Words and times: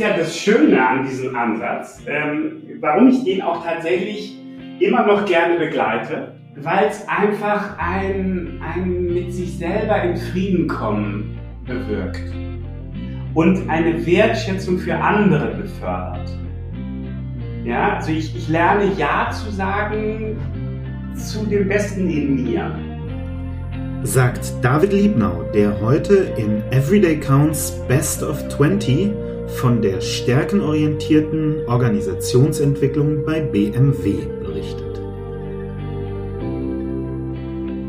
ist 0.00 0.06
ja 0.06 0.16
das 0.16 0.34
Schöne 0.34 0.88
an 0.88 1.04
diesem 1.04 1.36
Ansatz, 1.36 2.00
ähm, 2.06 2.62
warum 2.80 3.08
ich 3.08 3.22
den 3.22 3.42
auch 3.42 3.62
tatsächlich 3.62 4.34
immer 4.78 5.06
noch 5.06 5.26
gerne 5.26 5.58
begleite, 5.58 6.36
weil 6.56 6.86
es 6.86 7.06
einfach 7.06 7.76
ein, 7.76 8.62
ein 8.62 9.12
mit 9.12 9.34
sich 9.34 9.58
selber 9.58 10.02
in 10.02 10.16
Frieden 10.16 10.66
kommen 10.68 11.38
bewirkt 11.66 12.32
und 13.34 13.68
eine 13.68 14.06
Wertschätzung 14.06 14.78
für 14.78 14.96
andere 14.96 15.54
befördert. 15.56 16.30
Ja, 17.64 17.96
also 17.96 18.10
ich, 18.10 18.34
ich 18.34 18.48
lerne 18.48 18.90
Ja 18.96 19.28
zu 19.30 19.50
sagen 19.50 20.38
zu 21.14 21.44
dem 21.44 21.68
Besten 21.68 22.08
in 22.08 22.42
mir. 22.42 22.74
Sagt 24.02 24.54
David 24.62 24.94
Liebnau, 24.94 25.42
der 25.52 25.78
heute 25.78 26.32
in 26.38 26.62
Everyday 26.70 27.20
Counts 27.20 27.78
Best 27.86 28.22
of 28.22 28.48
20 28.48 29.12
von 29.56 29.82
der 29.82 30.00
stärkenorientierten 30.00 31.66
Organisationsentwicklung 31.66 33.24
bei 33.24 33.40
BMW 33.40 34.26
berichtet. 34.42 35.00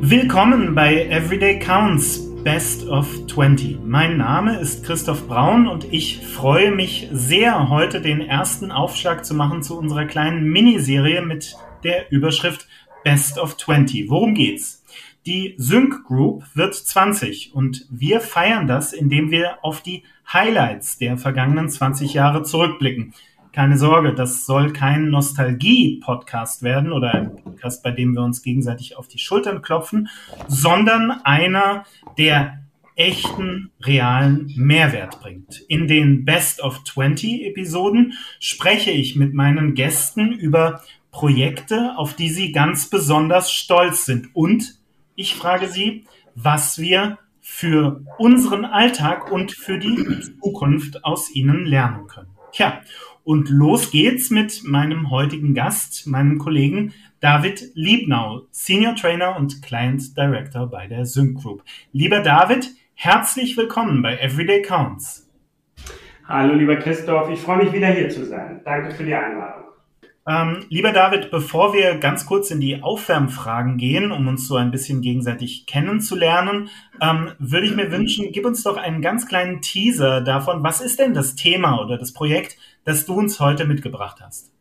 Willkommen 0.01 0.75
bei 0.75 1.05
Everyday 1.07 1.59
Counts 1.59 2.27
Best 2.43 2.87
of 2.89 3.07
20. 3.27 3.79
Mein 3.85 4.17
Name 4.17 4.59
ist 4.59 4.83
Christoph 4.83 5.27
Braun 5.27 5.67
und 5.67 5.85
ich 5.93 6.25
freue 6.25 6.71
mich 6.71 7.07
sehr, 7.11 7.69
heute 7.69 8.01
den 8.01 8.19
ersten 8.19 8.71
Aufschlag 8.71 9.23
zu 9.23 9.35
machen 9.35 9.61
zu 9.61 9.77
unserer 9.77 10.05
kleinen 10.05 10.49
Miniserie 10.49 11.21
mit 11.21 11.55
der 11.83 12.11
Überschrift 12.11 12.67
Best 13.03 13.37
of 13.37 13.57
20. 13.57 14.09
Worum 14.09 14.33
geht's? 14.33 14.80
Die 15.27 15.53
Sync 15.57 16.03
Group 16.05 16.45
wird 16.55 16.73
20 16.73 17.53
und 17.53 17.85
wir 17.91 18.21
feiern 18.21 18.65
das, 18.65 18.91
indem 18.91 19.29
wir 19.29 19.63
auf 19.63 19.83
die 19.83 20.03
Highlights 20.33 20.97
der 20.97 21.15
vergangenen 21.15 21.69
20 21.69 22.15
Jahre 22.15 22.41
zurückblicken. 22.41 23.13
Keine 23.53 23.77
Sorge, 23.77 24.15
das 24.15 24.47
soll 24.47 24.73
kein 24.73 25.09
Nostalgie-Podcast 25.09 26.63
werden 26.63 26.91
oder 26.91 27.13
ein 27.13 27.35
Podcast, 27.35 27.83
bei 27.83 27.91
dem 27.91 28.15
wir 28.15 28.23
uns 28.23 28.41
gegenseitig 28.41 28.97
auf 28.97 29.07
die 29.07 29.19
Schultern 29.19 29.61
klopfen, 29.61 30.09
sondern 30.47 31.11
einer, 31.23 31.83
der 32.17 32.63
echten, 32.95 33.69
realen 33.83 34.51
Mehrwert 34.55 35.21
bringt. 35.21 35.59
In 35.67 35.87
den 35.87 36.25
Best 36.25 36.61
of 36.61 36.83
20 36.83 37.45
Episoden 37.45 38.13
spreche 38.39 38.89
ich 38.89 39.15
mit 39.15 39.35
meinen 39.35 39.75
Gästen 39.75 40.31
über 40.31 40.81
Projekte, 41.11 41.95
auf 41.97 42.15
die 42.15 42.29
sie 42.29 42.51
ganz 42.51 42.89
besonders 42.89 43.51
stolz 43.51 44.05
sind. 44.05 44.33
Und 44.33 44.80
ich 45.21 45.35
frage 45.35 45.67
sie, 45.67 46.05
was 46.33 46.79
wir 46.79 47.19
für 47.41 48.03
unseren 48.17 48.65
Alltag 48.65 49.31
und 49.31 49.51
für 49.51 49.77
die 49.77 49.95
Zukunft 50.41 51.05
aus 51.05 51.29
ihnen 51.29 51.65
lernen 51.65 52.07
können. 52.07 52.31
Tja, 52.51 52.81
und 53.23 53.49
los 53.49 53.91
geht's 53.91 54.31
mit 54.31 54.63
meinem 54.63 55.11
heutigen 55.11 55.53
Gast, 55.53 56.07
meinem 56.07 56.39
Kollegen 56.39 56.93
David 57.19 57.69
Liebnau, 57.75 58.47
Senior 58.49 58.95
Trainer 58.95 59.35
und 59.37 59.61
Client 59.61 60.17
Director 60.17 60.65
bei 60.67 60.87
der 60.87 61.05
Sync 61.05 61.39
Group. 61.39 61.63
Lieber 61.91 62.21
David, 62.21 62.71
herzlich 62.95 63.55
willkommen 63.57 64.01
bei 64.01 64.17
Everyday 64.17 64.63
Counts. 64.63 65.29
Hallo, 66.27 66.55
lieber 66.55 66.77
Christoph, 66.77 67.29
ich 67.29 67.39
freue 67.39 67.63
mich 67.63 67.73
wieder 67.73 67.87
hier 67.89 68.09
zu 68.09 68.25
sein. 68.25 68.61
Danke 68.65 68.95
für 68.95 69.03
die 69.03 69.13
Einladung. 69.13 69.60
Ähm, 70.31 70.65
lieber 70.69 70.93
David, 70.93 71.29
bevor 71.29 71.73
wir 71.73 71.95
ganz 71.95 72.25
kurz 72.25 72.51
in 72.51 72.61
die 72.61 72.81
Aufwärmfragen 72.81 73.77
gehen, 73.77 74.13
um 74.13 74.27
uns 74.29 74.47
so 74.47 74.55
ein 74.55 74.71
bisschen 74.71 75.01
gegenseitig 75.01 75.65
kennenzulernen, 75.65 76.69
ähm, 77.01 77.31
würde 77.37 77.65
ich 77.65 77.75
mir 77.75 77.91
wünschen, 77.91 78.31
gib 78.31 78.45
uns 78.45 78.63
doch 78.63 78.77
einen 78.77 79.01
ganz 79.01 79.27
kleinen 79.27 79.61
Teaser 79.61 80.21
davon, 80.21 80.63
was 80.63 80.79
ist 80.79 80.99
denn 80.99 81.13
das 81.13 81.35
Thema 81.35 81.81
oder 81.81 81.97
das 81.97 82.13
Projekt, 82.13 82.57
das 82.85 83.05
du 83.05 83.15
uns 83.15 83.41
heute 83.41 83.65
mitgebracht 83.65 84.19
hast? 84.21 84.53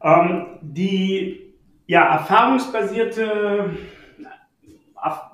Ähm, 0.00 0.46
die 0.60 1.54
ja, 1.86 2.04
erfahrungsbasierte 2.04 3.70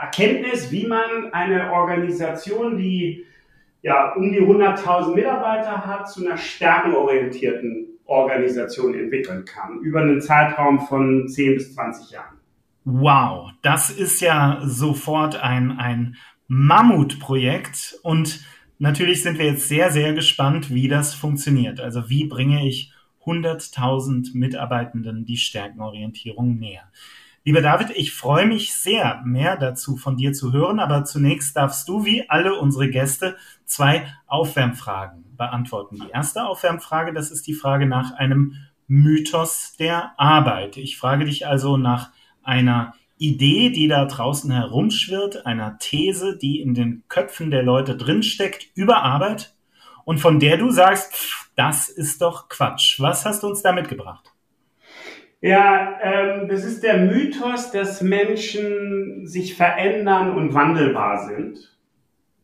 Erkenntnis, 0.00 0.72
wie 0.72 0.86
man 0.86 1.32
eine 1.32 1.70
Organisation, 1.72 2.76
die 2.76 3.24
ja 3.82 4.14
um 4.14 4.32
die 4.32 4.40
100.000 4.40 5.14
Mitarbeiter 5.14 5.86
hat, 5.86 6.10
zu 6.10 6.26
einer 6.26 6.36
stärkenorientierten 6.36 7.97
Organisation 8.08 8.94
entwickeln 8.94 9.44
kann, 9.44 9.78
über 9.80 10.00
einen 10.00 10.20
Zeitraum 10.20 10.80
von 10.80 11.28
10 11.28 11.54
bis 11.54 11.74
20 11.74 12.10
Jahren. 12.10 12.36
Wow, 12.84 13.50
das 13.62 13.90
ist 13.90 14.20
ja 14.20 14.60
sofort 14.64 15.36
ein, 15.36 15.78
ein 15.78 16.16
Mammutprojekt 16.48 17.98
und 18.02 18.40
Natürlich 18.78 19.24
sind 19.24 19.38
wir 19.38 19.46
jetzt 19.46 19.66
sehr, 19.66 19.90
sehr 19.90 20.12
gespannt, 20.12 20.72
wie 20.72 20.86
das 20.86 21.12
funktioniert. 21.12 21.80
Also 21.80 22.08
wie 22.08 22.24
bringe 22.24 22.66
ich 22.66 22.92
100.000 23.24 24.36
Mitarbeitenden 24.36 25.24
die 25.24 25.36
Stärkenorientierung 25.36 26.58
näher? 26.58 26.88
Lieber 27.44 27.62
David, 27.62 27.90
ich 27.96 28.12
freue 28.12 28.46
mich 28.46 28.74
sehr, 28.74 29.22
mehr 29.24 29.56
dazu 29.56 29.96
von 29.96 30.16
dir 30.16 30.32
zu 30.32 30.52
hören, 30.52 30.80
aber 30.80 31.04
zunächst 31.04 31.56
darfst 31.56 31.88
du, 31.88 32.04
wie 32.04 32.28
alle 32.28 32.54
unsere 32.58 32.90
Gäste, 32.90 33.36
zwei 33.64 34.06
Aufwärmfragen 34.26 35.24
beantworten. 35.36 35.96
Die 35.96 36.10
erste 36.10 36.44
Aufwärmfrage, 36.44 37.12
das 37.12 37.30
ist 37.30 37.46
die 37.46 37.54
Frage 37.54 37.86
nach 37.86 38.12
einem 38.12 38.54
Mythos 38.86 39.76
der 39.78 40.12
Arbeit. 40.18 40.76
Ich 40.76 40.98
frage 40.98 41.24
dich 41.24 41.46
also 41.46 41.76
nach 41.76 42.10
einer 42.42 42.94
Idee, 43.18 43.70
die 43.70 43.88
da 43.88 44.04
draußen 44.04 44.50
herumschwirrt, 44.50 45.46
einer 45.46 45.78
These, 45.78 46.36
die 46.36 46.60
in 46.60 46.74
den 46.74 47.02
Köpfen 47.08 47.50
der 47.50 47.62
Leute 47.62 47.96
drinsteckt 47.96 48.68
über 48.74 49.02
Arbeit 49.02 49.54
und 50.04 50.18
von 50.18 50.40
der 50.40 50.56
du 50.56 50.70
sagst, 50.70 51.14
pff, 51.14 51.50
das 51.54 51.88
ist 51.88 52.22
doch 52.22 52.48
Quatsch. 52.48 53.00
Was 53.00 53.24
hast 53.24 53.42
du 53.42 53.48
uns 53.48 53.62
da 53.62 53.72
mitgebracht? 53.72 54.32
Ja, 55.40 55.98
ähm, 56.02 56.48
das 56.48 56.64
ist 56.64 56.82
der 56.82 56.98
Mythos, 56.98 57.70
dass 57.70 58.02
Menschen 58.02 59.26
sich 59.26 59.56
verändern 59.56 60.34
und 60.34 60.52
wandelbar 60.52 61.26
sind. 61.26 61.78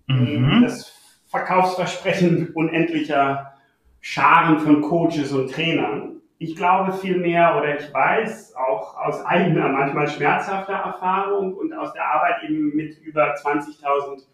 Mhm. 0.07 0.63
Das 0.63 0.93
Verkaufsversprechen 1.27 2.51
unendlicher 2.55 3.55
Scharen 4.01 4.61
von 4.61 4.83
Coaches 4.83 5.33
und 5.33 5.51
Trainern. 5.51 6.21
Ich 6.39 6.55
glaube 6.55 6.93
vielmehr 6.93 7.57
oder 7.57 7.77
ich 7.79 7.93
weiß 7.93 8.55
auch 8.55 8.97
aus 8.97 9.25
eigener, 9.25 9.69
manchmal 9.69 10.07
schmerzhafter 10.09 10.75
Erfahrung 10.75 11.55
und 11.55 11.73
aus 11.73 11.93
der 11.95 12.05
Arbeit 12.05 12.45
eben 12.45 12.77
mit 12.77 12.99
über 12.99 13.35
20.000 13.35 14.25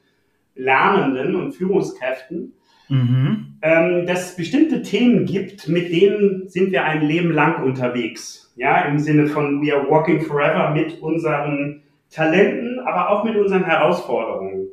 Lernenden 0.55 1.37
und 1.37 1.53
Führungskräften, 1.53 2.53
mhm. 2.91 3.57
ähm, 3.63 4.07
dass 4.07 4.31
es 4.31 4.37
bestimmte 4.37 4.83
Themen 4.83 5.25
gibt, 5.25 5.69
mit 5.69 5.91
denen 5.91 6.49
sind 6.49 6.73
wir 6.73 6.85
ein 6.85 7.03
Leben 7.03 7.33
lang 7.33 7.63
unterwegs. 7.63 8.53
Ja, 8.57 8.83
im 8.83 8.99
Sinne 8.99 9.29
von 9.29 9.63
we 9.63 9.75
are 9.75 9.89
walking 9.89 10.21
forever 10.21 10.71
mit 10.71 11.01
unseren 11.01 11.83
Talenten, 12.11 12.81
aber 12.81 13.09
auch 13.09 13.25
mit 13.25 13.37
unseren 13.37 13.65
Herausforderungen. 13.65 14.67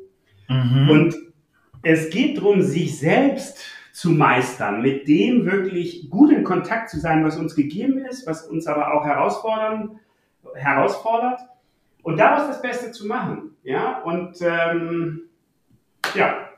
Mhm. 0.48 0.90
Und 0.90 1.16
es 1.82 2.10
geht 2.10 2.36
darum, 2.38 2.60
sich 2.60 2.98
selbst 2.98 3.64
zu 3.92 4.10
meistern, 4.10 4.82
mit 4.82 5.08
dem 5.08 5.44
wirklich 5.46 6.10
gut 6.10 6.30
in 6.30 6.44
Kontakt 6.44 6.90
zu 6.90 7.00
sein, 7.00 7.24
was 7.24 7.36
uns 7.36 7.54
gegeben 7.54 7.98
ist, 7.98 8.26
was 8.26 8.46
uns 8.46 8.66
aber 8.66 8.94
auch 8.94 9.04
herausfordern, 9.04 9.98
herausfordert 10.54 11.40
und 12.02 12.18
daraus 12.18 12.46
das 12.48 12.62
Beste 12.62 12.92
zu 12.92 13.06
machen. 13.06 13.56
Ja, 13.62 14.00
und 14.02 14.40
ähm, 14.40 15.22
ja, 16.14 16.48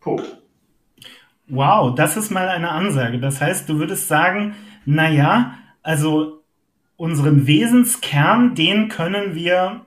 Punkt. 0.00 0.43
Wow, 1.48 1.94
das 1.94 2.16
ist 2.16 2.30
mal 2.30 2.48
eine 2.48 2.70
Ansage. 2.70 3.18
Das 3.18 3.40
heißt, 3.40 3.68
du 3.68 3.78
würdest 3.78 4.08
sagen, 4.08 4.54
naja, 4.86 5.54
also 5.82 6.42
unseren 6.96 7.46
Wesenskern, 7.46 8.54
den 8.54 8.88
können 8.88 9.34
wir 9.34 9.86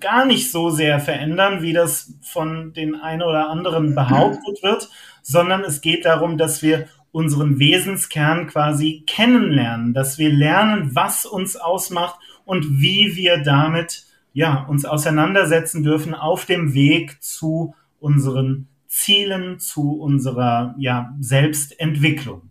gar 0.00 0.26
nicht 0.26 0.50
so 0.50 0.70
sehr 0.70 1.00
verändern, 1.00 1.62
wie 1.62 1.72
das 1.72 2.14
von 2.22 2.72
den 2.72 2.94
einen 2.94 3.22
oder 3.22 3.48
anderen 3.48 3.94
behauptet 3.94 4.58
wird, 4.62 4.88
sondern 5.22 5.62
es 5.62 5.80
geht 5.80 6.04
darum, 6.04 6.36
dass 6.36 6.62
wir 6.62 6.88
unseren 7.10 7.58
Wesenskern 7.58 8.48
quasi 8.48 9.04
kennenlernen, 9.06 9.94
dass 9.94 10.18
wir 10.18 10.30
lernen, 10.30 10.94
was 10.94 11.26
uns 11.26 11.56
ausmacht 11.56 12.18
und 12.44 12.80
wie 12.80 13.16
wir 13.16 13.38
damit 13.42 14.04
ja, 14.32 14.64
uns 14.64 14.84
auseinandersetzen 14.84 15.82
dürfen 15.82 16.14
auf 16.14 16.44
dem 16.44 16.74
Weg 16.74 17.22
zu 17.22 17.74
unseren 17.98 18.67
Zielen, 18.88 19.60
zu 19.60 20.00
unserer 20.00 20.74
ja, 20.78 21.14
Selbstentwicklung. 21.20 22.50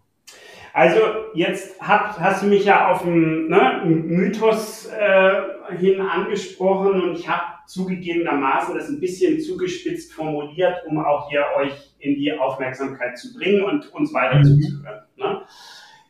Also 0.77 0.99
jetzt 1.33 1.81
hab, 1.81 2.19
hast 2.19 2.43
du 2.43 2.47
mich 2.47 2.65
ja 2.65 2.91
auf 2.91 3.01
den 3.01 3.47
ne, 3.49 3.81
Mythos 3.83 4.85
äh, 4.85 5.75
hin 5.75 5.99
angesprochen 5.99 7.01
und 7.01 7.17
ich 7.17 7.27
habe 7.27 7.41
zugegebenermaßen 7.65 8.75
das 8.75 8.87
ein 8.87 8.99
bisschen 8.99 9.41
zugespitzt 9.41 10.13
formuliert, 10.13 10.83
um 10.87 11.03
auch 11.03 11.29
hier 11.29 11.43
euch 11.57 11.73
in 11.97 12.15
die 12.15 12.31
Aufmerksamkeit 12.31 13.17
zu 13.17 13.33
bringen 13.33 13.63
und 13.63 13.91
uns 13.91 14.13
weiter 14.13 14.37
mhm. 14.37 14.43
zuzuhören. 14.43 15.01
Ne? 15.17 15.41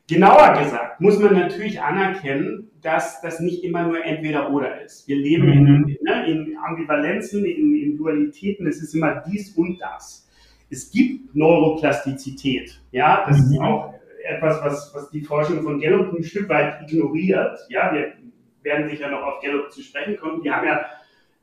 Genauer 0.09 0.63
gesagt 0.63 1.01
muss 1.01 1.19
man 1.19 1.33
natürlich 1.33 1.81
anerkennen, 1.81 2.71
dass 2.81 3.21
das 3.21 3.39
nicht 3.41 3.63
immer 3.63 3.83
nur 3.83 4.03
entweder 4.05 4.51
oder 4.51 4.81
ist. 4.81 5.07
Wir 5.07 5.17
leben 5.17 5.47
mhm. 5.47 5.67
in, 5.67 5.97
ne, 6.01 6.27
in, 6.27 6.57
Ambivalenzen, 6.57 7.43
in, 7.43 7.75
in 7.75 7.97
Dualitäten, 7.97 8.67
es 8.67 8.81
ist 8.81 8.93
immer 8.93 9.21
dies 9.27 9.57
und 9.57 9.79
das. 9.81 10.27
es 10.69 10.91
gibt 10.91 11.35
Neuroplastizität. 11.35 12.79
Ja, 12.91 13.25
das 13.27 13.37
mhm. 13.37 13.53
ist 13.53 13.59
auch 13.59 13.93
etwas, 14.23 14.61
was, 14.63 14.91
was 14.93 15.09
die 15.09 15.21
Forschung 15.21 15.61
von 15.63 15.79
Gallup 15.79 16.13
ein 16.13 16.23
Stück 16.23 16.49
weit 16.49 16.81
ignoriert. 16.89 17.59
Ja, 17.69 17.93
wir 17.93 18.13
werden 18.61 18.89
sicher 18.89 19.09
noch 19.09 19.23
auf 19.23 19.41
Gallup 19.41 19.71
zu 19.71 19.81
sprechen 19.81 20.17
kommen. 20.17 20.41
Die 20.41 20.51
haben 20.51 20.65
ja 20.65 20.85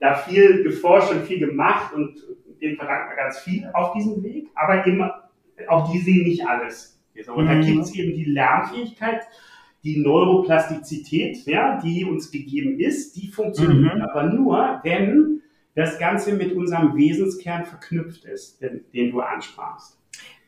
da 0.01 0.15
viel 0.15 0.63
geforscht 0.63 1.13
und 1.13 1.25
viel 1.25 1.39
gemacht 1.39 1.95
und 1.95 2.17
denen 2.61 2.77
verdanken 2.77 3.11
wir 3.11 3.17
ganz 3.17 3.39
viel 3.41 3.69
auf 3.73 3.93
diesem 3.93 4.23
Weg, 4.23 4.49
aber 4.55 4.87
immer, 4.87 5.31
auch 5.69 5.91
die 5.91 5.99
sehen 5.99 6.25
nicht 6.25 6.47
alles. 6.47 6.94
Und 7.29 7.45
mhm. 7.45 7.49
da 7.49 7.61
gibt 7.61 7.83
es 7.83 7.95
eben 7.95 8.15
die 8.15 8.25
Lernfähigkeit, 8.25 9.23
die 9.85 10.01
Neuroplastizität, 10.01 11.45
ja, 11.47 11.79
die 11.81 12.05
uns 12.05 12.31
gegeben 12.31 12.81
ist, 12.81 13.17
die 13.17 13.29
funktioniert 13.29 13.97
mhm. 13.97 14.03
aber 14.03 14.25
nur, 14.25 14.81
wenn 14.83 15.43
das 15.75 15.99
Ganze 15.99 16.35
mit 16.35 16.53
unserem 16.53 16.97
Wesenskern 16.97 17.65
verknüpft 17.65 18.25
ist, 18.25 18.61
den, 18.63 18.85
den 18.93 19.11
du 19.11 19.21
ansprachst. 19.21 19.99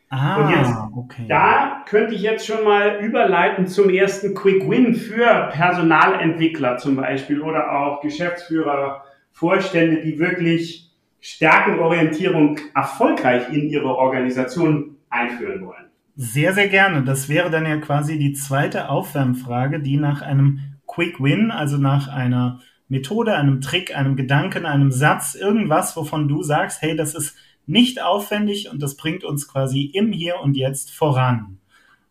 Ah, 0.09 0.37
und 0.37 0.51
jetzt, 0.51 0.73
okay. 0.95 1.27
da 1.29 1.85
könnte 1.89 2.15
ich 2.15 2.23
jetzt 2.23 2.47
schon 2.47 2.63
mal 2.65 3.05
überleiten 3.05 3.67
zum 3.67 3.91
ersten 3.91 4.35
Quick 4.35 4.69
Win 4.71 4.95
für 4.95 5.51
Personalentwickler 5.53 6.77
zum 6.77 6.95
Beispiel 6.95 7.43
oder 7.43 7.73
auch 7.73 8.01
Geschäftsführer, 8.01 9.05
Vorstände, 9.33 10.03
die 10.03 10.19
wirklich 10.19 10.93
Stärkenorientierung 11.21 12.61
erfolgreich 12.73 13.53
in 13.53 13.69
ihre 13.69 13.97
Organisation 13.97 14.97
einführen 15.11 15.67
wollen. 15.67 15.86
Sehr, 16.17 16.55
sehr 16.55 16.69
gerne. 16.69 17.05
Das 17.05 17.29
wäre 17.29 17.51
dann 17.51 17.67
ja 17.67 17.77
quasi 17.77 18.19
die 18.19 18.33
zweite 18.33 18.89
Aufwärmfrage, 18.89 19.81
die 19.81 19.99
nach 19.99 20.23
einem 20.23 20.61
Quick 20.87 21.21
Win, 21.21 21.51
also 21.51 21.77
nach 21.77 22.09
einer 22.09 22.61
Methode, 22.89 23.35
einem 23.35 23.61
Trick, 23.61 23.95
einem 23.95 24.17
Gedanken, 24.17 24.65
einem 24.65 24.93
Satz, 24.93 25.35
irgendwas, 25.35 25.97
wovon 25.97 26.27
du 26.27 26.43
sagst, 26.43 26.81
hey, 26.81 26.97
das 26.97 27.15
ist 27.15 27.37
nicht 27.67 28.03
aufwendig 28.03 28.71
und 28.71 28.81
das 28.83 28.97
bringt 28.97 29.25
uns 29.25 29.47
quasi 29.47 29.91
im 29.93 30.13
Hier 30.13 30.41
und 30.41 30.57
Jetzt 30.57 30.91
voran. 30.91 31.59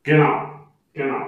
Genau, 0.04 0.52
genau. 0.94 1.26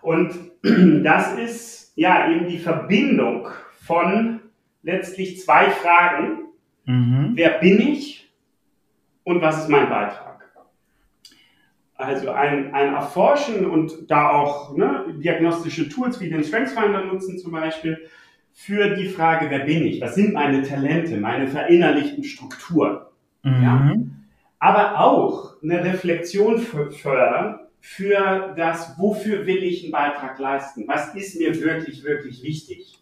Und 0.00 0.32
das 0.62 1.32
ist 1.38 1.92
ja 1.96 2.30
eben 2.30 2.46
die 2.46 2.58
Verbindung 2.58 3.48
von 3.84 4.40
letztlich 4.82 5.40
zwei 5.40 5.70
Fragen. 5.70 6.44
Mhm. 6.84 7.32
Wer 7.34 7.58
bin 7.58 7.80
ich 7.80 8.30
und 9.24 9.40
was 9.42 9.62
ist 9.62 9.68
mein 9.68 9.88
Beitrag? 9.88 10.35
Also 11.98 12.30
ein, 12.30 12.74
ein 12.74 12.94
Erforschen 12.94 13.64
und 13.64 14.10
da 14.10 14.30
auch 14.30 14.76
ne, 14.76 15.14
diagnostische 15.18 15.88
Tools 15.88 16.20
wie 16.20 16.28
den 16.28 16.44
StrengthsFinder 16.44 17.04
nutzen 17.04 17.38
zum 17.38 17.52
Beispiel 17.52 18.08
für 18.52 18.96
die 18.96 19.08
Frage, 19.08 19.50
wer 19.50 19.60
bin 19.60 19.86
ich? 19.86 20.00
Was 20.00 20.14
sind 20.14 20.34
meine 20.34 20.62
Talente, 20.62 21.16
meine 21.16 21.46
verinnerlichten 21.46 22.24
Strukturen? 22.24 23.00
Mhm. 23.42 23.62
Ja? 23.62 23.96
Aber 24.58 25.00
auch 25.00 25.62
eine 25.62 25.84
Reflexion 25.84 26.58
fördern 26.58 27.60
für 27.80 28.54
das, 28.56 28.98
wofür 28.98 29.46
will 29.46 29.62
ich 29.62 29.84
einen 29.84 29.92
Beitrag 29.92 30.38
leisten? 30.38 30.84
Was 30.88 31.14
ist 31.14 31.38
mir 31.38 31.54
wirklich, 31.62 32.02
wirklich 32.04 32.42
wichtig? 32.42 32.98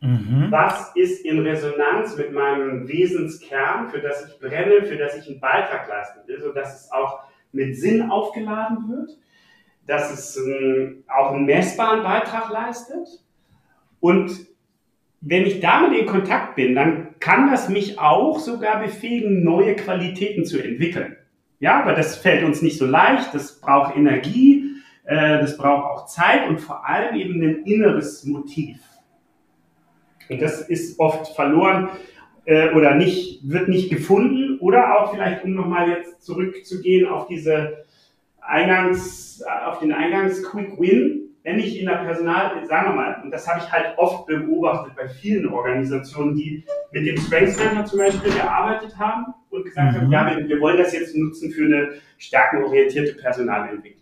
Mhm. 0.00 0.48
Was 0.50 0.94
ist 0.94 1.24
in 1.24 1.40
Resonanz 1.40 2.16
mit 2.16 2.32
meinem 2.32 2.86
Wesenskern, 2.86 3.88
für 3.88 4.00
das 4.00 4.28
ich 4.28 4.38
brenne, 4.38 4.84
für 4.84 4.96
das 4.96 5.16
ich 5.16 5.28
einen 5.28 5.40
Beitrag 5.40 5.88
leisten 5.88 6.20
will, 6.26 6.40
sodass 6.40 6.84
es 6.84 6.92
auch 6.92 7.20
mit 7.52 7.76
Sinn 7.76 8.10
aufgeladen 8.10 8.88
wird, 8.88 9.18
dass 9.86 10.12
es 10.12 10.36
ähm, 10.36 11.04
auch 11.08 11.32
einen 11.32 11.46
messbaren 11.46 12.02
Beitrag 12.02 12.50
leistet. 12.50 13.08
Und 14.00 14.30
wenn 15.20 15.46
ich 15.46 15.60
damit 15.60 15.98
in 15.98 16.06
Kontakt 16.06 16.54
bin, 16.56 16.74
dann 16.74 17.18
kann 17.18 17.50
das 17.50 17.68
mich 17.68 17.98
auch 17.98 18.38
sogar 18.38 18.80
befähigen, 18.80 19.42
neue 19.42 19.74
Qualitäten 19.74 20.44
zu 20.44 20.62
entwickeln. 20.62 21.16
Ja, 21.60 21.82
aber 21.82 21.94
das 21.94 22.16
fällt 22.16 22.44
uns 22.44 22.62
nicht 22.62 22.78
so 22.78 22.86
leicht, 22.86 23.34
das 23.34 23.60
braucht 23.60 23.96
Energie, 23.96 24.76
äh, 25.04 25.40
das 25.40 25.56
braucht 25.56 25.84
auch 25.84 26.06
Zeit 26.06 26.48
und 26.48 26.60
vor 26.60 26.86
allem 26.88 27.16
eben 27.16 27.42
ein 27.42 27.64
inneres 27.64 28.24
Motiv. 28.24 28.78
Und 30.28 30.40
das 30.40 30.60
ist 30.68 31.00
oft 31.00 31.34
verloren 31.34 31.88
äh, 32.44 32.70
oder 32.74 32.94
nicht, 32.94 33.40
wird 33.50 33.68
nicht 33.68 33.90
gefunden 33.90 34.47
oder 34.60 34.98
auch 34.98 35.12
vielleicht, 35.12 35.44
um 35.44 35.54
nochmal 35.54 35.88
jetzt 35.88 36.22
zurückzugehen 36.22 37.08
auf 37.08 37.26
diese 37.26 37.84
Eingangs, 38.40 39.42
auf 39.66 39.80
den 39.80 39.92
Eingangs 39.92 40.42
Quick 40.42 40.78
Win, 40.80 41.28
wenn 41.44 41.58
ich 41.58 41.80
in 41.80 41.86
der 41.86 41.96
Personal, 41.96 42.66
sagen 42.66 42.90
wir 42.90 42.94
mal, 42.94 43.20
und 43.22 43.30
das 43.30 43.48
habe 43.48 43.60
ich 43.60 43.72
halt 43.72 43.96
oft 43.96 44.26
beobachtet 44.26 44.94
bei 44.96 45.08
vielen 45.08 45.48
Organisationen, 45.48 46.34
die 46.34 46.64
mit 46.92 47.06
dem 47.06 47.16
Strength 47.16 47.56
Center 47.56 47.84
zum 47.84 48.00
Beispiel 48.00 48.32
gearbeitet 48.32 48.98
haben 48.98 49.32
und 49.50 49.64
gesagt 49.64 49.92
mhm. 49.92 50.00
haben, 50.00 50.12
ja, 50.12 50.36
wir, 50.36 50.48
wir 50.48 50.60
wollen 50.60 50.76
das 50.76 50.92
jetzt 50.92 51.16
nutzen 51.16 51.50
für 51.50 51.64
eine 51.64 51.92
stärkenorientierte 52.18 53.14
Personalentwicklung. 53.14 53.98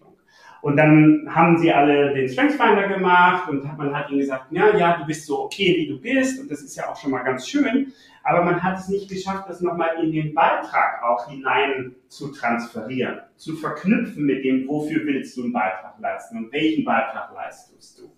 Und 0.63 0.77
dann 0.77 1.29
haben 1.29 1.59
sie 1.59 1.73
alle 1.73 2.13
den 2.15 2.29
Strengthsfinder 2.29 2.89
gemacht 2.89 3.49
und 3.49 3.65
man 3.79 3.95
hat 3.95 4.11
ihnen 4.11 4.19
gesagt, 4.19 4.47
ja, 4.51 4.77
ja, 4.77 4.97
du 4.97 5.07
bist 5.07 5.27
so 5.27 5.45
okay, 5.45 5.77
wie 5.77 5.87
du 5.87 6.01
bist 6.01 6.41
und 6.41 6.51
das 6.51 6.61
ist 6.63 6.75
ja 6.77 6.89
auch 6.91 6.97
schon 6.97 7.13
mal 7.13 7.23
ganz 7.23 7.49
schön, 7.49 7.93
aber 8.27 8.43
man 8.43 8.61
hat 8.61 8.81
es 8.81 8.89
nicht 8.89 9.09
geschafft, 9.09 9.49
das 9.49 9.61
nochmal 9.61 10.03
in 10.03 10.11
den 10.11 10.35
Beitrag 10.35 11.01
auch 11.05 11.31
hinein 11.31 11.95
zu 12.09 12.33
transferieren, 12.33 13.21
zu 13.37 13.55
verknüpfen 13.55 14.27
mit 14.27 14.45
dem, 14.45 14.67
wofür 14.67 15.07
willst 15.07 15.37
du 15.37 15.45
einen 15.45 15.53
Beitrag 15.53 15.95
leisten 16.01 16.39
und 16.39 16.53
welchen 16.53 16.85
Beitrag 16.85 17.33
leistest 17.33 18.01
du. 18.01 18.11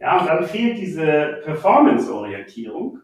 Ja, 0.00 0.18
und 0.18 0.28
dann 0.28 0.44
fehlt 0.46 0.78
diese 0.78 1.42
Performance-Orientierung. 1.44 3.00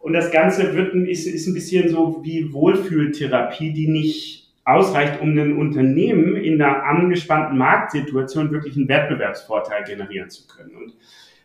Und 0.00 0.12
das 0.12 0.30
Ganze 0.30 0.76
wird, 0.76 0.94
ist, 0.94 1.26
ist 1.26 1.46
ein 1.46 1.54
bisschen 1.54 1.88
so 1.88 2.22
wie 2.22 2.52
Wohlfühltherapie, 2.52 3.72
die 3.72 3.88
nicht 3.88 4.52
ausreicht, 4.66 5.18
um 5.22 5.30
ein 5.30 5.56
Unternehmen 5.56 6.36
in 6.36 6.60
einer 6.60 6.84
angespannten 6.84 7.56
Marktsituation 7.56 8.50
wirklich 8.50 8.76
einen 8.76 8.88
Wettbewerbsvorteil 8.88 9.84
generieren 9.84 10.28
zu 10.28 10.46
können. 10.46 10.76
Und 10.76 10.94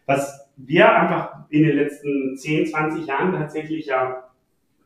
was 0.06 0.43
wir 0.56 0.94
einfach 0.94 1.46
in 1.50 1.64
den 1.64 1.76
letzten 1.76 2.38
10, 2.38 2.68
20 2.68 3.06
Jahren 3.08 3.34
tatsächlich 3.34 3.88
ja 3.88 4.30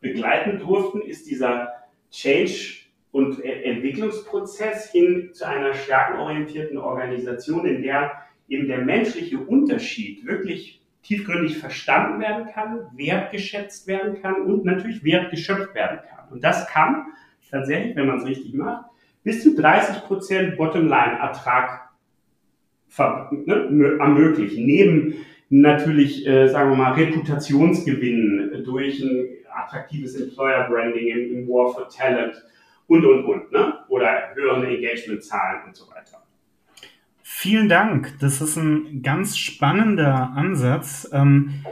begleiten 0.01 0.59
durften, 0.59 1.01
ist 1.01 1.29
dieser 1.29 1.73
Change- 2.11 2.85
und 3.11 3.43
Entwicklungsprozess 3.43 4.91
hin 4.91 5.29
zu 5.33 5.47
einer 5.47 5.73
stärkenorientierten 5.73 6.77
Organisation, 6.77 7.65
in 7.65 7.81
der 7.81 8.11
eben 8.47 8.67
der 8.67 8.79
menschliche 8.79 9.39
Unterschied 9.39 10.25
wirklich 10.25 10.81
tiefgründig 11.03 11.57
verstanden 11.57 12.19
werden 12.19 12.47
kann, 12.53 12.87
wertgeschätzt 12.95 13.87
werden 13.87 14.21
kann 14.21 14.41
und 14.41 14.65
natürlich 14.65 15.03
wertgeschöpft 15.03 15.73
werden 15.73 15.99
kann. 16.09 16.27
Und 16.29 16.43
das 16.43 16.67
kann 16.67 17.07
tatsächlich, 17.49 17.95
wenn 17.95 18.07
man 18.07 18.17
es 18.17 18.25
richtig 18.25 18.53
macht, 18.53 18.85
bis 19.23 19.43
zu 19.43 19.49
30% 19.49 20.55
Bottomline-Ertrag 20.55 21.89
ne, 22.97 23.97
ermöglichen. 23.99 24.65
Neben 24.65 25.25
natürlich, 25.49 26.27
äh, 26.27 26.47
sagen 26.47 26.71
wir 26.71 26.77
mal, 26.77 26.93
Reputationsgewinn 26.93 28.63
durch 28.65 29.01
ein 29.01 29.27
attraktives 29.53 30.15
Employer-Branding 30.15 31.07
im, 31.07 31.35
im, 31.35 31.47
War 31.47 31.73
for 31.73 31.87
Talent 31.89 32.35
und, 32.87 33.05
und, 33.05 33.25
und. 33.25 33.51
Ne? 33.51 33.73
Oder 33.89 34.35
höheren 34.35 34.63
Engagement-Zahlen 34.63 35.67
und 35.67 35.75
so 35.75 35.89
weiter. 35.89 36.23
Vielen 37.23 37.69
Dank. 37.69 38.17
Das 38.19 38.41
ist 38.41 38.57
ein 38.57 39.01
ganz 39.03 39.37
spannender 39.37 40.31
Ansatz. 40.35 41.09
Ähm, 41.13 41.63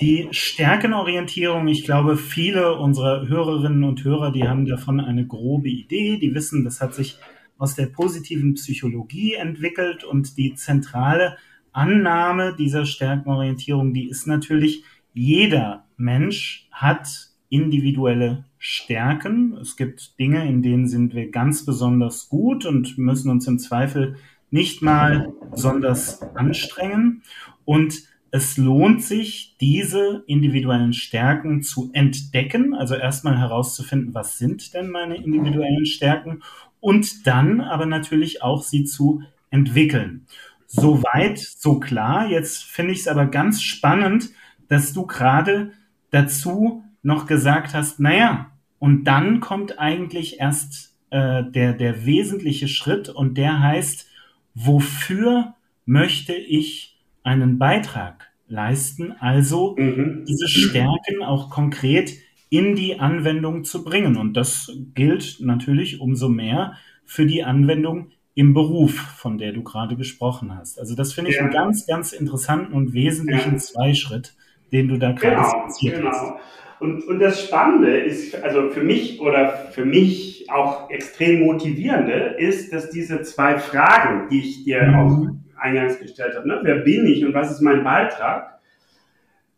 die 0.00 0.28
Stärkenorientierung, 0.32 1.68
ich 1.68 1.84
glaube, 1.84 2.16
viele 2.16 2.76
unserer 2.76 3.28
Hörerinnen 3.28 3.84
und 3.84 4.04
Hörer, 4.04 4.32
die 4.32 4.46
haben 4.46 4.66
davon 4.66 5.00
eine 5.00 5.26
grobe 5.26 5.68
Idee, 5.68 6.18
die 6.18 6.34
wissen, 6.34 6.64
das 6.64 6.80
hat 6.80 6.94
sich 6.94 7.18
aus 7.58 7.76
der 7.76 7.86
positiven 7.86 8.54
Psychologie 8.54 9.34
entwickelt 9.34 10.04
und 10.04 10.36
die 10.36 10.54
zentrale 10.54 11.36
Annahme 11.74 12.54
dieser 12.56 12.86
Stärkenorientierung, 12.86 13.92
die 13.92 14.08
ist 14.08 14.26
natürlich, 14.26 14.84
jeder 15.12 15.84
Mensch 15.96 16.68
hat 16.72 17.28
individuelle 17.50 18.46
Stärken. 18.58 19.56
Es 19.60 19.76
gibt 19.76 20.18
Dinge, 20.18 20.48
in 20.48 20.62
denen 20.62 20.88
sind 20.88 21.14
wir 21.14 21.30
ganz 21.30 21.66
besonders 21.66 22.28
gut 22.28 22.64
und 22.64 22.96
müssen 22.96 23.30
uns 23.30 23.46
im 23.46 23.58
Zweifel 23.58 24.16
nicht 24.50 24.82
mal 24.82 25.32
besonders 25.50 26.22
anstrengen. 26.34 27.22
Und 27.64 27.94
es 28.30 28.56
lohnt 28.56 29.02
sich, 29.02 29.56
diese 29.60 30.24
individuellen 30.26 30.92
Stärken 30.92 31.62
zu 31.62 31.90
entdecken, 31.92 32.74
also 32.74 32.94
erstmal 32.96 33.38
herauszufinden, 33.38 34.14
was 34.14 34.38
sind 34.38 34.74
denn 34.74 34.90
meine 34.90 35.16
individuellen 35.16 35.86
Stärken 35.86 36.42
und 36.80 37.26
dann 37.26 37.60
aber 37.60 37.86
natürlich 37.86 38.42
auch 38.42 38.62
sie 38.62 38.84
zu 38.84 39.22
entwickeln. 39.50 40.26
Soweit, 40.66 41.38
so 41.38 41.78
klar. 41.80 42.28
Jetzt 42.28 42.64
finde 42.64 42.92
ich 42.92 43.00
es 43.00 43.08
aber 43.08 43.26
ganz 43.26 43.62
spannend, 43.62 44.30
dass 44.68 44.92
du 44.92 45.06
gerade 45.06 45.72
dazu 46.10 46.84
noch 47.02 47.26
gesagt 47.26 47.74
hast, 47.74 48.00
naja, 48.00 48.50
und 48.78 49.04
dann 49.04 49.40
kommt 49.40 49.78
eigentlich 49.78 50.40
erst 50.40 50.94
äh, 51.10 51.42
der, 51.44 51.74
der 51.74 52.06
wesentliche 52.06 52.68
Schritt 52.68 53.08
und 53.08 53.38
der 53.38 53.60
heißt, 53.60 54.06
wofür 54.54 55.54
möchte 55.86 56.34
ich 56.34 56.98
einen 57.22 57.58
Beitrag 57.58 58.30
leisten, 58.48 59.12
also 59.12 59.76
mhm. 59.78 60.24
diese 60.26 60.48
Stärken 60.48 61.22
auch 61.22 61.50
konkret 61.50 62.12
in 62.50 62.76
die 62.76 63.00
Anwendung 63.00 63.64
zu 63.64 63.82
bringen. 63.84 64.16
Und 64.16 64.36
das 64.36 64.70
gilt 64.94 65.38
natürlich 65.40 66.00
umso 66.00 66.28
mehr 66.28 66.74
für 67.04 67.26
die 67.26 67.42
Anwendung 67.42 68.10
im 68.34 68.52
Beruf, 68.52 68.94
von 68.94 69.38
der 69.38 69.52
du 69.52 69.62
gerade 69.62 69.96
gesprochen 69.96 70.56
hast. 70.56 70.78
Also 70.78 70.96
das 70.96 71.12
finde 71.12 71.30
ich 71.30 71.36
ja. 71.36 71.42
einen 71.42 71.52
ganz, 71.52 71.86
ganz 71.86 72.12
interessanten 72.12 72.72
und 72.72 72.92
wesentlichen 72.92 73.52
ja. 73.52 73.58
Zweischritt, 73.58 74.34
den 74.72 74.88
du 74.88 74.98
da 74.98 75.12
gerade 75.12 75.36
genau, 75.36 75.68
skizziert 75.68 75.96
genau. 75.98 76.10
hast. 76.10 76.32
Und, 76.80 77.06
und 77.06 77.20
das 77.20 77.42
Spannende 77.42 77.96
ist, 77.96 78.34
also 78.42 78.70
für 78.70 78.82
mich 78.82 79.20
oder 79.20 79.50
für 79.70 79.84
mich 79.84 80.50
auch 80.50 80.90
extrem 80.90 81.40
motivierende, 81.46 82.34
ist, 82.38 82.72
dass 82.72 82.90
diese 82.90 83.22
zwei 83.22 83.58
Fragen, 83.58 84.28
die 84.28 84.40
ich 84.40 84.64
dir 84.64 84.82
mhm. 84.82 84.94
auch 84.94 85.26
eingangs 85.56 85.98
gestellt 85.98 86.34
habe, 86.36 86.48
ne? 86.48 86.60
wer 86.62 86.76
bin 86.76 87.06
ich 87.06 87.24
und 87.24 87.32
was 87.32 87.52
ist 87.52 87.60
mein 87.60 87.84
Beitrag, 87.84 88.58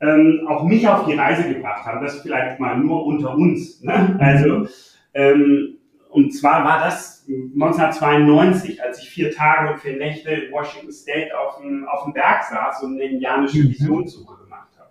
ähm, 0.00 0.46
auch 0.46 0.64
mich 0.64 0.86
auf 0.86 1.06
die 1.06 1.14
Reise 1.14 1.48
gebracht 1.48 1.86
haben. 1.86 2.04
Das 2.04 2.20
vielleicht 2.20 2.60
mal 2.60 2.76
nur 2.76 3.06
unter 3.06 3.34
uns. 3.34 3.82
Ne? 3.82 4.16
Also, 4.20 4.68
ähm, 5.14 5.75
und 6.16 6.32
zwar 6.32 6.64
war 6.64 6.80
das 6.80 7.26
1992, 7.28 8.82
als 8.82 9.02
ich 9.02 9.10
vier 9.10 9.30
Tage 9.30 9.72
und 9.72 9.80
vier 9.80 9.96
Nächte 9.96 10.30
in 10.30 10.52
Washington 10.52 10.90
State 10.90 11.38
auf 11.38 11.60
dem, 11.60 11.86
auf 11.86 12.04
dem 12.04 12.14
Berg 12.14 12.42
saß 12.44 12.82
und 12.84 12.94
eine 12.94 13.04
indianische 13.04 13.58
mhm. 13.58 13.68
Visionssuche 13.68 14.42
gemacht 14.42 14.70
habe. 14.78 14.90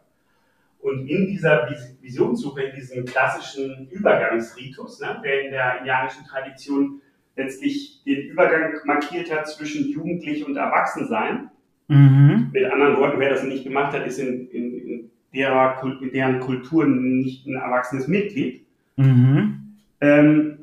Und 0.80 1.08
in 1.08 1.26
dieser 1.28 1.68
Visionssuche, 2.02 2.64
in 2.64 2.76
diesem 2.76 3.06
klassischen 3.06 3.88
Übergangsritus, 3.90 5.00
ne, 5.02 5.20
der 5.24 5.46
in 5.46 5.52
der 5.52 5.80
indianischen 5.80 6.26
Tradition 6.26 7.02
letztlich 7.36 8.04
den 8.06 8.28
Übergang 8.28 8.74
markiert 8.86 9.32
hat 9.34 9.48
zwischen 9.48 9.90
Jugendlich 9.90 10.46
und 10.46 10.56
Erwachsensein, 10.56 11.50
Mhm. 11.88 12.50
Mit 12.52 12.66
anderen 12.66 12.98
Worten, 12.98 13.20
wer 13.20 13.30
das 13.30 13.44
nicht 13.44 13.64
gemacht 13.64 13.94
hat, 13.94 14.08
ist 14.08 14.18
in, 14.18 14.50
in, 14.50 14.74
in, 14.74 15.12
derer, 15.34 15.82
in 16.02 16.12
deren 16.12 16.40
Kultur 16.40 16.86
nicht 16.86 17.46
ein 17.46 17.56
erwachsenes 17.56 18.08
Mitglied. 18.08 18.66
Mhm. 18.96 19.76
Ähm, 20.02 20.55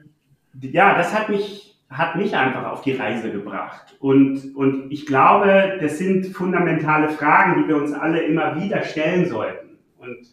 ja, 0.62 0.96
das 0.96 1.12
hat 1.12 1.28
mich, 1.28 1.76
hat 1.90 2.16
mich 2.16 2.36
einfach 2.36 2.70
auf 2.70 2.82
die 2.82 2.92
Reise 2.92 3.30
gebracht. 3.30 3.96
Und, 4.00 4.54
und 4.54 4.92
ich 4.92 5.06
glaube, 5.06 5.78
das 5.80 5.98
sind 5.98 6.26
fundamentale 6.26 7.08
Fragen, 7.08 7.62
die 7.62 7.68
wir 7.68 7.76
uns 7.76 7.92
alle 7.92 8.22
immer 8.22 8.60
wieder 8.60 8.82
stellen 8.82 9.28
sollten. 9.28 9.78
Und 9.98 10.28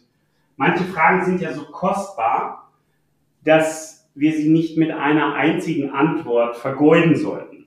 manche 0.56 0.84
Fragen 0.84 1.24
sind 1.24 1.40
ja 1.40 1.52
so 1.52 1.64
kostbar, 1.64 2.70
dass 3.44 4.10
wir 4.14 4.32
sie 4.32 4.50
nicht 4.50 4.76
mit 4.76 4.90
einer 4.90 5.34
einzigen 5.34 5.90
Antwort 5.90 6.56
vergeuden 6.56 7.16
sollten. 7.16 7.66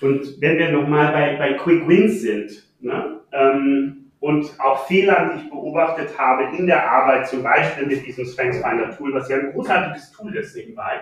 Und 0.00 0.40
wenn 0.40 0.58
wir 0.58 0.72
nochmal 0.72 1.12
bei, 1.12 1.36
bei 1.36 1.52
Quick 1.54 1.86
Wins 1.86 2.22
sind 2.22 2.66
ne, 2.80 3.20
ähm, 3.32 4.10
und 4.18 4.52
auch 4.60 4.86
Fehlern, 4.86 5.32
die 5.32 5.44
ich 5.44 5.50
beobachtet 5.50 6.18
habe 6.18 6.56
in 6.56 6.66
der 6.66 6.90
Arbeit, 6.90 7.28
zum 7.28 7.42
Beispiel 7.42 7.86
mit 7.86 8.04
diesem 8.04 8.24
StrengthsFinder 8.24 8.96
Tool, 8.96 9.14
was 9.14 9.28
ja 9.28 9.36
ein 9.36 9.52
großartiges 9.52 10.10
Tool 10.12 10.34
ist 10.36 10.56
nebenbei, 10.56 11.00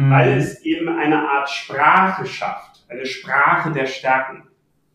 mhm. 0.00 0.10
weil 0.10 0.38
es 0.38 0.62
eben 0.64 0.88
eine 0.88 1.28
Art 1.30 1.48
Sprache 1.50 2.26
schafft, 2.26 2.84
eine 2.88 3.06
Sprache 3.06 3.72
der 3.72 3.86
Stärken. 3.86 4.44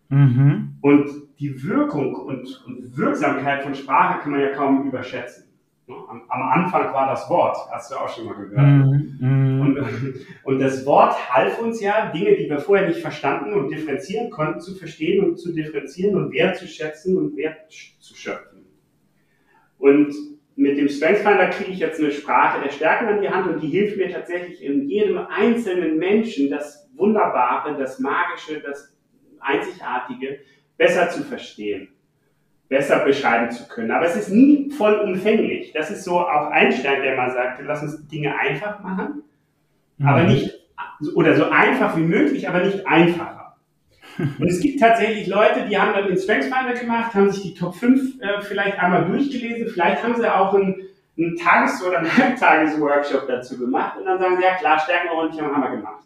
Mhm. 0.09 0.77
Und 0.81 1.09
die 1.39 1.63
Wirkung 1.63 2.15
und, 2.15 2.63
und 2.65 2.97
Wirksamkeit 2.97 3.63
von 3.63 3.75
Sprache 3.75 4.21
kann 4.21 4.31
man 4.31 4.41
ja 4.41 4.53
kaum 4.53 4.87
überschätzen. 4.87 5.43
Am, 5.87 6.23
am, 6.29 6.41
Anfang 6.41 6.91
war 6.93 7.07
das 7.09 7.29
Wort, 7.29 7.57
hast 7.71 7.91
du 7.91 7.95
auch 7.95 8.09
schon 8.09 8.25
mal 8.25 8.33
gehört. 8.33 8.87
Mm, 9.19 9.61
Und, 9.61 9.77
und, 10.43 10.59
das 10.59 10.83
Wort 10.83 11.15
half 11.31 11.59
uns 11.59 11.79
ja, 11.79 12.11
Dinge, 12.11 12.35
die 12.35 12.49
wir 12.49 12.57
vorher 12.57 12.87
nicht 12.87 13.01
verstanden 13.01 13.53
und 13.53 13.69
differenzieren 13.69 14.31
konnten, 14.31 14.61
zu 14.61 14.73
verstehen 14.73 15.23
und 15.23 15.37
zu 15.37 15.53
differenzieren 15.53 16.15
und 16.15 16.33
wertzuschätzen 16.33 17.17
und 17.17 17.37
Wert 17.37 17.69
zu 17.69 18.15
schöpfen. 18.15 18.65
Und 19.77 20.11
mit 20.55 20.77
dem 20.77 20.87
StrengthsFinder 20.87 21.49
kriege 21.49 21.71
ich 21.71 21.79
jetzt 21.79 21.99
eine 21.99 22.11
Sprache 22.11 22.63
der 22.63 22.71
Stärken 22.71 23.07
an 23.07 23.21
die 23.21 23.29
Hand 23.29 23.47
und 23.47 23.61
die 23.61 23.67
hilft 23.67 23.97
mir 23.97 24.09
tatsächlich 24.09 24.63
in 24.63 24.87
jedem 24.87 25.17
einzelnen 25.17 25.97
Menschen 25.97 26.49
das 26.49 26.89
Wunderbare, 26.95 27.77
das 27.77 27.99
Magische, 27.99 28.61
das 28.61 28.95
Einzigartige 29.39 30.39
besser 30.77 31.09
zu 31.09 31.23
verstehen 31.23 31.89
besser 32.67 32.99
beschreiben 32.99 33.51
zu 33.51 33.67
können. 33.67 33.91
Aber 33.91 34.05
es 34.05 34.15
ist 34.15 34.29
nie 34.29 34.69
vollumfänglich. 34.71 35.71
Das 35.73 35.91
ist 35.91 36.03
so 36.03 36.19
auch 36.19 36.49
Einstein, 36.51 37.01
der 37.01 37.15
mal 37.15 37.31
sagte, 37.31 37.63
lass 37.63 37.83
uns 37.83 38.07
Dinge 38.07 38.37
einfach 38.37 38.81
machen, 38.81 39.23
mhm. 39.97 40.07
aber 40.07 40.23
nicht, 40.23 40.51
oder 41.13 41.35
so 41.35 41.49
einfach 41.49 41.95
wie 41.97 42.03
möglich, 42.03 42.47
aber 42.47 42.63
nicht 42.63 42.85
einfacher. 42.87 43.34
Und 44.17 44.47
es 44.47 44.61
gibt 44.61 44.79
tatsächlich 44.79 45.27
Leute, 45.27 45.65
die 45.69 45.77
haben 45.77 45.93
dann 45.93 46.07
den 46.07 46.17
StrengthsFinder 46.17 46.73
gemacht, 46.73 47.13
haben 47.13 47.29
sich 47.31 47.43
die 47.43 47.53
Top 47.53 47.75
5 47.75 48.21
äh, 48.21 48.41
vielleicht 48.41 48.79
einmal 48.79 49.05
durchgelesen, 49.05 49.67
vielleicht 49.67 50.03
haben 50.03 50.15
sie 50.15 50.33
auch 50.33 50.53
einen, 50.53 50.81
einen 51.17 51.35
Tages- 51.35 51.83
oder 51.85 51.99
einen 51.99 52.17
Halbtages-Workshop 52.17 53.27
dazu 53.27 53.57
gemacht 53.57 53.97
und 53.97 54.05
dann 54.05 54.19
sagen 54.19 54.37
sie, 54.37 54.43
ja 54.43 54.55
klar, 54.55 54.79
Stärkenorientierung 54.79 55.53
haben 55.53 55.63
wir 55.63 55.77
gemacht. 55.77 56.03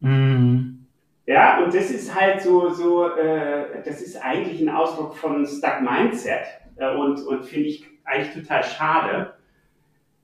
Mhm. 0.00 0.86
Ja, 1.26 1.62
und 1.62 1.74
das 1.74 1.90
ist 1.90 2.14
halt 2.14 2.40
so, 2.40 2.70
so 2.70 3.08
äh, 3.08 3.82
das 3.84 4.00
ist 4.00 4.16
eigentlich 4.16 4.60
ein 4.60 4.68
Ausdruck 4.68 5.16
von 5.16 5.44
Stuck 5.44 5.80
Mindset 5.80 6.46
äh, 6.76 6.94
und, 6.94 7.20
und 7.26 7.44
finde 7.44 7.68
ich 7.68 7.84
eigentlich 8.04 8.34
total 8.34 8.62
schade, 8.62 9.34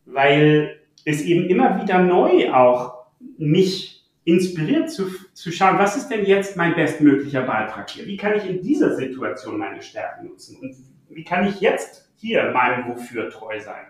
weil 0.07 0.81
es 1.05 1.23
eben 1.23 1.49
immer 1.49 1.83
wieder 1.83 1.99
neu 1.99 2.53
auch 2.53 3.07
mich 3.37 4.02
inspiriert 4.25 4.91
zu, 4.91 5.07
zu 5.33 5.51
schauen, 5.51 5.79
was 5.79 5.97
ist 5.97 6.09
denn 6.09 6.25
jetzt 6.25 6.57
mein 6.57 6.75
bestmöglicher 6.75 7.43
Beitrag 7.43 7.91
hier? 7.91 8.07
Wie 8.07 8.17
kann 8.17 8.35
ich 8.37 8.49
in 8.49 8.63
dieser 8.63 8.95
Situation 8.95 9.59
meine 9.59 9.83
Stärken 9.83 10.29
nutzen? 10.29 10.59
Und 10.61 10.77
wie 11.09 11.25
kann 11.25 11.47
ich 11.47 11.61
jetzt 11.61 12.11
hier 12.17 12.51
meinem 12.53 12.89
Wofür 12.89 13.31
treu 13.31 13.59
sein? 13.59 13.87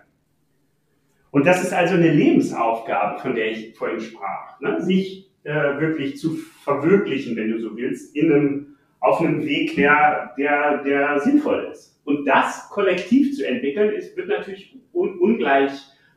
Und 1.30 1.46
das 1.46 1.62
ist 1.62 1.72
also 1.72 1.94
eine 1.94 2.12
Lebensaufgabe, 2.12 3.20
von 3.20 3.34
der 3.34 3.50
ich 3.50 3.76
vorhin 3.76 4.00
sprach. 4.00 4.60
Ne? 4.60 4.82
Sich 4.82 5.30
äh, 5.44 5.80
wirklich 5.80 6.18
zu 6.18 6.36
verwirklichen, 6.36 7.36
wenn 7.36 7.50
du 7.50 7.58
so 7.58 7.76
willst, 7.76 8.14
in 8.14 8.32
einem, 8.32 8.76
auf 9.00 9.20
einem 9.20 9.44
Weg, 9.44 9.74
der, 9.76 10.34
der, 10.38 10.82
der 10.82 11.20
sinnvoll 11.20 11.68
ist. 11.72 12.00
Und 12.04 12.26
das 12.26 12.68
kollektiv 12.70 13.34
zu 13.36 13.46
entwickeln, 13.46 13.92
ist, 13.94 14.16
wird 14.16 14.28
natürlich 14.28 14.76
un, 14.92 15.18
ungleich 15.18 15.72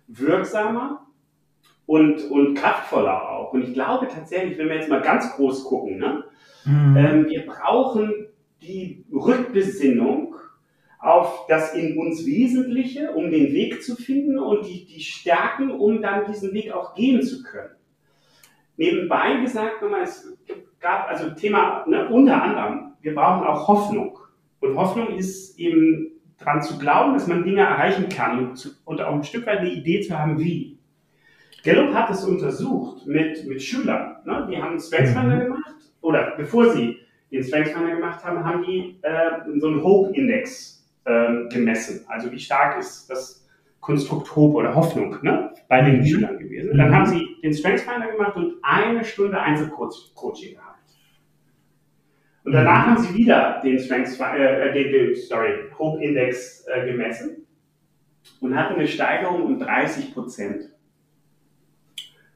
wirksamer 0.08 1.05
und, 1.86 2.30
und 2.32 2.56
kraftvoller 2.56 3.30
auch. 3.30 3.54
Und 3.54 3.64
ich 3.64 3.74
glaube 3.74 4.08
tatsächlich, 4.08 4.58
wenn 4.58 4.70
wir 4.70 4.76
jetzt 4.76 4.90
mal 4.90 5.02
ganz 5.02 5.36
groß 5.36 5.64
gucken, 5.66 5.98
ne, 5.98 6.24
mhm. 6.66 6.98
ähm, 6.98 7.26
wir 7.28 7.46
brauchen 7.46 8.28
die 8.62 9.06
Rückbesinnung 9.12 10.36
auf 11.00 11.46
das 11.48 11.76
in 11.76 11.98
uns 11.98 12.26
Wesentliche, 12.26 13.12
um 13.12 13.30
den 13.30 13.54
Weg 13.54 13.84
zu 13.84 13.96
finden 13.96 14.40
und 14.40 14.66
die, 14.66 14.86
die 14.86 15.02
Stärken, 15.02 15.70
um 15.70 16.02
dann 16.02 16.26
diesen 16.26 16.52
Weg 16.54 16.72
auch 16.74 16.96
gehen 16.96 17.22
zu 17.22 17.44
können. 17.44 17.76
Nebenbei 18.78 19.38
gesagt, 19.42 19.82
nochmal, 19.82 20.02
es 20.02 20.28
gab 20.80 21.08
also 21.08 21.30
Thema, 21.32 21.86
ne, 21.88 22.10
unter 22.10 22.42
anderem, 22.42 22.94
wir 23.02 23.14
brauchen 23.14 23.46
auch 23.46 23.68
Hoffnung. 23.68 24.18
Und 24.60 24.76
Hoffnung 24.76 25.16
ist 25.16 25.60
eben 25.60 26.12
daran 26.38 26.62
zu 26.62 26.78
glauben, 26.80 27.14
dass 27.14 27.28
man 27.28 27.44
Dinge 27.44 27.62
erreichen 27.62 28.10
kann 28.10 28.40
und, 28.40 28.56
zu, 28.56 28.70
und 28.84 29.00
auch 29.02 29.14
ein 29.14 29.24
Stück 29.24 29.46
weit 29.46 29.60
eine 29.60 29.72
Idee 29.72 30.02
zu 30.02 30.18
haben, 30.18 30.40
wie. 30.40 30.75
Gallup 31.66 31.94
hat 31.96 32.12
es 32.12 32.24
untersucht 32.24 33.08
mit, 33.08 33.46
mit 33.48 33.62
Schülern. 33.62 34.18
Ne? 34.24 34.48
Die 34.50 34.58
haben 34.58 34.72
einen 34.72 34.80
Strengthsfinder 34.80 35.36
mhm. 35.36 35.44
gemacht, 35.46 35.76
oder 36.02 36.34
bevor 36.38 36.72
sie 36.72 37.00
den 37.32 37.44
Strengthsfinder 37.44 37.96
gemacht 37.96 38.24
haben, 38.24 38.46
haben 38.46 38.64
die 38.64 39.00
äh, 39.02 39.60
so 39.60 39.68
einen 39.68 39.84
Hope-Index 39.84 40.88
äh, 41.06 41.48
gemessen. 41.50 42.06
Also 42.08 42.32
wie 42.32 42.40
stark 42.40 42.80
ist 42.80 43.10
das 43.10 43.48
Konstrukt 43.80 44.36
Hope 44.36 44.56
oder 44.56 44.76
Hoffnung 44.76 45.18
ne, 45.24 45.52
bei 45.68 45.82
den 45.82 46.00
mhm. 46.00 46.06
Schülern 46.06 46.38
gewesen. 46.38 46.78
Dann 46.78 46.90
mhm. 46.90 46.96
haben 46.96 47.06
sie 47.08 47.36
den 47.44 47.54
Strengthsfinder 47.54 48.12
gemacht 48.12 48.36
und 48.36 48.54
eine 48.62 49.04
Stunde 49.04 49.40
Einzelcoaching 49.40 50.54
gehabt. 50.54 50.76
Und 52.44 52.52
danach 52.52 52.86
mhm. 52.86 52.92
haben 52.92 53.04
sie 53.04 53.16
wieder 53.16 53.60
den 53.64 53.80
Strengths, 53.80 54.20
äh, 54.20 54.72
den, 54.72 54.92
den, 54.92 55.16
sorry, 55.16 55.52
Hope 55.80 56.04
Index 56.04 56.64
äh, 56.68 56.86
gemessen 56.86 57.48
und 58.40 58.56
hatten 58.56 58.76
eine 58.76 58.88
Steigerung 58.88 59.44
um 59.44 59.60
30 59.60 60.14
Prozent. 60.14 60.75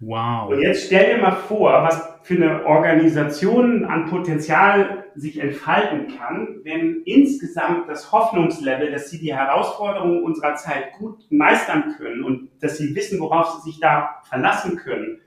Wow. 0.02 0.52
Und 0.52 0.62
jetzt 0.62 0.86
stell 0.86 1.16
dir 1.16 1.22
mal 1.22 1.32
vor, 1.32 1.84
was 1.84 2.20
für 2.24 2.36
eine 2.36 2.66
Organisation 2.66 3.84
an 3.84 4.10
Potenzial 4.10 5.06
sich 5.16 5.40
entfalten 5.40 6.16
kann, 6.18 6.62
wenn 6.64 7.02
insgesamt 7.04 7.90
das 7.90 8.12
Hoffnungslevel, 8.12 8.92
dass 8.92 9.10
sie 9.10 9.20
die 9.20 9.36
Herausforderungen 9.36 10.24
unserer 10.24 10.56
Zeit 10.56 10.94
gut 10.94 11.26
meistern 11.30 11.96
können 11.98 12.24
und 12.24 12.50
dass 12.62 12.78
sie 12.78 12.96
wissen, 12.96 13.20
worauf 13.20 13.50
sie 13.56 13.72
sich 13.72 13.80
da 13.82 14.22
verlassen 14.24 14.78
können 14.78 15.20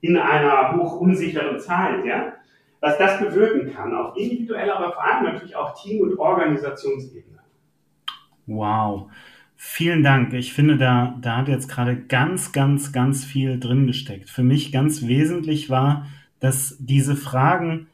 in 0.00 0.16
einer 0.16 0.76
hoch 0.76 1.00
unsicheren 1.00 1.60
Zeit, 1.60 2.04
ja, 2.04 2.32
was 2.80 2.98
das 2.98 3.20
bewirken 3.20 3.72
kann, 3.72 3.94
auf 3.94 4.16
individueller, 4.16 4.76
aber 4.76 4.92
vor 4.92 5.04
allem 5.04 5.24
natürlich 5.24 5.54
auch 5.54 5.80
Team- 5.80 6.02
und 6.02 6.18
Organisationsebene. 6.18 7.38
Wow. 8.46 9.10
Vielen 9.56 10.02
Dank. 10.02 10.34
Ich 10.34 10.52
finde, 10.52 10.76
da, 10.76 11.16
da 11.20 11.38
hat 11.38 11.48
jetzt 11.48 11.68
gerade 11.68 11.96
ganz, 11.96 12.52
ganz, 12.52 12.92
ganz 12.92 13.24
viel 13.24 13.58
drin 13.58 13.86
gesteckt. 13.86 14.28
Für 14.28 14.42
mich 14.42 14.70
ganz 14.70 15.06
wesentlich 15.06 15.70
war, 15.70 16.06
dass 16.40 16.76
diese 16.78 17.16
Fragen, 17.16 17.86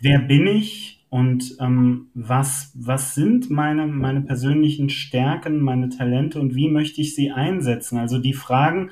wer 0.00 0.20
bin 0.20 0.46
ich 0.46 1.04
und 1.10 1.56
ähm, 1.60 2.06
was, 2.14 2.72
was 2.74 3.14
sind 3.14 3.50
meine, 3.50 3.86
meine 3.86 4.20
persönlichen 4.20 4.90
Stärken, 4.90 5.60
meine 5.60 5.88
Talente 5.88 6.40
und 6.40 6.54
wie 6.54 6.68
möchte 6.68 7.00
ich 7.00 7.14
sie 7.14 7.32
einsetzen? 7.32 7.98
Also 7.98 8.18
die 8.18 8.34
Fragen, 8.34 8.90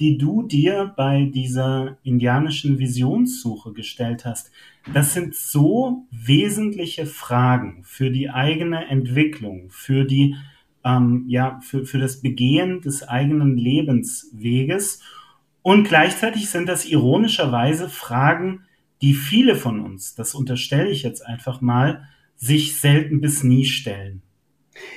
die 0.00 0.16
du 0.16 0.42
dir 0.42 0.92
bei 0.96 1.24
dieser 1.24 1.98
indianischen 2.02 2.78
Visionssuche 2.78 3.72
gestellt 3.72 4.24
hast, 4.24 4.50
das 4.92 5.12
sind 5.12 5.34
so 5.34 6.06
wesentliche 6.10 7.06
Fragen 7.06 7.80
für 7.82 8.10
die 8.10 8.30
eigene 8.30 8.86
Entwicklung, 8.86 9.68
für 9.70 10.04
die, 10.04 10.36
ähm, 10.86 11.24
ja, 11.26 11.58
für, 11.62 11.84
für 11.84 11.98
das 11.98 12.20
Begehen 12.20 12.80
des 12.80 13.06
eigenen 13.06 13.58
Lebensweges. 13.58 15.02
Und 15.62 15.88
gleichzeitig 15.88 16.48
sind 16.48 16.68
das 16.68 16.86
ironischerweise 16.86 17.88
Fragen, 17.88 18.64
die 19.02 19.12
viele 19.12 19.56
von 19.56 19.80
uns, 19.80 20.14
das 20.14 20.34
unterstelle 20.34 20.88
ich 20.88 21.02
jetzt 21.02 21.26
einfach 21.26 21.60
mal, 21.60 22.08
sich 22.36 22.80
selten 22.80 23.20
bis 23.20 23.42
nie 23.42 23.64
stellen. 23.64 24.22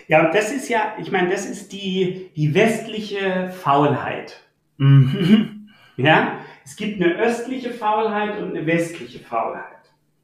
Ja, 0.08 0.28
und 0.28 0.36
das 0.36 0.52
ist 0.52 0.70
ja, 0.70 0.96
ich 1.02 1.12
meine, 1.12 1.30
das 1.30 1.46
ist 1.46 1.72
die, 1.72 2.30
die 2.36 2.54
westliche 2.54 3.50
Faulheit. 3.50 4.42
Mhm. 4.78 5.56
Ja, 5.98 6.38
es 6.64 6.78
gibt 6.78 7.02
eine 7.02 7.14
östliche 7.16 7.72
Faulheit 7.72 8.42
und 8.42 8.56
eine 8.56 8.66
westliche 8.66 9.20
Faulheit. 9.20 9.79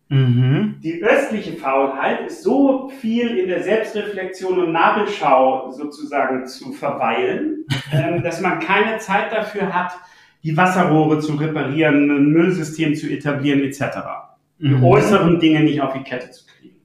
Mhm. 0.09 0.75
Die 0.83 1.03
östliche 1.03 1.53
Faulheit 1.53 2.27
ist 2.27 2.43
so 2.43 2.89
viel 3.01 3.37
in 3.37 3.47
der 3.47 3.63
Selbstreflexion 3.63 4.59
und 4.59 4.71
Nabelschau 4.71 5.71
sozusagen 5.71 6.45
zu 6.45 6.73
verweilen, 6.73 7.65
ähm, 7.91 8.21
dass 8.21 8.41
man 8.41 8.59
keine 8.59 8.99
Zeit 8.99 9.31
dafür 9.31 9.73
hat, 9.73 9.93
die 10.43 10.55
Wasserrohre 10.55 11.19
zu 11.19 11.33
reparieren, 11.33 12.11
ein 12.11 12.29
Müllsystem 12.29 12.93
zu 12.93 13.09
etablieren 13.09 13.61
etc. 13.61 13.97
Die 14.59 14.67
mhm. 14.67 14.83
äußeren 14.83 15.39
Dinge 15.39 15.61
nicht 15.61 15.81
auf 15.81 15.93
die 15.93 16.03
Kette 16.03 16.29
zu 16.29 16.45
kriegen. 16.45 16.75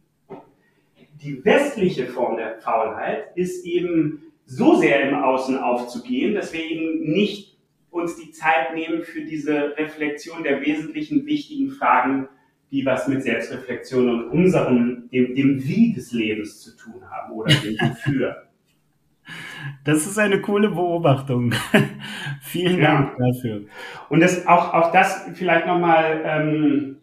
Die 1.23 1.45
westliche 1.45 2.07
Form 2.07 2.39
der 2.39 2.59
Faulheit 2.61 3.33
ist 3.35 3.67
eben 3.67 4.23
so 4.47 4.77
sehr 4.77 5.09
im 5.09 5.15
Außen 5.15 5.59
aufzugehen, 5.59 6.35
dass 6.35 6.55
wir 6.55 6.65
eben 6.65 7.13
nicht 7.13 7.59
uns 7.91 8.17
die 8.17 8.31
Zeit 8.31 8.75
nehmen 8.75 9.03
für 9.03 9.21
diese 9.21 9.77
Reflexion 9.77 10.43
der 10.43 10.63
wesentlichen 10.63 11.27
wichtigen 11.27 11.71
Fragen, 11.71 12.29
die 12.71 12.87
was 12.87 13.09
mit 13.09 13.23
Selbstreflexion 13.23 14.09
und 14.09 14.31
unserem, 14.31 15.09
dem, 15.11 15.35
dem 15.35 15.65
Wie 15.65 15.93
des 15.93 16.13
Lebens 16.13 16.61
zu 16.61 16.77
tun 16.77 17.03
haben 17.11 17.33
oder 17.33 17.53
dem 17.55 17.75
Wofür. 17.81 18.45
Das 19.85 20.07
ist 20.07 20.19
eine 20.19 20.41
coole 20.41 20.71
Beobachtung. 20.71 21.53
Vielen 22.41 22.81
ja. 22.81 22.95
Dank 22.95 23.17
dafür. 23.19 23.63
Und 24.09 24.21
das, 24.21 24.47
auch, 24.47 24.73
auch 24.73 24.93
das 24.93 25.29
vielleicht 25.35 25.67
nochmal 25.67 26.23
ähm, 26.25 26.97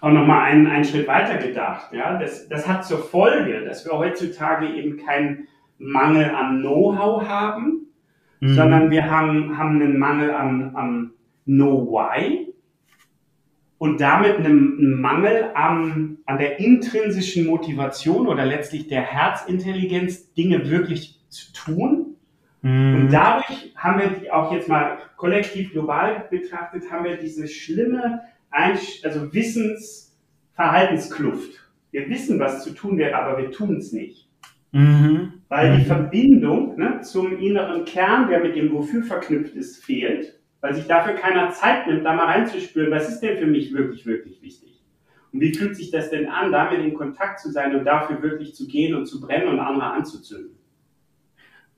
auch 0.00 0.10
noch 0.10 0.26
mal 0.26 0.42
einen, 0.42 0.66
einen 0.66 0.84
Schritt 0.84 1.08
weiter 1.08 1.38
gedacht. 1.38 1.92
Ja? 1.92 2.18
Das, 2.18 2.48
das 2.48 2.68
hat 2.68 2.84
zur 2.84 2.98
Folge, 2.98 3.64
dass 3.64 3.84
wir 3.86 3.92
heutzutage 3.92 4.66
eben 4.68 4.98
keinen 4.98 5.48
Mangel 5.78 6.30
an 6.30 6.60
Know-how 6.60 7.26
haben, 7.26 7.86
mhm. 8.40 8.54
sondern 8.54 8.90
wir 8.90 9.10
haben, 9.10 9.56
haben 9.56 9.80
einen 9.80 9.98
Mangel 9.98 10.30
an, 10.30 10.74
an 10.74 11.10
Know-why 11.46 12.53
und 13.78 14.00
damit 14.00 14.36
einen 14.36 15.00
Mangel 15.00 15.50
an, 15.54 16.18
an 16.26 16.38
der 16.38 16.60
intrinsischen 16.60 17.46
Motivation 17.46 18.26
oder 18.26 18.44
letztlich 18.46 18.88
der 18.88 19.02
Herzintelligenz, 19.02 20.32
Dinge 20.34 20.68
wirklich 20.70 21.20
zu 21.28 21.52
tun. 21.52 22.16
Mhm. 22.62 22.94
Und 22.94 23.12
dadurch 23.12 23.72
haben 23.76 24.00
wir 24.00 24.34
auch 24.34 24.50
jetzt 24.52 24.68
mal 24.68 24.98
kollektiv 25.16 25.72
global 25.72 26.26
betrachtet, 26.30 26.90
haben 26.90 27.04
wir 27.04 27.16
diese 27.16 27.46
schlimme 27.48 28.20
Einsch 28.50 29.04
also 29.04 29.32
Wissensverhaltenskluft. 29.34 31.60
Wir 31.90 32.08
wissen, 32.08 32.38
was 32.38 32.64
zu 32.64 32.70
tun 32.70 32.96
wäre, 32.98 33.16
aber 33.16 33.36
wir 33.38 33.50
tun 33.50 33.76
es 33.76 33.92
nicht. 33.92 34.28
Mhm. 34.72 35.34
Weil 35.48 35.76
die 35.76 35.82
mhm. 35.82 35.86
Verbindung 35.86 36.76
ne, 36.76 37.00
zum 37.02 37.38
inneren 37.38 37.84
Kern, 37.84 38.28
der 38.28 38.40
mit 38.40 38.56
dem 38.56 38.72
Wofür 38.72 39.04
verknüpft 39.04 39.54
ist, 39.54 39.84
fehlt. 39.84 40.40
Weil 40.64 40.72
sich 40.72 40.86
dafür 40.86 41.12
keiner 41.12 41.50
Zeit 41.50 41.86
nimmt, 41.86 42.06
da 42.06 42.14
mal 42.14 42.24
reinzuspüren, 42.24 42.90
was 42.90 43.06
ist 43.10 43.20
denn 43.20 43.36
für 43.36 43.44
mich 43.44 43.74
wirklich, 43.74 44.06
wirklich 44.06 44.40
wichtig? 44.40 44.82
Und 45.30 45.42
wie 45.42 45.52
fühlt 45.52 45.76
sich 45.76 45.90
das 45.90 46.08
denn 46.08 46.26
an, 46.26 46.52
damit 46.52 46.78
in 46.82 46.94
Kontakt 46.94 47.38
zu 47.40 47.50
sein 47.50 47.76
und 47.76 47.84
dafür 47.84 48.22
wirklich 48.22 48.54
zu 48.54 48.66
gehen 48.66 48.94
und 48.94 49.04
zu 49.04 49.20
brennen 49.20 49.48
und 49.48 49.60
andere 49.60 49.92
anzuzünden? 49.92 50.56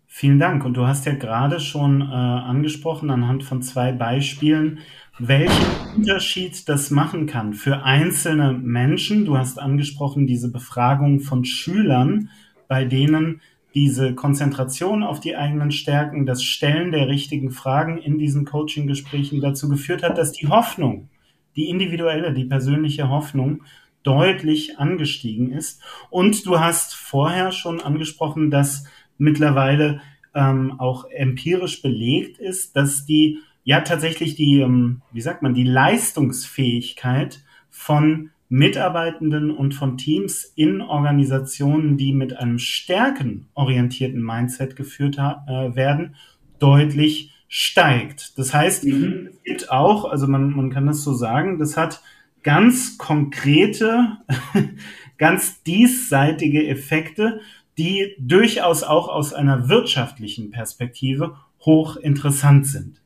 Vielen 0.06 0.38
Dank. 0.38 0.64
Und 0.64 0.76
du 0.76 0.86
hast 0.86 1.04
ja 1.04 1.14
gerade 1.14 1.58
schon 1.58 2.00
äh, 2.00 2.04
angesprochen 2.04 3.10
anhand 3.10 3.42
von 3.42 3.60
zwei 3.60 3.90
Beispielen, 3.90 4.78
welchen 5.18 5.96
Unterschied 5.96 6.68
das 6.68 6.92
machen 6.92 7.26
kann 7.26 7.54
für 7.54 7.82
einzelne 7.82 8.52
Menschen. 8.52 9.24
Du 9.24 9.36
hast 9.36 9.58
angesprochen 9.58 10.28
diese 10.28 10.52
Befragung 10.52 11.18
von 11.18 11.44
Schülern, 11.44 12.30
bei 12.68 12.84
denen 12.84 13.40
diese 13.76 14.14
Konzentration 14.14 15.02
auf 15.02 15.20
die 15.20 15.36
eigenen 15.36 15.70
Stärken, 15.70 16.24
das 16.24 16.42
Stellen 16.42 16.92
der 16.92 17.08
richtigen 17.08 17.50
Fragen 17.50 17.98
in 17.98 18.16
diesen 18.16 18.46
Coaching-Gesprächen 18.46 19.42
dazu 19.42 19.68
geführt 19.68 20.02
hat, 20.02 20.16
dass 20.16 20.32
die 20.32 20.48
Hoffnung, 20.48 21.10
die 21.56 21.68
individuelle, 21.68 22.32
die 22.32 22.46
persönliche 22.46 23.10
Hoffnung 23.10 23.64
deutlich 24.02 24.78
angestiegen 24.78 25.52
ist. 25.52 25.82
Und 26.08 26.46
du 26.46 26.58
hast 26.58 26.94
vorher 26.94 27.52
schon 27.52 27.82
angesprochen, 27.82 28.50
dass 28.50 28.84
mittlerweile 29.18 30.00
ähm, 30.34 30.80
auch 30.80 31.04
empirisch 31.10 31.82
belegt 31.82 32.38
ist, 32.38 32.76
dass 32.76 33.04
die 33.04 33.40
ja 33.62 33.82
tatsächlich 33.82 34.36
die, 34.36 34.60
ähm, 34.60 35.02
wie 35.12 35.20
sagt 35.20 35.42
man, 35.42 35.52
die 35.52 35.64
Leistungsfähigkeit 35.64 37.44
von 37.68 38.30
Mitarbeitenden 38.48 39.50
und 39.50 39.74
von 39.74 39.98
Teams 39.98 40.44
in 40.54 40.80
Organisationen, 40.80 41.96
die 41.96 42.12
mit 42.12 42.36
einem 42.36 42.58
stärkenorientierten 42.58 44.22
Mindset 44.22 44.76
geführt 44.76 45.18
äh, 45.18 45.74
werden, 45.74 46.14
deutlich 46.58 47.32
steigt. 47.48 48.38
Das 48.38 48.54
heißt, 48.54 48.84
mhm. 48.84 49.30
es 49.30 49.42
gibt 49.42 49.70
auch, 49.70 50.04
also 50.04 50.26
man, 50.26 50.50
man 50.54 50.70
kann 50.70 50.86
das 50.86 51.02
so 51.02 51.12
sagen, 51.12 51.58
das 51.58 51.76
hat 51.76 52.02
ganz 52.42 52.98
konkrete, 52.98 54.18
ganz 55.18 55.62
diesseitige 55.62 56.66
Effekte 56.68 57.40
die 57.78 58.14
durchaus 58.18 58.82
auch 58.82 59.08
aus 59.08 59.34
einer 59.34 59.68
wirtschaftlichen 59.68 60.50
Perspektive 60.50 61.36
hochinteressant 61.60 62.66
sind. 62.66 63.00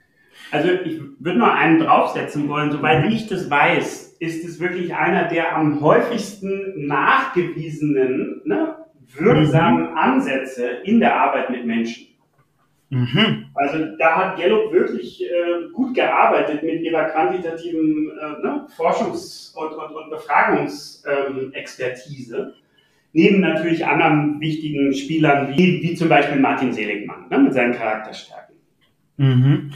Also 0.53 0.71
ich 0.85 1.01
würde 1.19 1.39
noch 1.39 1.53
einen 1.53 1.81
draufsetzen 1.81 2.49
wollen. 2.49 2.71
Soweit 2.71 3.05
mhm. 3.05 3.13
ich 3.13 3.27
das 3.27 3.51
weiß, 3.51 4.10
ist 4.21 4.45
es 4.45 4.61
wirklich 4.61 4.95
einer 4.95 5.25
der 5.25 5.57
am 5.57 5.81
häufigsten 5.81 6.87
nachgewiesenen, 6.87 8.43
ne, 8.45 8.77
wirksamen 9.17 9.91
mhm. 9.91 9.97
Ansätze 9.97 10.69
in 10.85 11.01
der 11.01 11.21
Arbeit 11.21 11.51
mit 11.51 11.67
Menschen. 11.67 12.07
Mhm. 12.91 13.47
Also 13.55 13.97
da 13.99 14.17
hat 14.17 14.39
Gallup 14.39 14.73
wirklich 14.73 15.21
äh, 15.23 15.71
gut 15.73 15.95
gearbeitet 15.95 16.63
mit 16.63 16.83
ihrer 16.83 17.05
quantitativen 17.05 18.11
äh, 18.11 18.43
ne, 18.43 18.67
Forschungs- 18.77 19.57
und, 19.57 19.73
und, 19.73 19.95
und 19.95 20.11
Befragungsexpertise. 20.11 22.53
Neben 23.13 23.41
natürlich 23.41 23.85
anderen 23.87 24.41
wichtigen 24.41 24.93
Spielern, 24.93 25.57
wie, 25.57 25.83
wie 25.83 25.95
zum 25.95 26.09
Beispiel 26.09 26.39
Martin 26.39 26.73
Seligmann 26.73 27.27
ne, 27.31 27.39
mit 27.39 27.55
seinen 27.55 27.73
Charakterstärken. 27.73 28.57
Mhm. 29.17 29.73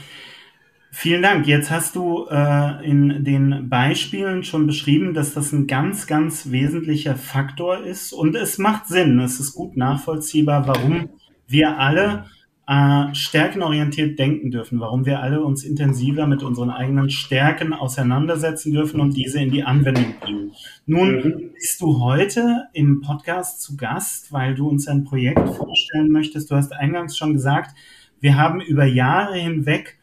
Vielen 0.96 1.22
Dank. 1.22 1.48
Jetzt 1.48 1.72
hast 1.72 1.96
du 1.96 2.28
äh, 2.30 2.88
in 2.88 3.24
den 3.24 3.68
Beispielen 3.68 4.44
schon 4.44 4.68
beschrieben, 4.68 5.12
dass 5.12 5.35
das 5.35 5.50
ein 5.50 5.66
ganz, 5.66 6.07
ganz 6.07 6.52
wesentlicher 6.52 7.16
Faktor 7.16 7.83
ist. 7.83 8.12
Und 8.12 8.37
es 8.37 8.59
macht 8.59 8.87
Sinn. 8.87 9.18
Es 9.18 9.40
ist 9.40 9.54
gut 9.54 9.76
nachvollziehbar, 9.76 10.68
warum 10.68 11.09
wir 11.48 11.80
alle 11.80 12.26
äh, 12.68 13.12
stärkenorientiert 13.12 14.20
denken 14.20 14.52
dürfen, 14.52 14.78
warum 14.78 15.04
wir 15.04 15.18
alle 15.18 15.42
uns 15.42 15.64
intensiver 15.64 16.28
mit 16.28 16.44
unseren 16.44 16.70
eigenen 16.70 17.11
Stärken 17.11 17.72
auseinandersetzen 17.72 18.72
dürfen 18.72 19.00
und 19.00 19.16
diese 19.16 19.40
in 19.40 19.50
die 19.50 19.64
Anwendung 19.64 20.14
bringen. 20.20 20.52
Nun 20.87 21.16
mhm. 21.16 21.50
bist 21.54 21.80
du 21.80 22.00
heute 22.04 22.68
im 22.72 23.00
Podcast 23.00 23.62
zu 23.62 23.76
Gast, 23.76 24.33
weil 24.33 24.54
du 24.54 24.68
uns 24.68 24.87
ein 24.87 25.02
Projekt 25.02 25.40
vorstellen 25.40 26.12
möchtest. 26.12 26.52
Du 26.52 26.54
hast 26.54 26.72
eingangs 26.72 27.18
schon 27.18 27.33
gesagt, 27.33 27.74
wir 28.20 28.37
haben 28.38 28.61
über 28.61 28.85
Jahre 28.85 29.35
hinweg 29.35 29.98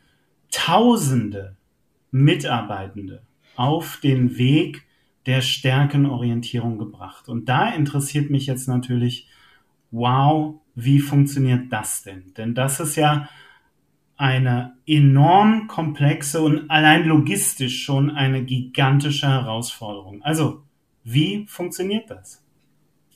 Tausende 0.51 1.55
Mitarbeitende 2.11 3.23
auf 3.55 3.99
den 4.03 4.37
Weg 4.37 4.83
der 5.25 5.41
Stärkenorientierung 5.41 6.77
gebracht. 6.77 7.29
Und 7.29 7.47
da 7.47 7.69
interessiert 7.69 8.29
mich 8.29 8.47
jetzt 8.47 8.67
natürlich, 8.67 9.27
wow, 9.91 10.55
wie 10.75 10.99
funktioniert 10.99 11.71
das 11.71 12.03
denn? 12.03 12.33
Denn 12.37 12.55
das 12.55 12.79
ist 12.79 12.95
ja 12.95 13.29
eine 14.17 14.77
enorm 14.85 15.67
komplexe 15.67 16.41
und 16.41 16.69
allein 16.69 17.05
logistisch 17.05 17.83
schon 17.83 18.11
eine 18.11 18.43
gigantische 18.43 19.27
Herausforderung. 19.27 20.21
Also, 20.21 20.63
wie 21.03 21.45
funktioniert 21.47 22.09
das? 22.09 22.43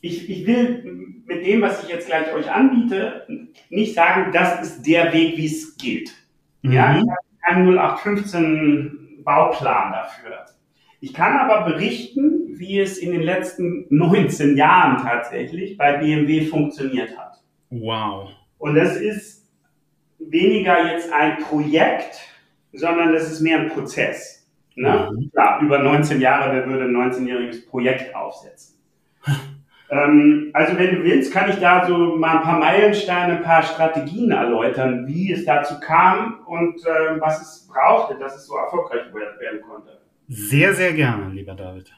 Ich, 0.01 0.29
ich 0.29 0.47
will 0.47 1.23
mit 1.25 1.45
dem, 1.45 1.61
was 1.61 1.83
ich 1.83 1.89
jetzt 1.89 2.07
gleich 2.07 2.33
euch 2.33 2.51
anbiete, 2.51 3.27
nicht 3.69 3.93
sagen, 3.93 4.31
das 4.31 4.61
ist 4.61 4.83
der 4.83 5.13
Weg, 5.13 5.37
wie 5.37 5.45
es 5.45 5.77
geht. 5.77 6.11
Mhm. 6.61 6.71
Ja, 6.71 6.95
ich 6.97 7.01
habe 7.01 7.24
keinen 7.45 7.67
0815 7.77 9.23
Bauplan 9.23 9.91
dafür. 9.91 10.45
Ich 11.01 11.13
kann 11.13 11.37
aber 11.37 11.69
berichten, 11.69 12.57
wie 12.57 12.79
es 12.79 12.97
in 12.97 13.11
den 13.11 13.21
letzten 13.21 13.85
19 13.89 14.57
Jahren 14.57 15.03
tatsächlich 15.03 15.77
bei 15.77 15.97
BMW 15.97 16.45
funktioniert 16.45 17.17
hat. 17.17 17.43
Wow. 17.69 18.29
Und 18.57 18.75
das 18.75 18.97
ist 18.97 19.45
weniger 20.19 20.91
jetzt 20.91 21.11
ein 21.11 21.37
Projekt, 21.39 22.19
sondern 22.73 23.13
das 23.13 23.31
ist 23.31 23.41
mehr 23.41 23.59
ein 23.59 23.69
Prozess. 23.69 24.47
Ne? 24.75 25.11
Mhm. 25.11 25.31
Klar, 25.31 25.61
über 25.61 25.79
19 25.79 26.19
Jahre, 26.19 26.53
wer 26.53 26.67
würde 26.67 26.85
ein 26.85 26.95
19-jähriges 26.95 27.67
Projekt 27.67 28.15
aufsetzen? 28.15 28.74
Ähm, 29.89 30.49
also 30.53 30.77
wenn 30.77 30.95
du 30.95 31.03
willst, 31.03 31.31
kann 31.33 31.49
ich 31.49 31.57
da 31.57 31.85
so 31.85 32.15
mal 32.15 32.37
ein 32.37 32.43
paar 32.43 32.59
Meilensteine, 32.59 33.37
ein 33.37 33.43
paar 33.43 33.63
Strategien 33.63 34.31
erläutern, 34.31 35.05
wie 35.07 35.31
es 35.31 35.45
dazu 35.45 35.79
kam 35.79 36.39
und 36.45 36.79
äh, 36.85 37.19
was 37.19 37.41
es 37.41 37.67
brauchte, 37.67 38.17
dass 38.17 38.35
es 38.35 38.47
so 38.47 38.55
erfolgreich 38.55 39.13
werden 39.13 39.61
konnte. 39.61 40.01
Sehr, 40.27 40.73
sehr 40.73 40.93
gerne, 40.93 41.29
lieber 41.31 41.53
David. 41.53 41.93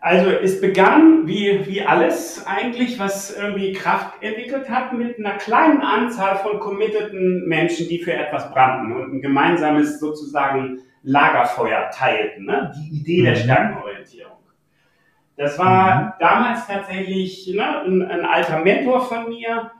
Also 0.00 0.30
es 0.30 0.60
begann 0.60 1.26
wie, 1.26 1.66
wie 1.66 1.82
alles 1.82 2.46
eigentlich, 2.46 2.98
was 3.00 3.36
irgendwie 3.36 3.72
Kraft 3.72 4.22
entwickelt 4.22 4.70
hat, 4.70 4.92
mit 4.92 5.18
einer 5.18 5.38
kleinen 5.38 5.80
Anzahl 5.80 6.36
von 6.36 6.60
committeden 6.60 7.48
Menschen, 7.48 7.88
die 7.88 7.98
für 7.98 8.12
etwas 8.12 8.50
brannten 8.52 8.92
und 8.92 9.14
ein 9.14 9.20
gemeinsames 9.20 9.98
sozusagen 9.98 10.78
Lagerfeuer 11.02 11.90
teilten, 11.90 12.44
ne? 12.44 12.72
die 12.76 12.98
Idee 13.00 13.22
der 13.22 13.32
mhm. 13.32 13.38
Stärkenorientierung. 13.38 14.37
Das 15.38 15.56
war 15.56 16.00
mhm. 16.00 16.12
damals 16.18 16.66
tatsächlich 16.66 17.46
ne, 17.54 17.82
ein, 17.82 18.02
ein, 18.02 18.24
alter 18.24 18.58
Mentor 18.58 19.00
von 19.02 19.28
mir, 19.28 19.70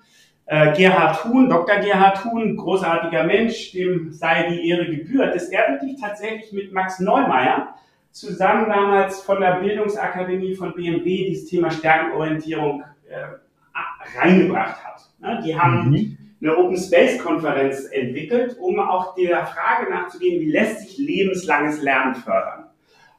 äh, 0.47 0.73
Gerhard 0.75 1.25
Huhn, 1.25 1.51
Dr. 1.51 1.81
Gerhard 1.81 2.25
Huhn, 2.25 2.57
großartiger 2.57 3.25
Mensch, 3.25 3.73
dem 3.73 4.13
sei 4.13 4.49
die 4.51 4.69
Ehre 4.69 4.87
gebührt, 4.87 5.35
ist 5.35 5.53
er 5.53 5.73
wirklich 5.73 6.01
tatsächlich 6.01 6.53
mit 6.53 6.73
Max 6.73 7.01
Neumeier 7.01 7.75
zusammen 8.13 8.69
damals 8.69 9.21
von 9.21 9.41
der 9.41 9.57
Bildungsakademie 9.61 10.55
von 10.55 10.75
BMW 10.75 11.29
dieses 11.29 11.51
Thema 11.51 11.73
Stärkenorientierung 11.73 12.85
äh, 13.09 14.17
reingebracht 14.17 14.77
hat. 14.85 15.01
Ne? 15.19 15.43
Die 15.45 15.59
haben 15.59 15.91
mhm. 15.91 16.19
eine 16.41 16.57
Open 16.57 16.77
Space 16.77 17.19
Konferenz 17.19 17.85
entwickelt, 17.91 18.57
um 18.61 18.79
auch 18.79 19.17
der 19.17 19.45
Frage 19.45 19.91
nachzugehen, 19.91 20.41
wie 20.41 20.53
lässt 20.53 20.81
sich 20.81 20.99
lebenslanges 20.99 21.83
Lernen 21.83 22.15
fördern. 22.15 22.58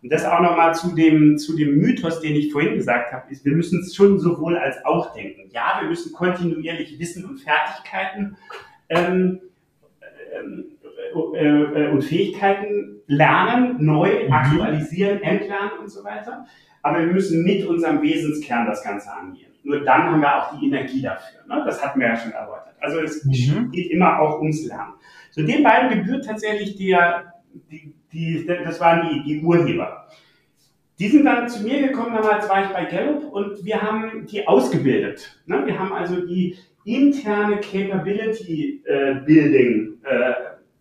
Und 0.01 0.11
das 0.11 0.23
auch 0.25 0.39
nochmal 0.39 0.73
zu 0.75 0.95
dem, 0.95 1.37
zu 1.37 1.57
dem 1.57 1.75
Mythos, 1.77 2.21
den 2.21 2.35
ich 2.35 2.51
vorhin 2.51 2.75
gesagt 2.75 3.11
habe, 3.11 3.29
ist, 3.31 3.43
wir 3.43 3.53
müssen 3.53 3.81
es 3.81 3.95
schon 3.95 4.17
sowohl 4.17 4.57
als 4.57 4.83
auch 4.85 5.13
denken. 5.13 5.49
Ja, 5.51 5.79
wir 5.81 5.89
müssen 5.89 6.13
kontinuierlich 6.13 6.97
Wissen 6.99 7.25
und 7.25 7.39
Fertigkeiten 7.39 8.37
ähm, 8.87 9.41
ähm, 10.33 10.65
äh, 11.33 11.47
äh, 11.47 11.89
und 11.89 12.03
Fähigkeiten 12.03 13.01
lernen, 13.07 13.77
neu 13.79 14.25
mhm. 14.25 14.33
aktualisieren, 14.33 15.21
entlernen 15.21 15.79
und 15.81 15.89
so 15.89 16.03
weiter. 16.03 16.45
Aber 16.81 16.99
wir 16.99 17.07
müssen 17.07 17.43
mit 17.43 17.65
unserem 17.65 18.01
Wesenskern 18.01 18.67
das 18.67 18.83
Ganze 18.83 19.11
angehen. 19.11 19.51
Nur 19.63 19.81
dann 19.83 20.03
haben 20.03 20.21
wir 20.21 20.35
auch 20.37 20.57
die 20.57 20.67
Energie 20.67 21.01
dafür. 21.01 21.41
Ne? 21.47 21.61
Das 21.65 21.83
hatten 21.83 21.99
wir 21.99 22.07
ja 22.07 22.15
schon 22.15 22.31
erläutert. 22.31 22.75
Also 22.79 22.99
es 22.99 23.25
mhm. 23.25 23.71
geht 23.71 23.91
immer 23.91 24.19
auch 24.19 24.39
ums 24.39 24.65
Lernen. 24.65 24.93
So 25.31 25.45
den 25.45 25.63
beiden 25.63 25.89
gebührt 25.89 26.25
tatsächlich 26.25 26.77
der, 26.77 27.33
die, 27.69 27.93
die, 28.11 28.45
das 28.45 28.79
waren 28.79 29.09
die, 29.09 29.23
die 29.23 29.41
Urheber. 29.43 30.07
Die 30.99 31.07
sind 31.07 31.25
dann 31.25 31.47
zu 31.47 31.63
mir 31.63 31.87
gekommen, 31.87 32.13
damals 32.13 32.49
war 32.49 32.65
ich 32.65 32.69
bei 32.71 32.85
Gallup 32.85 33.31
und 33.31 33.63
wir 33.63 33.81
haben 33.81 34.25
die 34.25 34.45
ausgebildet. 34.47 35.39
Ne? 35.45 35.65
Wir 35.65 35.79
haben 35.79 35.93
also 35.93 36.25
die 36.25 36.57
interne 36.83 37.61
Capability 37.61 38.83
äh, 38.85 39.15
Building 39.25 39.97
äh, 40.03 40.33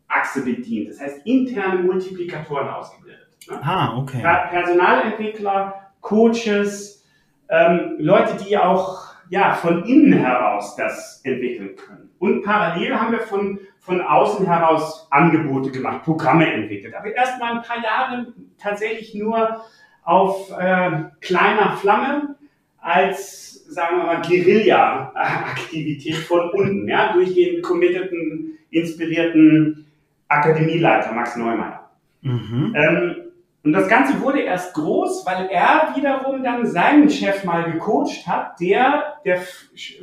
Achse 0.08 0.42
bedient. 0.42 0.88
Das 0.88 1.00
heißt, 1.00 1.26
interne 1.26 1.82
Multiplikatoren 1.82 2.68
ausgebildet. 2.68 3.28
Ne? 3.48 3.60
Ah, 3.62 3.96
okay. 3.96 4.20
Personalentwickler, 4.50 5.74
Coaches, 6.00 7.04
ähm, 7.48 7.96
Leute, 7.98 8.42
die 8.44 8.56
auch 8.58 9.08
ja, 9.30 9.52
von 9.54 9.84
innen 9.84 10.14
heraus 10.14 10.74
das 10.76 11.20
entwickeln 11.24 11.76
können. 11.76 12.07
Und 12.18 12.42
parallel 12.42 12.98
haben 12.98 13.12
wir 13.12 13.20
von, 13.20 13.60
von 13.78 14.00
außen 14.00 14.46
heraus 14.46 15.06
Angebote 15.10 15.70
gemacht, 15.70 16.04
Programme 16.04 16.52
entwickelt. 16.52 16.94
Aber 16.94 17.14
erst 17.14 17.38
mal 17.38 17.52
ein 17.56 17.62
paar 17.62 17.82
Jahre 17.82 18.32
tatsächlich 18.58 19.14
nur 19.14 19.62
auf 20.02 20.50
äh, 20.58 21.02
kleiner 21.20 21.72
Flamme 21.76 22.36
als, 22.80 23.64
sagen 23.66 23.98
wir 23.98 24.04
mal, 24.04 24.22
Guerilla-Aktivität 24.22 26.16
von 26.16 26.50
unten, 26.50 26.88
ja, 26.88 27.12
durch 27.12 27.34
den 27.34 27.60
committeden, 27.62 28.58
inspirierten 28.70 29.86
Akademieleiter 30.28 31.12
Max 31.12 31.36
Neumeier. 31.36 31.90
Mhm. 32.22 32.74
Ähm, 32.74 33.16
und 33.64 33.72
das 33.72 33.88
Ganze 33.88 34.20
wurde 34.22 34.40
erst 34.40 34.74
groß, 34.74 35.26
weil 35.26 35.48
er 35.50 35.92
wiederum 35.94 36.42
dann 36.42 36.66
seinen 36.66 37.10
Chef 37.10 37.44
mal 37.44 37.70
gecoacht 37.70 38.26
hat, 38.26 38.60
der 38.60 39.18
der 39.24 39.42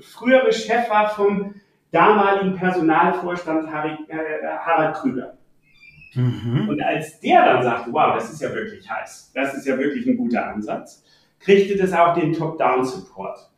frühere 0.04 0.52
Chef 0.52 0.90
war 0.90 1.10
vom 1.10 1.56
damaligen 1.96 2.56
Personalvorstand 2.56 3.68
äh, 3.68 4.48
Harald 4.60 4.96
Krüger. 4.98 5.38
Mhm. 6.14 6.70
Und 6.70 6.82
als 6.82 7.20
der 7.20 7.46
dann 7.46 7.64
sagte, 7.64 7.92
wow, 7.92 8.14
das 8.14 8.32
ist 8.32 8.42
ja 8.42 8.54
wirklich 8.54 8.90
heiß, 8.90 9.32
das 9.34 9.56
ist 9.56 9.66
ja 9.66 9.78
wirklich 9.78 10.06
ein 10.06 10.18
guter 10.18 10.46
Ansatz, 10.48 11.04
kriegte 11.40 11.78
das 11.78 11.94
auch 11.94 12.14
den 12.14 12.34
Top-Down-Support. 12.34 13.50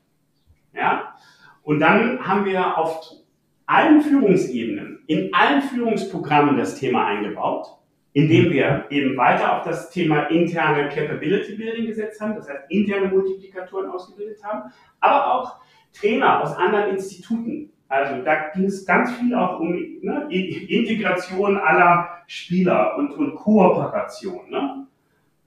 Ja? 0.74 1.16
Und 1.64 1.80
dann 1.80 2.26
haben 2.26 2.46
wir 2.46 2.78
auf 2.78 3.12
allen 3.66 4.02
Führungsebenen, 4.02 5.04
in 5.08 5.34
allen 5.34 5.62
Führungsprogrammen 5.62 6.58
das 6.58 6.76
Thema 6.76 7.06
eingebaut, 7.06 7.68
indem 8.14 8.52
wir 8.52 8.86
eben 8.90 9.18
weiter 9.18 9.58
auf 9.58 9.64
das 9.64 9.90
Thema 9.90 10.24
interne 10.28 10.90
Capability 10.90 11.56
Building 11.56 11.86
gesetzt 11.86 12.20
haben, 12.22 12.36
das 12.36 12.50
heißt 12.50 12.66
interne 12.70 13.10
Multiplikatoren 13.10 13.90
ausgebildet 13.90 14.44
haben, 14.44 14.72
aber 15.00 15.34
auch 15.34 15.58
Trainer 15.94 16.42
aus 16.42 16.56
anderen 16.56 16.92
Instituten. 16.92 17.72
Also 17.90 18.22
da 18.24 18.50
ging 18.50 18.66
es 18.66 18.86
ganz 18.86 19.14
viel 19.14 19.34
auch 19.34 19.60
um 19.60 19.72
ne, 20.02 20.28
Integration 20.30 21.58
aller 21.58 22.10
Spieler 22.28 22.98
und, 22.98 23.12
und 23.12 23.36
Kooperation, 23.36 24.50
ne? 24.50 24.88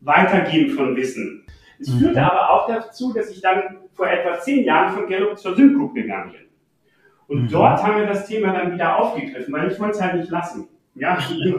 Weitergeben 0.01 0.71
von 0.71 0.97
Wissen. 0.97 1.45
Es 1.79 1.89
mhm. 1.89 1.99
führte 1.99 2.23
aber 2.23 2.51
auch 2.51 2.69
dazu, 2.69 3.13
dass 3.13 3.31
ich 3.31 3.43
dann 3.43 3.79
vor 3.93 4.09
etwa 4.09 4.39
zehn 4.41 4.65
Jahren 4.65 4.95
von 4.95 5.07
Gallup 5.09 5.39
zur 5.39 5.55
Syncgroup 5.55 5.95
gegangen 5.95 6.33
bin. 6.33 6.41
Und 7.29 7.43
mhm. 7.45 7.49
dort 7.49 7.83
haben 7.83 7.97
wir 7.97 8.07
das 8.07 8.27
Thema 8.27 8.53
dann 8.53 8.73
wieder 8.73 8.99
aufgegriffen, 8.99 9.53
weil 9.53 9.71
ich 9.71 9.79
wollte 9.79 9.97
es 9.97 10.03
halt 10.03 10.17
nicht 10.17 10.31
lassen. 10.31 10.69
Ja, 10.95 11.19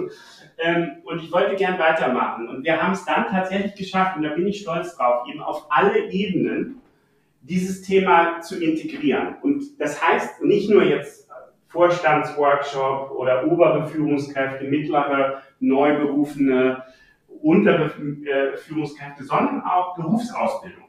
ähm, 0.57 0.91
und 1.05 1.23
ich 1.23 1.31
wollte 1.31 1.55
gern 1.55 1.79
weitermachen. 1.79 2.49
Und 2.49 2.63
wir 2.63 2.81
haben 2.81 2.93
es 2.93 3.05
dann 3.05 3.27
tatsächlich 3.27 3.75
geschafft, 3.75 4.17
und 4.17 4.23
da 4.23 4.29
bin 4.29 4.47
ich 4.47 4.61
stolz 4.61 4.97
drauf, 4.97 5.27
eben 5.29 5.41
auf 5.41 5.67
alle 5.69 6.11
Ebenen 6.11 6.80
dieses 7.41 7.81
Thema 7.81 8.41
zu 8.41 8.63
integrieren. 8.63 9.35
Und 9.41 9.79
das 9.79 10.01
heißt 10.01 10.43
nicht 10.43 10.69
nur 10.69 10.83
jetzt 10.83 11.29
Vorstandsworkshop 11.67 13.11
oder 13.11 13.47
obere 13.47 13.87
Führungskräfte, 13.87 14.65
mittlere, 14.65 15.41
neu 15.59 15.97
berufene, 15.99 16.83
untere 17.41 17.89
Führungskräfte, 18.57 19.23
sondern 19.23 19.61
auch 19.61 19.95
Berufsausbildung 19.95 20.85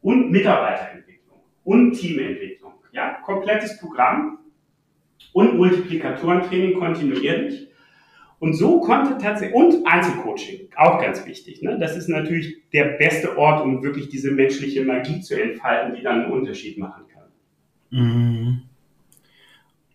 und 0.00 0.30
Mitarbeiterentwicklung 0.30 1.38
und 1.64 1.92
Teamentwicklung. 1.92 2.72
Ja, 2.92 3.18
komplettes 3.24 3.78
Programm 3.78 4.38
und 5.32 5.56
Multiplikatorentraining 5.56 6.78
kontinuierlich. 6.78 7.68
Und 8.42 8.54
so 8.54 8.80
konnte 8.80 9.18
tatsächlich, 9.18 9.54
und 9.54 9.86
Einzelcoaching, 9.86 10.68
auch 10.76 11.00
ganz 11.00 11.24
wichtig. 11.26 11.62
Ne? 11.62 11.78
Das 11.78 11.96
ist 11.96 12.08
natürlich 12.08 12.56
der 12.72 12.96
beste 12.98 13.38
Ort, 13.38 13.64
um 13.64 13.84
wirklich 13.84 14.08
diese 14.08 14.32
menschliche 14.32 14.84
Magie 14.84 15.20
zu 15.20 15.40
entfalten, 15.40 15.94
die 15.94 16.02
dann 16.02 16.24
einen 16.24 16.32
Unterschied 16.32 16.76
machen 16.76 17.04
kann. 17.06 17.22
Mhm. 17.90 18.62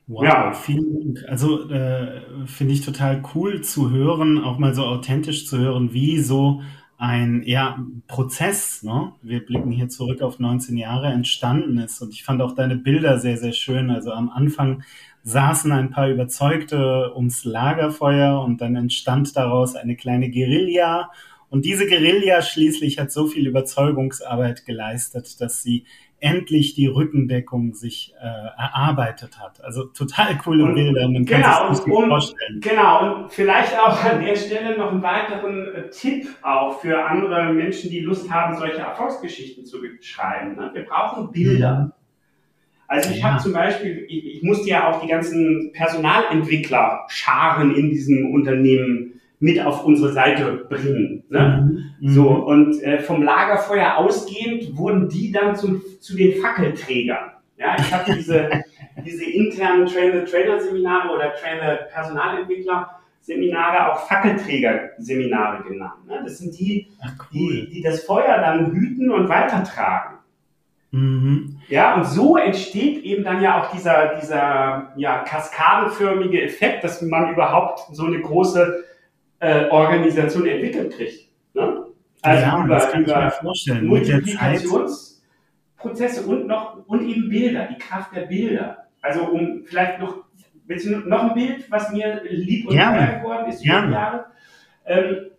Wow, 0.08 0.24
ja. 0.24 0.54
vielen 0.54 1.14
Dank. 1.14 1.28
Also 1.28 1.70
äh, 1.70 2.22
finde 2.46 2.74
ich 2.74 2.86
total 2.86 3.22
cool 3.36 3.60
zu 3.64 3.92
hören, 3.92 4.42
auch 4.42 4.60
mal 4.60 4.74
so 4.74 4.84
authentisch 4.84 5.46
zu 5.46 5.58
hören, 5.58 5.92
wie 5.92 6.20
so 6.20 6.62
ein 6.98 7.44
ja, 7.46 7.86
Prozess, 8.08 8.82
ne? 8.82 9.12
wir 9.22 9.46
blicken 9.46 9.72
hier 9.72 9.90
zurück 9.90 10.22
auf 10.22 10.40
19 10.40 10.78
Jahre, 10.78 11.08
entstanden 11.08 11.80
ist. 11.80 12.02
Und 12.02 12.14
ich 12.14 12.24
fand 12.24 12.42
auch 12.42 12.56
deine 12.56 12.78
Bilder 12.78 13.20
sehr, 13.20 13.36
sehr 13.36 13.52
schön. 13.52 13.92
Also 13.92 14.14
am 14.14 14.30
Anfang 14.30 14.84
saßen 15.28 15.74
ein 15.74 15.90
paar 15.90 16.08
Überzeugte 16.08 17.12
ums 17.14 17.44
Lagerfeuer 17.44 18.42
und 18.42 18.62
dann 18.62 18.78
entstand 18.78 19.36
daraus 19.36 19.76
eine 19.76 19.98
kleine 19.98 20.32
Guerilla. 20.32 21.12
Und 21.50 21.66
diese 21.66 21.86
Guerilla 21.86 22.42
schließlich 22.42 22.98
hat 22.98 23.12
so 23.12 23.28
viel 23.28 23.46
Überzeugungsarbeit 23.46 24.66
geleistet, 24.66 25.42
dass 25.42 25.62
sie 25.62 25.86
endlich 26.22 26.76
die 26.76 26.88
Rückendeckung 26.88 27.74
sich 27.74 28.14
äh, 28.22 28.26
erarbeitet 28.26 29.38
hat. 29.38 29.62
Also 29.62 29.84
total 29.84 30.38
coole 30.38 30.64
und, 30.64 30.76
Bilder. 30.76 31.10
Man 31.10 31.26
kann 31.26 31.42
genau, 31.42 31.74
sich 31.74 31.86
und, 31.86 32.08
vorstellen. 32.08 32.62
Genau, 32.62 33.24
und 33.24 33.32
vielleicht 33.32 33.78
auch 33.78 34.02
an 34.04 34.24
der 34.24 34.36
Stelle 34.36 34.78
noch 34.78 34.92
einen 34.94 35.04
weiteren 35.04 35.76
äh, 35.76 35.90
Tipp 35.90 36.28
auch 36.42 36.80
für 36.80 37.04
andere 37.06 37.52
Menschen, 37.52 37.92
die 37.92 38.00
Lust 38.00 38.32
haben, 38.32 38.58
solche 38.58 38.80
Erfolgsgeschichten 38.80 39.66
zu 39.66 39.80
schreiben. 40.00 40.56
Ne? 40.56 40.72
Wir 40.74 40.86
brauchen 40.86 41.32
Bilder. 41.32 41.97
Mhm. 42.88 42.96
Also 42.96 43.12
ich 43.12 43.20
ja. 43.20 43.32
habe 43.32 43.44
zum 43.44 43.54
Beispiel, 43.54 44.06
ich, 44.08 44.36
ich 44.36 44.44
musste 44.44 44.70
ja 44.70 44.90
auch 44.90 45.02
die 45.02 45.08
ganzen 45.08 45.72
Personalentwickler 45.74 47.06
scharen 47.10 47.76
in 47.76 47.90
diesem 47.90 48.34
Unternehmen 48.34 49.20
mit 49.40 49.64
auf 49.64 49.86
unsere 49.86 50.12
Seite 50.14 50.66
bringen. 50.70 51.24
Ne? 51.30 51.86
Mhm. 52.00 52.10
So, 52.10 52.30
und 52.30 52.82
äh, 52.82 52.98
vom 53.00 53.22
Lagerfeuer 53.22 53.98
ausgehend 53.98 54.76
wurden 54.76 55.10
die 55.10 55.32
dann 55.32 55.56
zum, 55.56 55.84
zu 56.00 56.16
den 56.16 56.42
Fackelträgern. 56.42 57.34
Ja, 57.58 57.76
ich 57.78 57.94
hatte 57.94 58.16
diese, 58.16 58.50
diese 59.06 59.26
internen 59.26 59.86
Trainer-Trainer-Seminare 59.86 61.14
oder 61.14 61.36
Trainer-Personalentwickler-Seminare 61.36 63.92
auch 63.92 64.08
Fackelträger-Seminare 64.08 65.62
genannt. 65.64 66.08
Ne? 66.08 66.20
Das 66.24 66.40
sind 66.40 66.58
die, 66.58 66.88
cool. 67.32 67.34
die, 67.34 67.70
die 67.70 67.84
das 67.84 68.04
Feuer 68.04 68.40
dann 68.40 68.72
hüten 68.72 69.12
und 69.12 69.30
weitertragen. 69.30 70.17
Mhm. 70.92 71.60
Ja, 71.68 71.96
und 71.96 72.06
so 72.06 72.38
entsteht 72.38 73.04
eben 73.04 73.24
dann 73.24 73.42
ja 73.42 73.62
auch 73.62 73.72
dieser, 73.72 74.16
dieser 74.16 74.94
ja, 74.96 75.20
kaskadenförmige 75.20 76.42
Effekt, 76.42 76.84
dass 76.84 77.02
man 77.02 77.34
überhaupt 77.34 77.82
so 77.92 78.06
eine 78.06 78.22
große 78.22 78.86
äh, 79.40 79.70
Organisation 79.70 80.48
entwickelt 80.48 80.96
kriegt. 80.96 81.30
Ne? 81.54 81.86
Also 82.22 82.46
ja, 82.46 82.64
über, 82.64 82.76
das 82.76 82.92
kann 82.92 83.04
über 83.04 83.14
ich 83.14 83.18
mir 83.18 83.32
vorstellen. 83.32 83.88
Multiplikationsprozesse 83.88 86.26
und 86.26 86.48
noch 86.48 86.78
und 86.88 87.06
eben 87.08 87.30
Bilder, 87.30 87.68
die 87.68 87.78
Kraft 87.78 88.16
der 88.16 88.22
Bilder. 88.22 88.88
Also 89.02 89.26
um 89.26 89.64
vielleicht 89.66 90.00
noch, 90.00 90.24
willst 90.66 90.88
du 90.88 91.00
noch 91.00 91.24
ein 91.24 91.34
Bild, 91.34 91.70
was 91.70 91.92
mir 91.92 92.22
lieb 92.30 92.66
und 92.68 92.78
teuer 92.78 93.20
geworden 93.20 93.50
ist 93.50 93.66
über 93.66 93.82
die 93.82 93.92
Jahre? 93.92 94.28
Ähm, 94.86 95.32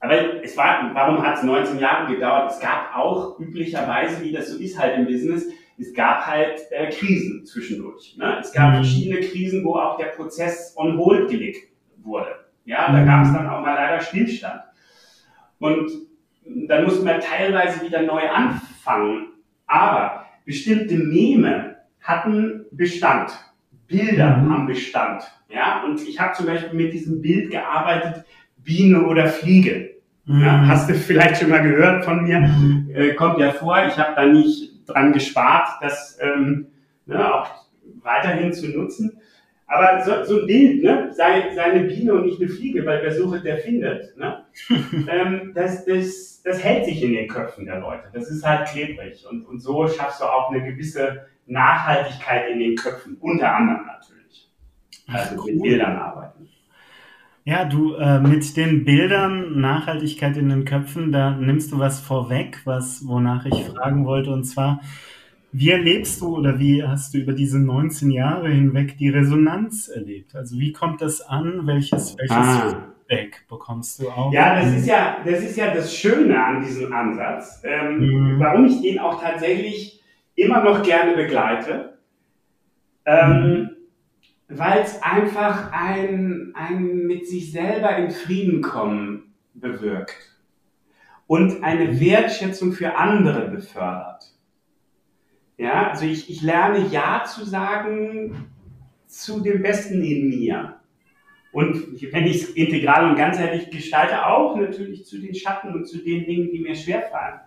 aber 0.00 0.42
es 0.44 0.56
war, 0.56 0.90
warum 0.94 1.22
hat 1.22 1.38
es 1.38 1.42
19 1.42 1.78
Jahre 1.78 2.12
gedauert? 2.12 2.52
Es 2.52 2.60
gab 2.60 2.94
auch 2.94 3.38
üblicherweise, 3.38 4.22
wie 4.22 4.32
das 4.32 4.50
so 4.50 4.58
ist 4.58 4.78
halt 4.78 4.98
im 4.98 5.06
Business, 5.06 5.46
es 5.78 5.92
gab 5.92 6.26
halt 6.26 6.60
äh, 6.70 6.90
Krisen 6.90 7.44
zwischendurch. 7.44 8.16
Ne? 8.16 8.38
Es 8.40 8.52
gab 8.52 8.70
mhm. 8.70 8.76
verschiedene 8.76 9.20
Krisen, 9.20 9.64
wo 9.64 9.74
auch 9.74 9.96
der 9.96 10.06
Prozess 10.06 10.74
on 10.76 10.98
hold 10.98 11.30
gelegt 11.30 11.68
wurde. 12.02 12.44
Ja, 12.64 12.92
da 12.92 13.04
gab 13.04 13.24
es 13.24 13.32
dann 13.32 13.48
auch 13.48 13.60
mal 13.60 13.74
leider 13.74 14.00
Stillstand. 14.00 14.60
Und 15.58 15.90
dann 16.44 16.84
mussten 16.84 17.06
wir 17.06 17.20
teilweise 17.20 17.84
wieder 17.84 18.02
neu 18.02 18.28
anfangen. 18.28 19.28
Aber 19.66 20.26
bestimmte 20.44 20.96
Meme 20.96 21.76
hatten 22.00 22.66
Bestand. 22.70 23.32
Bilder 23.86 24.36
mhm. 24.36 24.52
haben 24.52 24.66
Bestand. 24.66 25.24
Ja, 25.48 25.84
und 25.84 26.00
ich 26.06 26.18
habe 26.20 26.34
zum 26.34 26.46
Beispiel 26.46 26.74
mit 26.74 26.92
diesem 26.92 27.20
Bild 27.20 27.50
gearbeitet, 27.50 28.24
Biene 28.64 29.06
oder 29.06 29.26
Fliege. 29.26 29.94
Mhm. 30.26 30.40
Ja, 30.40 30.66
hast 30.66 30.88
du 30.88 30.94
vielleicht 30.94 31.40
schon 31.40 31.50
mal 31.50 31.62
gehört 31.62 32.04
von 32.04 32.24
mir? 32.24 32.40
Mhm. 32.40 32.90
Äh, 32.94 33.14
kommt 33.14 33.38
ja 33.38 33.50
vor, 33.50 33.76
ich 33.86 33.98
habe 33.98 34.14
da 34.16 34.26
nicht 34.26 34.88
dran 34.88 35.12
gespart, 35.12 35.68
das 35.80 36.18
ähm, 36.20 36.66
ne, 37.06 37.34
auch 37.34 37.48
weiterhin 38.02 38.52
zu 38.52 38.68
nutzen. 38.68 39.18
Aber 39.66 40.04
so, 40.04 40.24
so 40.24 40.40
ein 40.40 40.46
Bild, 40.46 40.82
ne, 40.82 41.10
sei, 41.12 41.52
sei 41.54 41.62
eine 41.64 41.84
Biene 41.84 42.14
und 42.14 42.26
nicht 42.26 42.40
eine 42.40 42.50
Fliege, 42.50 42.84
weil 42.84 43.02
wer 43.02 43.12
sucht, 43.12 43.44
der 43.44 43.58
findet. 43.58 44.16
Ne? 44.16 44.44
ähm, 45.08 45.52
das, 45.54 45.84
das, 45.84 46.42
das 46.44 46.62
hält 46.62 46.84
sich 46.84 47.02
in 47.02 47.12
den 47.12 47.28
Köpfen 47.28 47.64
der 47.64 47.80
Leute. 47.80 48.04
Das 48.12 48.30
ist 48.30 48.46
halt 48.46 48.68
klebrig. 48.68 49.24
Und, 49.28 49.46
und 49.46 49.60
so 49.60 49.88
schaffst 49.88 50.20
du 50.20 50.24
auch 50.24 50.50
eine 50.50 50.64
gewisse 50.64 51.26
Nachhaltigkeit 51.46 52.50
in 52.50 52.58
den 52.58 52.76
Köpfen, 52.76 53.16
unter 53.20 53.54
anderem 53.54 53.86
natürlich. 53.86 54.50
Also 55.06 55.36
cool. 55.36 55.52
mit 55.52 55.62
Bildern 55.62 55.96
arbeiten. 55.96 56.48
Ja, 57.46 57.66
du 57.66 57.94
äh, 57.94 58.20
mit 58.20 58.56
den 58.56 58.84
Bildern 58.84 59.60
Nachhaltigkeit 59.60 60.34
in 60.38 60.48
den 60.48 60.64
Köpfen, 60.64 61.12
da 61.12 61.32
nimmst 61.32 61.72
du 61.72 61.78
was 61.78 62.00
vorweg, 62.00 62.60
was 62.64 63.06
wonach 63.06 63.44
ich 63.44 63.64
fragen 63.64 64.06
wollte, 64.06 64.30
und 64.30 64.44
zwar 64.44 64.80
wie 65.52 65.70
erlebst 65.70 66.20
du 66.22 66.38
oder 66.38 66.58
wie 66.58 66.82
hast 66.82 67.12
du 67.12 67.18
über 67.18 67.32
diese 67.32 67.60
19 67.60 68.10
Jahre 68.10 68.48
hinweg 68.48 68.96
die 68.96 69.10
Resonanz 69.10 69.88
erlebt? 69.88 70.34
Also 70.34 70.58
wie 70.58 70.72
kommt 70.72 71.00
das 71.00 71.20
an? 71.20 71.66
Welches, 71.66 72.16
welches 72.18 72.36
ah. 72.36 72.92
Feedback 73.06 73.46
bekommst 73.48 74.00
du 74.00 74.08
auch? 74.08 74.32
Ja, 74.32 74.60
das 74.60 74.74
ist 74.74 74.86
ja, 74.88 75.18
das 75.24 75.42
ist 75.42 75.56
ja 75.56 75.72
das 75.72 75.94
Schöne 75.94 76.42
an 76.42 76.64
diesem 76.64 76.92
Ansatz, 76.92 77.62
ähm, 77.62 78.00
mhm. 78.00 78.40
warum 78.40 78.64
ich 78.64 78.80
den 78.80 78.98
auch 78.98 79.22
tatsächlich 79.22 80.02
immer 80.34 80.64
noch 80.64 80.82
gerne 80.82 81.14
begleite. 81.14 81.98
Ähm, 83.04 83.30
mhm 83.30 83.73
weil 84.48 84.82
es 84.82 85.02
einfach 85.02 85.72
ein, 85.72 86.52
ein 86.54 87.06
mit 87.06 87.26
sich 87.26 87.52
selber 87.52 87.96
in 87.96 88.10
Frieden 88.10 88.60
kommen 88.62 89.34
bewirkt 89.54 90.34
und 91.26 91.62
eine 91.62 92.00
Wertschätzung 92.00 92.72
für 92.72 92.96
andere 92.96 93.48
befördert. 93.48 94.32
Ja, 95.56 95.90
also 95.90 96.04
ich, 96.04 96.28
ich 96.28 96.42
lerne 96.42 96.86
Ja 96.88 97.24
zu 97.24 97.44
sagen 97.44 98.50
zu 99.06 99.40
dem 99.40 99.62
Besten 99.62 100.02
in 100.02 100.28
mir. 100.28 100.76
Und 101.52 102.02
wenn 102.12 102.26
ich 102.26 102.42
es 102.42 102.50
integral 102.50 103.08
und 103.08 103.16
ganzheitlich 103.16 103.70
gestalte, 103.70 104.26
auch 104.26 104.56
natürlich 104.56 105.06
zu 105.06 105.20
den 105.20 105.34
Schatten 105.34 105.72
und 105.72 105.86
zu 105.86 105.98
den 105.98 106.26
Dingen, 106.26 106.50
die 106.50 106.58
mir 106.58 106.74
schwerfallen. 106.74 107.38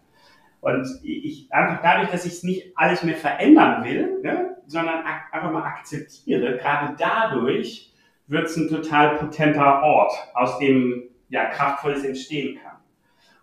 Und 0.62 0.88
ich 1.03 1.51
einfach 1.51 1.81
dadurch, 1.81 2.10
dass 2.10 2.25
ich 2.25 2.33
es 2.33 2.43
nicht 2.43 2.71
alles 2.75 3.03
mehr 3.03 3.15
verändern 3.15 3.83
will, 3.83 4.21
ne, 4.23 4.56
sondern 4.67 5.03
einfach 5.32 5.51
mal 5.51 5.63
akzeptiere, 5.63 6.58
gerade 6.58 6.95
dadurch 6.97 7.93
wird 8.27 8.45
es 8.45 8.58
ein 8.58 8.67
total 8.67 9.15
potenter 9.15 9.82
Ort, 9.82 10.13
aus 10.34 10.60
dem 10.60 11.03
ja 11.30 11.45
kraftvolles 11.45 12.03
entstehen 12.03 12.60
kann. 12.62 12.77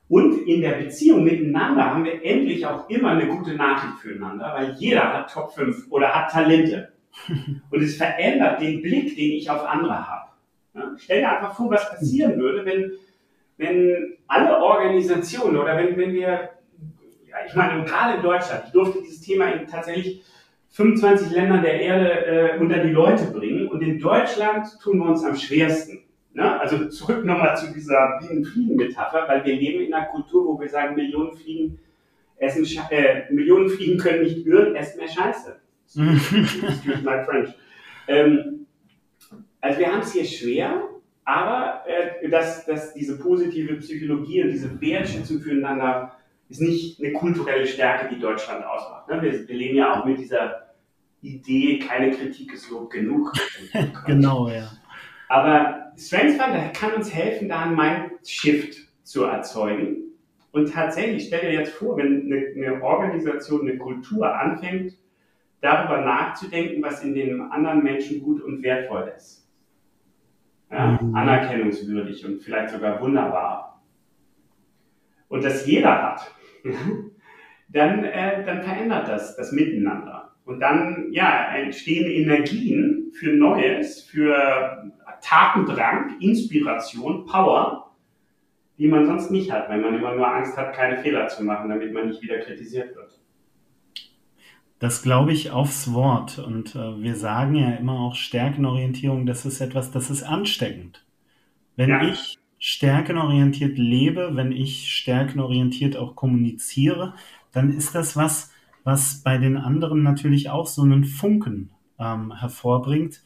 Und 0.09 0.47
in 0.47 0.61
der 0.61 0.73
Beziehung 0.73 1.25
miteinander 1.25 1.87
haben 1.87 2.05
wir 2.05 2.23
endlich 2.25 2.65
auch 2.67 2.89
immer 2.91 3.11
eine 3.11 3.27
gute 3.27 3.55
Nachricht 3.55 3.99
füreinander, 4.01 4.53
weil 4.55 4.73
jeder 4.73 5.13
hat 5.13 5.33
Top 5.33 5.55
5 5.55 5.91
oder 5.91 6.15
hat 6.15 6.31
Talente. 6.31 6.93
Und 7.71 7.83
es 7.83 7.97
verändert 7.97 8.61
den 8.61 8.83
Blick, 8.83 9.17
den 9.17 9.33
ich 9.33 9.49
auf 9.49 9.65
andere 9.65 10.07
habe. 10.07 10.31
Ja? 10.75 10.93
Stell 10.99 11.21
dir 11.21 11.31
einfach 11.31 11.57
vor, 11.57 11.71
was 11.71 11.89
passieren 11.89 12.39
würde, 12.39 12.67
wenn, 12.67 12.93
wenn 13.57 14.17
alle 14.27 14.59
Organisationen 14.59 15.57
oder 15.57 15.77
wenn, 15.77 15.97
wenn 15.97 16.13
wir, 16.13 16.51
ja, 17.27 17.37
ich 17.47 17.55
meine, 17.55 17.85
gerade 17.85 18.17
in 18.17 18.23
Deutschland, 18.23 18.65
ich 18.67 18.73
durfte 18.73 19.01
dieses 19.01 19.23
Thema 19.23 19.47
tatsächlich 19.71 20.23
25 20.75 21.31
Ländern 21.31 21.63
der 21.63 21.81
Erde 21.81 22.27
äh, 22.27 22.59
unter 22.59 22.79
die 22.79 22.91
Leute 22.91 23.27
bringen 23.27 23.69
und 23.69 23.81
in 23.81 24.01
Deutschland 24.01 24.67
tun 24.83 24.99
wir 24.99 25.07
uns 25.07 25.23
am 25.23 25.37
schwersten. 25.37 26.03
Ne? 26.33 26.61
Also 26.61 26.89
zurück 26.89 27.25
nochmal 27.25 27.57
zu 27.57 27.73
dieser 27.73 28.19
Bienen-Fliegen-Metapher, 28.21 29.29
weil 29.29 29.45
wir 29.45 29.55
leben 29.55 29.85
in 29.85 29.95
einer 29.95 30.07
Kultur, 30.07 30.45
wo 30.45 30.61
wir 30.61 30.69
sagen, 30.69 30.97
Millionen 30.97 31.37
Fliegen 31.37 31.79
essen, 32.39 32.67
äh, 32.91 33.33
Millionen 33.33 33.69
Fliegen 33.69 33.99
können 33.99 34.25
nicht 34.25 34.45
irren, 34.45 34.75
essen 34.75 34.99
mehr 34.99 35.09
Scheiße. 35.09 35.61
Excuse 35.85 37.05
my 37.05 37.25
French. 37.25 37.51
Ähm, 38.09 38.67
also 39.61 39.79
wir 39.79 39.93
haben 39.93 40.01
es 40.01 40.13
hier 40.13 40.25
schwer, 40.25 40.89
aber 41.25 41.85
äh, 41.87 42.29
dass, 42.29 42.67
dass 42.67 42.93
diese 42.95 43.17
positive 43.21 43.75
Psychologie 43.77 44.43
und 44.43 44.51
diese 44.51 44.81
Wertschätzung 44.81 45.39
füreinander 45.39 46.17
ist 46.49 46.61
nicht 46.61 47.01
eine 47.01 47.13
kulturelle 47.13 47.65
Stärke, 47.65 48.13
die 48.13 48.21
Deutschland 48.21 48.65
ausmacht. 48.67 49.09
Ne? 49.09 49.23
Wir, 49.23 49.49
wir 49.49 49.57
leben 49.57 49.77
ja 49.77 49.95
auch 49.95 50.05
mit 50.05 50.19
dieser 50.19 50.64
Idee, 51.25 51.79
keine 51.79 52.11
Kritik 52.11 52.53
ist 52.53 52.71
Lob 52.71 52.91
genug. 52.91 53.33
genau, 54.07 54.49
ja. 54.49 54.71
Aber 55.29 55.93
StrengthsFinder 55.97 56.69
kann 56.69 56.93
uns 56.93 57.13
helfen, 57.13 57.49
da 57.49 57.63
einen 57.63 57.77
Mindshift 57.77 58.89
zu 59.03 59.25
erzeugen. 59.25 59.97
Und 60.53 60.73
tatsächlich, 60.73 61.27
stell 61.27 61.41
dir 61.41 61.53
jetzt 61.53 61.73
vor, 61.73 61.97
wenn 61.97 62.27
eine, 62.27 62.69
eine 62.69 62.83
Organisation, 62.83 63.63
eine 63.63 63.79
Kultur 63.79 64.33
anfängt, 64.33 64.95
darüber 65.61 66.03
nachzudenken, 66.03 66.83
was 66.83 67.03
in 67.03 67.15
den 67.15 67.41
anderen 67.41 67.83
Menschen 67.83 68.23
gut 68.23 68.43
und 68.43 68.63
wertvoll 68.63 69.13
ist. 69.17 69.49
Ja, 70.71 70.99
mhm. 71.01 71.15
Anerkennungswürdig 71.15 72.25
und 72.27 72.43
vielleicht 72.43 72.71
sogar 72.71 73.01
wunderbar. 73.01 73.83
Und 75.29 75.43
das 75.43 75.67
jeder 75.67 76.03
hat, 76.03 76.31
dann, 77.69 78.05
äh, 78.05 78.45
dann 78.45 78.63
verändert 78.63 79.09
das 79.09 79.37
das 79.37 79.53
Miteinander. 79.53 80.24
Und 80.45 80.61
dann 80.61 81.09
ja, 81.13 81.55
entstehen 81.55 82.11
Energien 82.11 83.13
für 83.15 83.33
Neues, 83.33 84.03
für 84.03 84.93
Tatendrang, 85.23 86.21
Inspiration, 86.21 87.25
Power, 87.25 87.93
die 88.79 88.89
man 88.89 89.07
sonst 89.07 89.31
nicht 89.31 89.51
hat, 89.51 89.69
weil 89.69 89.81
man 89.81 89.95
immer 89.95 90.15
nur 90.15 90.29
Angst 90.29 90.57
hat, 90.57 90.75
keine 90.75 90.99
Fehler 90.99 91.29
zu 91.29 91.45
machen, 91.45 91.71
damit 91.71 91.93
man 91.93 92.09
nicht 92.09 92.23
wieder 92.23 92.39
kritisiert 92.39 92.95
wird. 92.95 93.19
Das 94.79 95.03
glaube 95.03 95.33
ich 95.33 95.51
aufs 95.51 95.95
Wort. 95.95 96.39
Und 96.39 96.75
äh, 96.75 97.03
wir 97.03 97.15
sagen 97.15 97.55
ja 97.55 97.71
immer 97.77 98.01
auch 98.01 98.17
Stärkenorientierung, 98.17 99.25
das 99.25 99.47
ist 99.47 99.61
etwas, 99.61 99.93
das 99.93 100.11
ist 100.11 100.25
ansteckend. 100.25 101.07
Wenn 101.77 101.91
ja. 101.91 102.03
ich 102.03 102.39
stärkenorientiert 102.59 103.79
lebe, 103.79 104.37
wenn 104.37 104.53
ich 104.53 104.93
stärkenorientiert 104.93 105.97
auch 105.97 106.17
kommuniziere, 106.17 107.15
dann 107.53 107.73
ist 107.73 107.95
das 107.95 108.17
was, 108.17 108.54
was 108.85 109.23
bei 109.23 109.39
den 109.39 109.57
anderen 109.57 110.03
natürlich 110.03 110.51
auch 110.51 110.67
so 110.67 110.83
einen 110.83 111.05
Funken 111.05 111.71
ähm, 111.99 112.33
hervorbringt, 112.39 113.23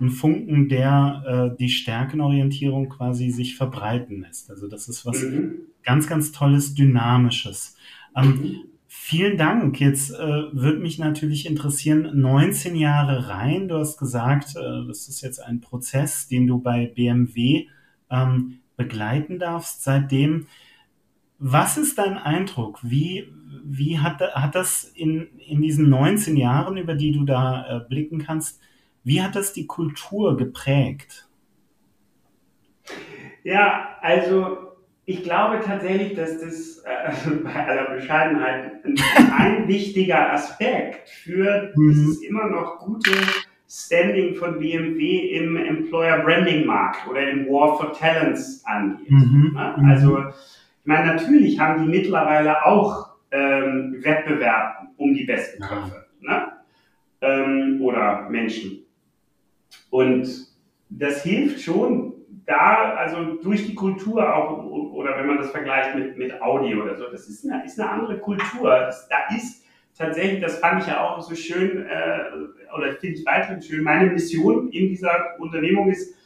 ein 0.00 0.10
Funken, 0.10 0.68
der 0.68 1.52
äh, 1.52 1.56
die 1.56 1.68
Stärkenorientierung 1.68 2.88
quasi 2.88 3.30
sich 3.30 3.56
verbreiten 3.56 4.22
lässt. 4.22 4.50
Also 4.50 4.66
das 4.66 4.88
ist 4.88 5.06
was 5.06 5.22
mhm. 5.22 5.60
ganz, 5.84 6.08
ganz 6.08 6.32
Tolles, 6.32 6.74
Dynamisches. 6.74 7.76
Ähm, 8.16 8.26
mhm. 8.26 8.56
Vielen 8.88 9.38
Dank. 9.38 9.80
Jetzt 9.80 10.10
äh, 10.10 10.42
würde 10.52 10.78
mich 10.78 10.98
natürlich 10.98 11.46
interessieren, 11.46 12.10
19 12.14 12.76
Jahre 12.76 13.28
rein, 13.28 13.68
du 13.68 13.76
hast 13.76 13.96
gesagt, 13.96 14.54
äh, 14.56 14.86
das 14.86 15.08
ist 15.08 15.22
jetzt 15.22 15.38
ein 15.38 15.60
Prozess, 15.60 16.28
den 16.28 16.46
du 16.46 16.58
bei 16.58 16.86
BMW 16.86 17.66
ähm, 18.10 18.58
begleiten 18.76 19.38
darfst 19.38 19.82
seitdem. 19.82 20.46
Was 21.44 21.76
ist 21.76 21.98
dein 21.98 22.18
Eindruck? 22.18 22.78
Wie, 22.82 23.32
wie 23.64 23.98
hat, 23.98 24.20
hat 24.20 24.54
das 24.54 24.84
in, 24.84 25.26
in 25.38 25.60
diesen 25.60 25.90
19 25.90 26.36
Jahren, 26.36 26.76
über 26.76 26.94
die 26.94 27.10
du 27.10 27.24
da 27.24 27.66
äh, 27.68 27.88
blicken 27.88 28.18
kannst, 28.18 28.60
wie 29.02 29.20
hat 29.20 29.34
das 29.34 29.52
die 29.52 29.66
Kultur 29.66 30.36
geprägt? 30.36 31.28
Ja, 33.42 33.96
also 34.02 34.56
ich 35.04 35.24
glaube 35.24 35.58
tatsächlich, 35.64 36.14
dass 36.14 36.40
das 36.40 36.84
äh, 36.84 37.30
bei 37.42 37.66
aller 37.66 37.90
Bescheidenheit 37.90 38.84
ein, 38.84 38.94
ein 39.36 39.66
wichtiger 39.68 40.34
Aspekt 40.34 41.08
für 41.08 41.72
mhm. 41.74 41.88
dieses 41.88 42.22
immer 42.22 42.46
noch 42.50 42.78
gute 42.78 43.10
Standing 43.68 44.36
von 44.36 44.60
BMW 44.60 45.36
im 45.38 45.56
Employer 45.56 46.20
Branding 46.20 46.66
Markt 46.66 47.08
oder 47.08 47.28
im 47.28 47.46
War 47.46 47.76
for 47.78 47.92
Talents 47.94 48.64
angeht. 48.64 49.10
Mhm. 49.10 49.54
Ne? 49.54 49.74
Mhm. 49.76 49.84
Also, 49.86 50.18
ich 50.82 50.86
meine, 50.86 51.14
natürlich 51.14 51.60
haben 51.60 51.82
die 51.84 51.88
mittlerweile 51.88 52.66
auch 52.66 53.10
ähm, 53.30 53.98
Wettbewerb 54.00 54.88
um 54.96 55.14
die 55.14 55.24
besten 55.24 55.62
Köpfe 55.62 56.06
ne? 56.20 56.52
ähm, 57.20 57.78
oder 57.80 58.28
Menschen. 58.28 58.84
Und 59.90 60.28
das 60.90 61.22
hilft 61.22 61.60
schon, 61.60 62.14
da, 62.44 62.94
also 62.94 63.36
durch 63.36 63.64
die 63.64 63.76
Kultur 63.76 64.34
auch, 64.34 64.64
oder 64.64 65.16
wenn 65.16 65.28
man 65.28 65.38
das 65.38 65.52
vergleicht 65.52 65.94
mit, 65.94 66.18
mit 66.18 66.42
Audi 66.42 66.74
oder 66.74 66.96
so, 66.96 67.04
das 67.12 67.28
ist 67.28 67.48
eine, 67.48 67.64
ist 67.64 67.78
eine 67.78 67.88
andere 67.88 68.18
Kultur. 68.18 68.70
Das, 68.70 69.08
da 69.08 69.34
ist 69.36 69.64
tatsächlich, 69.96 70.40
das 70.40 70.58
fand 70.58 70.82
ich 70.82 70.88
ja 70.88 71.06
auch 71.06 71.20
so 71.20 71.36
schön, 71.36 71.86
äh, 71.86 72.74
oder 72.76 72.92
finde 72.94 73.20
ich 73.20 73.26
weiterhin 73.26 73.62
schön, 73.62 73.84
meine 73.84 74.10
Mission 74.10 74.68
in 74.70 74.88
dieser 74.88 75.38
Unternehmung 75.38 75.90
ist, 75.90 76.16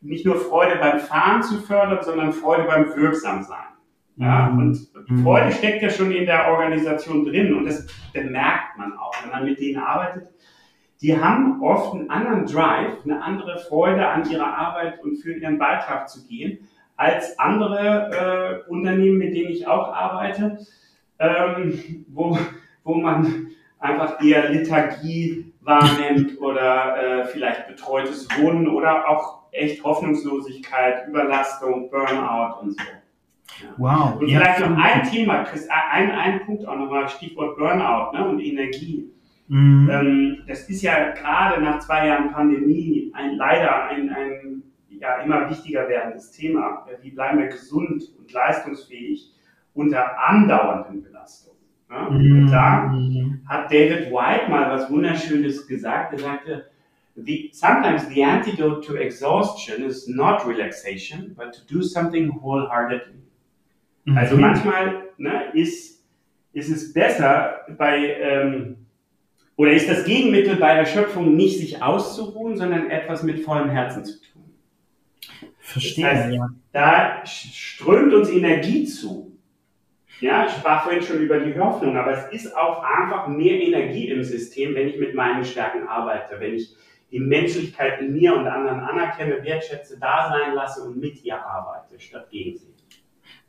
nicht 0.00 0.26
nur 0.26 0.34
Freude 0.34 0.76
beim 0.80 0.98
Fahren 0.98 1.44
zu 1.44 1.60
fördern, 1.60 2.02
sondern 2.02 2.32
Freude 2.32 2.64
beim 2.64 2.96
Wirksamsein. 2.96 3.71
Ja, 4.16 4.50
mhm. 4.50 4.58
und 4.58 5.08
mhm. 5.08 5.22
Freude 5.22 5.52
steckt 5.52 5.82
ja 5.82 5.90
schon 5.90 6.12
in 6.12 6.26
der 6.26 6.48
Organisation 6.48 7.24
drin 7.24 7.54
und 7.54 7.64
das 7.64 7.86
bemerkt 8.12 8.76
man 8.76 8.96
auch, 8.98 9.12
wenn 9.22 9.30
man 9.30 9.44
mit 9.44 9.58
denen 9.58 9.82
arbeitet. 9.82 10.28
Die 11.00 11.18
haben 11.18 11.60
oft 11.62 11.94
einen 11.94 12.10
anderen 12.10 12.46
Drive, 12.46 13.04
eine 13.04 13.22
andere 13.22 13.58
Freude 13.58 14.06
an 14.06 14.30
ihrer 14.30 14.56
Arbeit 14.56 15.02
und 15.02 15.16
für 15.16 15.32
ihren 15.32 15.58
Beitrag 15.58 16.08
zu 16.08 16.24
gehen, 16.26 16.68
als 16.96 17.38
andere 17.38 18.64
äh, 18.66 18.70
Unternehmen, 18.70 19.18
mit 19.18 19.34
denen 19.34 19.50
ich 19.50 19.66
auch 19.66 19.92
arbeite, 19.92 20.58
ähm, 21.18 22.04
wo, 22.08 22.38
wo 22.84 22.94
man 22.94 23.48
einfach 23.80 24.22
eher 24.22 24.50
Lethargie 24.50 25.52
wahrnimmt 25.60 26.40
oder 26.40 26.96
äh, 26.96 27.24
vielleicht 27.24 27.66
betreutes 27.66 28.28
Wohnen 28.38 28.68
oder 28.68 29.08
auch 29.08 29.42
echt 29.50 29.82
Hoffnungslosigkeit, 29.82 31.08
Überlastung, 31.08 31.90
Burnout 31.90 32.60
und 32.60 32.72
so. 32.72 32.84
Ja. 33.60 33.74
Wow. 33.76 34.20
Und 34.20 34.28
ja. 34.28 34.38
vielleicht 34.38 34.60
noch 34.60 34.76
ein 34.76 35.02
Thema, 35.10 35.44
Chris, 35.44 35.68
ein, 35.68 36.10
ein 36.10 36.44
Punkt 36.44 36.66
auch 36.66 36.76
nochmal, 36.76 37.08
Stichwort 37.08 37.56
Burnout 37.56 38.16
ne, 38.16 38.28
und 38.28 38.40
Energie. 38.40 39.10
Mhm. 39.48 39.90
Ähm, 39.90 40.42
das 40.46 40.68
ist 40.68 40.82
ja 40.82 41.10
gerade 41.10 41.60
nach 41.60 41.80
zwei 41.80 42.06
Jahren 42.06 42.32
Pandemie 42.32 43.12
ein, 43.14 43.36
leider 43.36 43.84
ein, 43.88 44.08
ein 44.08 44.62
ja, 44.88 45.20
immer 45.20 45.50
wichtiger 45.50 45.88
werdendes 45.88 46.30
Thema. 46.30 46.86
Wie 47.02 47.10
bleiben 47.10 47.38
wir 47.38 47.48
gesund 47.48 48.04
und 48.18 48.32
leistungsfähig 48.32 49.32
unter 49.74 50.18
andauernden 50.18 51.02
Belastungen? 51.02 51.58
Ja? 51.90 52.08
Mhm. 52.08 52.48
Da 52.50 52.94
hat 53.46 53.70
David 53.70 54.10
White 54.10 54.50
mal 54.50 54.70
was 54.70 54.90
Wunderschönes 54.90 55.66
gesagt. 55.66 56.12
Er 56.14 56.18
sagte, 56.20 56.66
the, 57.16 57.50
sometimes 57.52 58.08
the 58.08 58.24
antidote 58.24 58.86
to 58.86 58.96
exhaustion 58.96 59.84
is 59.84 60.08
not 60.08 60.46
relaxation, 60.46 61.34
but 61.34 61.52
to 61.52 61.74
do 61.74 61.82
something 61.82 62.30
wholeheartedly. 62.40 63.21
Mhm. 64.04 64.18
Also 64.18 64.36
manchmal 64.36 65.04
ne, 65.16 65.50
ist, 65.54 66.04
ist 66.52 66.70
es 66.70 66.92
besser 66.92 67.60
bei, 67.76 68.16
ähm, 68.20 68.86
oder 69.56 69.72
ist 69.72 69.88
das 69.88 70.04
Gegenmittel 70.04 70.56
bei 70.56 70.74
der 70.74 70.86
Schöpfung 70.86 71.36
nicht 71.36 71.58
sich 71.58 71.82
auszuruhen, 71.82 72.56
sondern 72.56 72.90
etwas 72.90 73.22
mit 73.22 73.40
vollem 73.40 73.70
Herzen 73.70 74.04
zu 74.04 74.20
tun. 74.20 74.42
Verstehe. 75.58 76.04
Das 76.04 76.14
heißt, 76.14 76.32
ja. 76.34 76.48
Da 76.72 77.26
strömt 77.26 78.12
uns 78.12 78.30
Energie 78.30 78.84
zu. 78.84 79.38
Ja, 80.20 80.46
ich 80.46 80.52
sprach 80.52 80.84
vorhin 80.84 81.02
schon 81.02 81.18
über 81.18 81.40
die 81.40 81.58
Hoffnung, 81.58 81.96
aber 81.96 82.12
es 82.12 82.44
ist 82.44 82.56
auch 82.56 82.82
einfach 82.82 83.26
mehr 83.26 83.60
Energie 83.60 84.08
im 84.08 84.22
System, 84.22 84.74
wenn 84.74 84.88
ich 84.88 84.98
mit 84.98 85.14
meinen 85.14 85.44
Stärken 85.44 85.86
arbeite, 85.88 86.38
wenn 86.38 86.54
ich 86.54 86.76
die 87.10 87.18
Menschlichkeit 87.18 88.00
in 88.00 88.12
mir 88.12 88.34
und 88.34 88.46
anderen 88.46 88.80
anerkenne, 88.80 89.42
wertschätze, 89.42 89.98
da 89.98 90.30
sein 90.30 90.54
lasse 90.54 90.82
und 90.82 90.96
mit 90.96 91.24
ihr 91.24 91.44
arbeite, 91.44 91.98
statt 91.98 92.28
gegen 92.30 92.56
sie. 92.56 92.71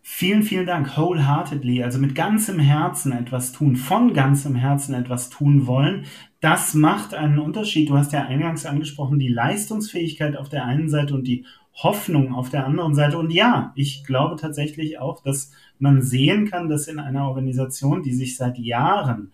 Vielen, 0.06 0.44
vielen 0.44 0.66
Dank. 0.66 0.98
Wholeheartedly, 0.98 1.82
also 1.82 1.98
mit 1.98 2.13
ganzem 2.13 2.60
Herzen 2.60 3.13
etwas 3.13 3.54
tun, 3.54 3.78
von 3.78 4.13
ganzem 4.13 4.54
Herzen 4.54 4.94
etwas 4.94 5.30
tun 5.30 5.66
wollen. 5.66 6.04
Das 6.42 6.74
macht 6.74 7.13
einen 7.13 7.39
Unterschied. 7.39 7.89
Du 7.89 7.98
hast 7.98 8.12
ja 8.12 8.26
eingangs 8.26 8.66
angesprochen, 8.66 9.18
die 9.18 9.30
Leistungsfähigkeit 9.30 10.36
auf 10.36 10.50
der 10.50 10.66
einen 10.66 10.89
Seite 10.89 11.16
und 11.16 11.26
die 11.26 11.46
Hoffnung 11.74 12.34
auf 12.34 12.50
der 12.50 12.66
anderen 12.66 12.96
Seite. 12.96 13.18
Und 13.18 13.32
ja, 13.32 13.72
ich 13.76 14.04
glaube 14.04 14.36
tatsächlich 14.36 15.00
auch, 15.00 15.24
dass 15.24 15.54
man 15.80 16.02
sehen 16.02 16.50
kann, 16.50 16.68
dass 16.68 16.89
in 16.89 17.00
einer 17.00 17.30
Organisation, 17.30 18.04
die 18.04 18.13
sich 18.13 18.36
seit 18.36 18.58
Jahren 18.58 19.32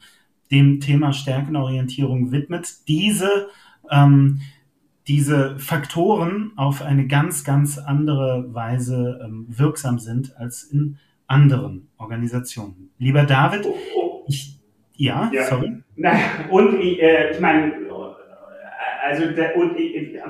dem 0.51 0.79
Thema 0.81 1.13
Stärkenorientierung 1.13 2.31
widmet, 2.31 2.87
diese, 2.87 3.47
ähm, 3.89 4.41
diese 5.09 5.57
Faktoren 5.57 6.53
auf 6.55 6.83
eine 6.83 7.07
ganz, 7.07 7.43
ganz 7.43 7.79
andere 7.79 8.45
Weise 8.53 9.19
ähm, 9.25 9.47
wirksam 9.49 9.97
sind 9.97 10.37
als 10.37 10.63
in 10.63 10.99
anderen 11.25 11.89
Organisationen. 11.97 12.91
Lieber 12.99 13.23
David, 13.23 13.67
ich, 14.27 14.59
ja, 14.95 15.29
ja. 15.33 15.43
sorry. 15.45 15.77
Na, 15.95 16.11
und 16.51 16.79
ich, 16.79 17.01
äh, 17.01 17.31
ich 17.31 17.39
meine, 17.39 17.73
also 19.03 19.31
der, 19.31 19.55
und 19.57 19.75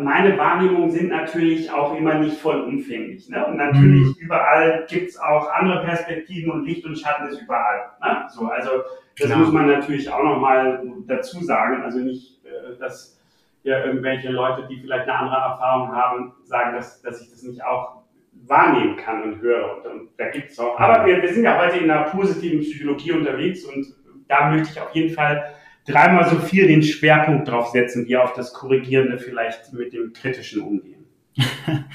meine 0.01 0.37
Wahrnehmungen 0.37 0.89
sind 0.91 1.09
natürlich 1.09 1.69
auch 1.69 1.93
immer 1.97 2.15
nicht 2.15 2.37
vollumfänglich. 2.37 3.27
Ne? 3.29 3.45
Und 3.45 3.57
natürlich 3.57 4.07
mhm. 4.07 4.15
überall 4.19 4.85
gibt's 4.87 5.19
auch 5.19 5.51
andere 5.51 5.83
Perspektiven 5.83 6.51
und 6.51 6.65
Licht 6.65 6.85
und 6.85 6.97
Schatten 6.97 7.27
ist 7.27 7.41
überall. 7.41 7.89
Ne? 8.01 8.25
So, 8.29 8.45
also 8.45 8.69
das 9.17 9.27
Klar. 9.27 9.39
muss 9.39 9.51
man 9.51 9.67
natürlich 9.67 10.09
auch 10.09 10.23
nochmal 10.23 10.81
dazu 11.07 11.43
sagen. 11.43 11.81
Also 11.83 11.99
nicht, 11.99 12.39
äh, 12.45 12.79
dass 12.79 13.18
ja 13.63 13.83
irgendwelche 13.85 14.29
Leute, 14.29 14.67
die 14.69 14.79
vielleicht 14.79 15.07
eine 15.07 15.17
andere 15.17 15.37
Erfahrung 15.37 15.91
haben, 15.91 16.33
sagen, 16.43 16.75
dass, 16.75 17.01
dass 17.01 17.21
ich 17.21 17.29
das 17.29 17.43
nicht 17.43 17.63
auch 17.63 18.03
wahrnehmen 18.47 18.95
kann 18.97 19.23
und 19.23 19.41
höre. 19.41 19.77
Und, 19.77 19.91
und 19.91 20.09
da 20.17 20.29
gibt's 20.29 20.57
auch. 20.59 20.79
Aber 20.79 21.05
wir, 21.05 21.21
wir 21.21 21.33
sind 21.33 21.43
ja 21.43 21.57
heute 21.59 21.77
in 21.77 21.89
einer 21.89 22.03
positiven 22.03 22.61
Psychologie 22.61 23.11
unterwegs 23.11 23.65
und 23.65 23.85
da 24.27 24.49
möchte 24.49 24.69
ich 24.71 24.81
auf 24.81 24.93
jeden 24.93 25.13
Fall 25.13 25.53
dreimal 25.85 26.29
so 26.29 26.37
viel 26.37 26.67
den 26.67 26.83
Schwerpunkt 26.83 27.47
drauf 27.47 27.69
setzen, 27.69 28.07
wie 28.07 28.17
auf 28.17 28.33
das 28.33 28.53
Korrigierende 28.53 29.17
vielleicht 29.17 29.73
mit 29.73 29.93
dem 29.93 30.13
Kritischen 30.13 30.61
umgehen. 30.61 31.05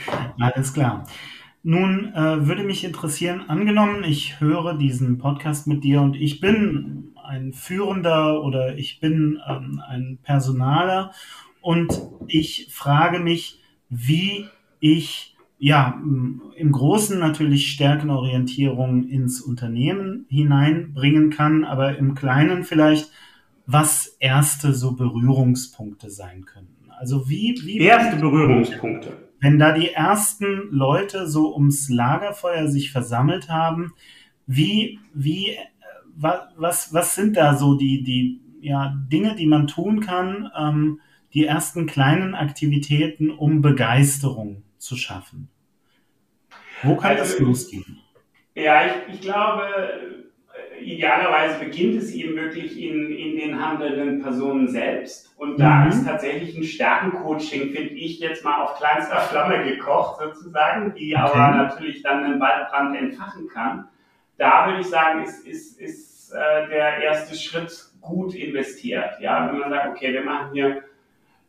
Alles 0.41 0.73
klar. 0.73 1.07
Nun 1.63 2.13
äh, 2.15 2.47
würde 2.47 2.63
mich 2.63 2.85
interessieren, 2.85 3.45
angenommen, 3.49 4.05
ich 4.05 4.39
höre 4.39 4.75
diesen 4.77 5.17
Podcast 5.17 5.67
mit 5.67 5.83
dir 5.83 6.03
und 6.03 6.15
ich 6.15 6.41
bin 6.41 7.15
ein 7.25 7.55
Führender 7.55 8.43
oder 8.43 8.77
ich 8.77 9.01
bin 9.01 9.41
ähm, 9.49 9.81
ein 9.89 10.19
Personaler 10.23 11.13
und 11.65 11.99
ich 12.29 12.69
frage 12.71 13.21
mich, 13.21 13.63
wie 13.89 14.49
ich 14.81 15.35
ja 15.57 15.99
im 16.57 16.73
Großen 16.73 17.19
natürlich 17.19 17.71
Stärkenorientierung 17.71 19.09
ins 19.09 19.41
Unternehmen 19.41 20.27
hineinbringen 20.29 21.31
kann, 21.31 21.65
aber 21.65 21.97
im 21.97 22.15
Kleinen 22.15 22.65
vielleicht 22.65 23.11
was 23.67 24.09
erste 24.21 24.75
so 24.75 24.93
Berührungspunkte 24.93 26.11
sein 26.11 26.45
könnten. 26.45 26.91
Also 26.91 27.31
wie, 27.31 27.59
wie 27.65 27.79
erste 27.79 28.17
Berührungspunkte. 28.17 29.15
Wenn 29.41 29.59
da 29.59 29.73
die 29.73 29.89
ersten 29.89 30.69
Leute 30.71 31.27
so 31.27 31.55
ums 31.55 31.89
Lagerfeuer 31.89 32.69
sich 32.69 32.93
versammelt 32.93 33.49
haben, 33.49 33.95
wie, 34.47 34.99
wie, 35.15 35.49
äh, 35.49 35.57
was, 36.15 36.93
was 36.93 37.15
sind 37.15 37.39
da 37.39 37.57
so 37.57 37.75
die, 37.75 38.03
die 38.03 38.43
ja, 38.61 38.95
Dinge, 39.11 39.35
die 39.35 39.47
man 39.47 39.67
tun 39.67 40.01
kann, 40.01 40.51
ähm, 40.59 41.01
die 41.35 41.47
ersten 41.47 41.87
kleinen 41.87 42.35
Aktivitäten, 42.35 43.31
um 43.31 43.61
Begeisterung 43.61 44.63
zu 44.79 44.97
schaffen? 44.97 45.49
Wo 46.83 46.97
kann 46.97 47.17
also, 47.17 47.23
das 47.23 47.39
losgehen? 47.41 47.99
Ja, 48.55 48.87
ich, 48.87 49.15
ich 49.15 49.21
glaube, 49.21 49.63
idealerweise 50.81 51.59
beginnt 51.59 51.97
es 51.97 52.13
eben 52.13 52.37
wirklich 52.37 52.81
in, 52.81 53.11
in 53.11 53.37
den 53.37 53.61
handelnden 53.61 54.23
Personen 54.23 54.69
selbst. 54.69 55.35
Und 55.37 55.59
da 55.59 55.81
mhm. 55.81 55.89
ist 55.89 56.07
tatsächlich 56.07 56.57
ein 56.57 56.65
Stärkencoaching, 56.65 57.71
finde 57.73 57.95
ich, 57.95 58.21
jetzt 58.21 58.45
mal 58.45 58.63
auf 58.63 58.77
kleinster 58.77 59.17
Flamme 59.17 59.65
gekocht 59.65 60.21
sozusagen, 60.21 60.95
die 60.95 61.15
okay. 61.15 61.23
aber 61.23 61.57
natürlich 61.57 62.03
dann 62.03 62.25
einen 62.25 62.41
Waldbrand 62.41 62.97
entfachen 62.97 63.49
kann. 63.49 63.89
Da 64.39 64.67
würde 64.67 64.81
ich 64.81 64.87
sagen, 64.87 65.25
ist, 65.25 65.47
ist, 65.47 65.81
ist 65.81 66.33
äh, 66.33 66.69
der 66.69 67.03
erste 67.03 67.37
Schritt 67.37 67.73
gut 68.01 68.35
investiert. 68.35 69.21
Ja, 69.21 69.49
wenn 69.49 69.59
man 69.59 69.71
sagt, 69.71 69.89
okay, 69.89 70.13
wir 70.13 70.25
machen 70.25 70.53
hier 70.53 70.83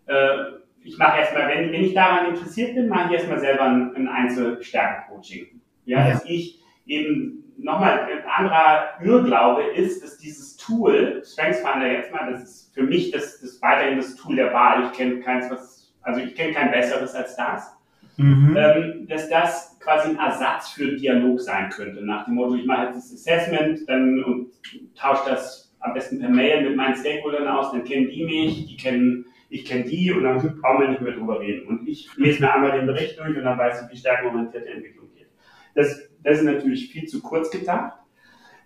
äh, 0.07 0.37
ich 0.83 0.97
mache 0.97 1.19
erstmal, 1.19 1.49
wenn, 1.49 1.71
wenn 1.71 1.83
ich 1.83 1.93
daran 1.93 2.29
interessiert 2.29 2.75
bin, 2.75 2.87
mache 2.87 3.07
ich 3.07 3.19
erstmal 3.19 3.39
selber 3.39 3.63
ein, 3.63 3.95
ein 3.95 4.07
Einzelstärken-Coaching. 4.07 5.61
Ja, 5.85 5.99
ja, 5.99 6.13
dass 6.13 6.25
ich 6.25 6.61
eben 6.85 7.43
nochmal 7.57 8.01
ein 8.01 8.23
anderer 8.25 8.89
Irrglaube 9.01 9.63
ist, 9.63 10.03
dass 10.03 10.17
dieses 10.17 10.57
Tool, 10.57 11.23
StrengthsFinder 11.25 11.91
jetzt 11.91 12.11
mal, 12.11 12.31
das 12.31 12.43
ist 12.43 12.73
für 12.73 12.83
mich 12.83 13.11
das, 13.11 13.39
das 13.41 13.61
weiterhin 13.61 13.97
das 13.97 14.15
Tool 14.15 14.35
der 14.35 14.53
Wahl. 14.53 14.83
Ich 14.85 14.97
kenne 14.97 15.19
keins, 15.19 15.49
was, 15.49 15.93
also 16.01 16.21
ich 16.21 16.35
kenne 16.35 16.53
kein 16.53 16.71
besseres 16.71 17.15
als 17.15 17.35
das. 17.35 17.75
Mhm. 18.17 18.55
Ähm, 18.57 19.07
dass 19.07 19.29
das 19.29 19.77
quasi 19.79 20.09
ein 20.09 20.17
Ersatz 20.17 20.69
für 20.69 20.95
Dialog 20.95 21.39
sein 21.41 21.69
könnte, 21.69 22.03
nach 22.05 22.25
dem 22.25 22.35
Motto, 22.35 22.55
ich 22.55 22.65
mache 22.65 22.87
jetzt 22.87 22.95
das 22.95 23.13
Assessment 23.13 23.81
dann 23.89 24.23
und 24.23 24.51
tausche 24.95 25.29
das 25.29 25.75
am 25.79 25.93
besten 25.93 26.19
per 26.19 26.29
Mail 26.29 26.63
mit 26.63 26.75
meinen 26.75 26.95
Stakeholdern 26.95 27.47
aus, 27.47 27.71
dann 27.71 27.83
kennen 27.83 28.09
die 28.09 28.23
mich, 28.23 28.67
die 28.67 28.77
kennen, 28.77 29.25
ich 29.55 29.65
kenne 29.65 29.85
die 29.85 30.11
und 30.11 30.23
dann 30.23 30.37
brauchen 30.61 30.81
wir 30.81 30.89
nicht 30.89 31.01
mehr 31.01 31.13
drüber 31.13 31.39
reden. 31.39 31.67
Und 31.67 31.87
ich 31.87 32.09
lese 32.17 32.41
mir 32.41 32.53
einmal 32.53 32.77
den 32.77 32.85
Bericht 32.85 33.17
durch 33.17 33.35
und 33.35 33.43
dann 33.43 33.57
weiß 33.57 33.83
ich, 33.83 33.91
wie 33.91 33.97
stärkenorientierte 33.97 34.69
Entwicklung 34.69 35.07
geht. 35.15 35.27
Das, 35.73 36.09
das 36.23 36.39
ist 36.39 36.43
natürlich 36.43 36.91
viel 36.91 37.07
zu 37.07 37.21
kurz 37.21 37.49
gedacht. 37.49 37.93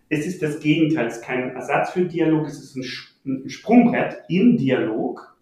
Es 0.10 0.26
ist 0.26 0.42
das 0.42 0.60
Gegenteil, 0.60 1.08
es 1.08 1.18
ist 1.18 1.26
kein 1.26 1.52
Ersatz 1.52 1.92
für 1.92 2.02
Dialog, 2.02 2.48
es 2.48 2.60
ist 2.60 2.76
ein, 2.76 3.44
ein 3.44 3.50
Sprungbrett 3.50 4.18
im 4.28 4.58
Dialog 4.58 5.38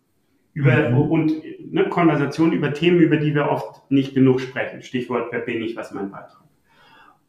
über, 0.53 0.89
mhm. 0.89 0.97
und 0.97 1.33
ne, 1.71 1.87
Konversation 1.87 2.51
über 2.51 2.73
Themen, 2.73 2.99
über 2.99 3.17
die 3.17 3.33
wir 3.33 3.49
oft 3.49 3.89
nicht 3.89 4.13
genug 4.13 4.41
sprechen. 4.41 4.81
Stichwort, 4.81 5.27
wer 5.31 5.39
bin 5.39 5.61
ich, 5.61 5.75
was 5.77 5.87
ist 5.87 5.93
mein 5.93 6.11
Beitrag? 6.11 6.43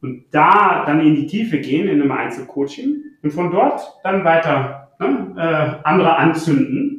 Und 0.00 0.24
da 0.32 0.84
dann 0.86 1.00
in 1.00 1.14
die 1.14 1.26
Tiefe 1.26 1.58
gehen, 1.58 1.88
in 1.88 2.00
einem 2.00 2.12
Einzelcoaching 2.12 3.02
und 3.22 3.30
von 3.30 3.50
dort 3.50 3.80
dann 4.02 4.24
weiter 4.24 4.92
ne, 4.98 5.34
äh, 5.36 5.86
andere 5.86 6.16
anzünden. 6.16 6.97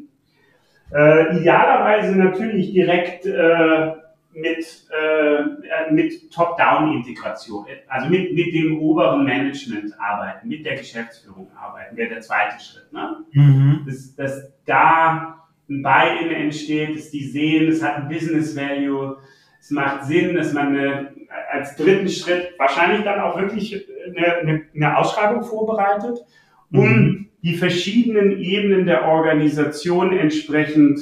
Äh, 0.91 1.37
idealerweise 1.37 2.17
natürlich 2.17 2.73
direkt 2.73 3.25
äh, 3.25 3.93
mit, 4.33 4.87
äh, 4.91 5.91
mit 5.91 6.31
Top-Down-Integration, 6.31 7.65
also 7.87 8.09
mit, 8.09 8.33
mit 8.33 8.53
dem 8.53 8.79
oberen 8.79 9.23
Management 9.23 9.93
arbeiten, 9.99 10.47
mit 10.47 10.65
der 10.65 10.77
Geschäftsführung 10.77 11.47
arbeiten, 11.55 11.95
wäre 11.95 12.09
der 12.09 12.21
zweite 12.21 12.63
Schritt. 12.63 12.91
Ne? 12.91 13.17
Mhm. 13.33 13.83
Dass, 13.85 14.15
dass 14.15 14.51
da 14.65 15.45
ein 15.69 15.83
Buy-in 15.83 16.31
entsteht, 16.31 16.95
dass 16.97 17.11
die 17.11 17.23
sehen, 17.23 17.69
es 17.69 17.83
hat 17.83 17.97
ein 17.97 18.07
Business 18.07 18.55
Value, 18.55 19.17
es 19.59 19.71
macht 19.71 20.05
Sinn, 20.05 20.35
dass 20.35 20.53
man 20.53 20.67
eine, 20.69 21.11
als 21.51 21.75
dritten 21.75 22.09
Schritt 22.09 22.53
wahrscheinlich 22.57 23.03
dann 23.03 23.19
auch 23.19 23.39
wirklich 23.39 23.85
eine, 24.07 24.35
eine, 24.37 24.61
eine 24.73 24.97
Ausschreibung 24.97 25.43
vorbereitet, 25.43 26.25
um 26.71 26.87
mhm. 26.87 27.28
Die 27.41 27.55
verschiedenen 27.55 28.39
Ebenen 28.39 28.85
der 28.85 29.07
Organisation 29.07 30.17
entsprechend 30.17 30.99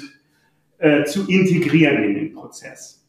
äh, 0.77 1.03
zu 1.03 1.27
integrieren 1.27 2.03
in 2.03 2.13
den 2.15 2.33
Prozess. 2.33 3.05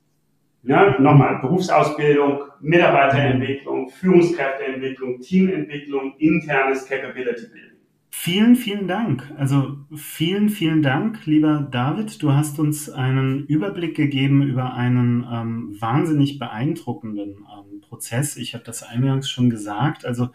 Ja, 0.62 0.98
nochmal, 1.00 1.38
Berufsausbildung, 1.40 2.40
Mitarbeiterentwicklung, 2.60 3.90
Führungskräfteentwicklung, 3.90 5.20
Teamentwicklung, 5.20 6.14
internes 6.18 6.86
Capability 6.86 7.46
Building. 7.46 7.78
Vielen, 8.10 8.56
vielen 8.56 8.88
Dank. 8.88 9.32
Also 9.36 9.76
vielen, 9.94 10.48
vielen 10.48 10.82
Dank, 10.82 11.24
lieber 11.26 11.68
David. 11.70 12.20
Du 12.20 12.32
hast 12.32 12.58
uns 12.58 12.90
einen 12.90 13.46
Überblick 13.46 13.96
gegeben 13.96 14.42
über 14.42 14.74
einen 14.74 15.24
ähm, 15.30 15.76
wahnsinnig 15.78 16.38
beeindruckenden 16.40 17.36
ähm, 17.36 17.80
Prozess. 17.80 18.36
Ich 18.36 18.54
habe 18.54 18.64
das 18.64 18.82
eingangs 18.82 19.30
schon 19.30 19.50
gesagt. 19.50 20.04
Also 20.04 20.30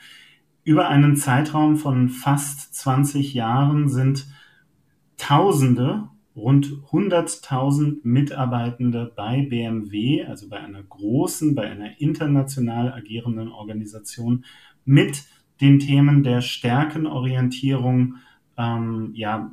über 0.63 0.87
einen 0.87 1.15
Zeitraum 1.17 1.77
von 1.77 2.09
fast 2.09 2.75
20 2.75 3.33
Jahren 3.33 3.89
sind 3.89 4.27
Tausende, 5.17 6.09
rund 6.35 6.65
100.000 6.91 7.99
Mitarbeitende 8.03 9.11
bei 9.15 9.43
BMW, 9.43 10.25
also 10.25 10.49
bei 10.49 10.59
einer 10.59 10.81
großen, 10.81 11.53
bei 11.55 11.69
einer 11.69 12.01
international 12.01 12.91
agierenden 12.91 13.49
Organisation 13.49 14.43
mit 14.85 15.23
den 15.61 15.79
Themen 15.79 16.23
der 16.23 16.41
Stärkenorientierung 16.41 18.15
ähm, 18.57 19.11
ja, 19.13 19.51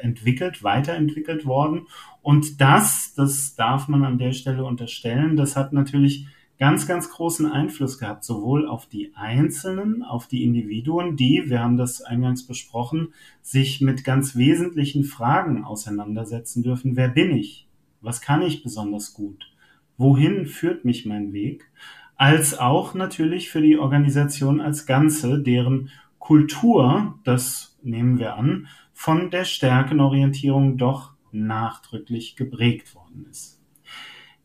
entwickelt, 0.00 0.62
weiterentwickelt 0.62 1.44
worden. 1.44 1.86
Und 2.22 2.60
das, 2.60 3.14
das 3.14 3.54
darf 3.56 3.88
man 3.88 4.04
an 4.04 4.18
der 4.18 4.32
Stelle 4.32 4.64
unterstellen, 4.64 5.36
das 5.36 5.56
hat 5.56 5.72
natürlich 5.72 6.28
ganz, 6.58 6.86
ganz 6.86 7.10
großen 7.10 7.50
Einfluss 7.50 7.98
gehabt, 7.98 8.24
sowohl 8.24 8.68
auf 8.68 8.86
die 8.86 9.12
Einzelnen, 9.14 10.02
auf 10.02 10.28
die 10.28 10.44
Individuen, 10.44 11.16
die, 11.16 11.44
wir 11.46 11.60
haben 11.60 11.76
das 11.76 12.02
eingangs 12.02 12.46
besprochen, 12.46 13.12
sich 13.42 13.80
mit 13.80 14.04
ganz 14.04 14.36
wesentlichen 14.36 15.04
Fragen 15.04 15.64
auseinandersetzen 15.64 16.62
dürfen. 16.62 16.96
Wer 16.96 17.08
bin 17.08 17.30
ich? 17.30 17.66
Was 18.00 18.20
kann 18.20 18.42
ich 18.42 18.62
besonders 18.62 19.14
gut? 19.14 19.50
Wohin 19.96 20.46
führt 20.46 20.84
mich 20.84 21.06
mein 21.06 21.32
Weg? 21.32 21.70
als 22.16 22.58
auch 22.58 22.94
natürlich 22.94 23.50
für 23.50 23.60
die 23.60 23.78
Organisation 23.78 24.60
als 24.60 24.86
Ganze, 24.86 25.40
deren 25.40 25.90
Kultur, 26.18 27.18
das 27.24 27.76
nehmen 27.82 28.18
wir 28.18 28.36
an, 28.36 28.68
von 28.92 29.30
der 29.30 29.44
Stärkenorientierung 29.44 30.78
doch 30.78 31.12
nachdrücklich 31.32 32.36
geprägt 32.36 32.94
worden 32.94 33.26
ist. 33.30 33.53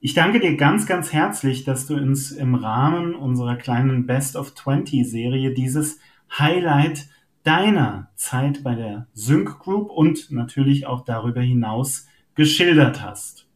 Ich 0.01 0.13
danke 0.13 0.39
dir 0.39 0.55
ganz, 0.55 0.85
ganz 0.85 1.11
herzlich, 1.11 1.65
dass 1.65 1.85
du 1.85 1.95
uns 1.95 2.31
im 2.31 2.55
Rahmen 2.55 3.15
unserer 3.15 3.57
kleinen 3.57 4.05
Best 4.05 4.37
of 4.37 4.55
20 4.55 5.05
Serie 5.05 5.53
dieses 5.53 5.99
Highlight 6.31 7.09
deiner 7.43 8.09
Zeit 8.15 8.63
bei 8.63 8.75
der 8.75 9.07
Sync 9.13 9.59
Group 9.59 9.91
und 9.91 10.31
natürlich 10.31 10.87
auch 10.87 11.03
darüber 11.03 11.41
hinaus 11.41 12.07
geschildert 12.33 13.01
hast. 13.03 13.49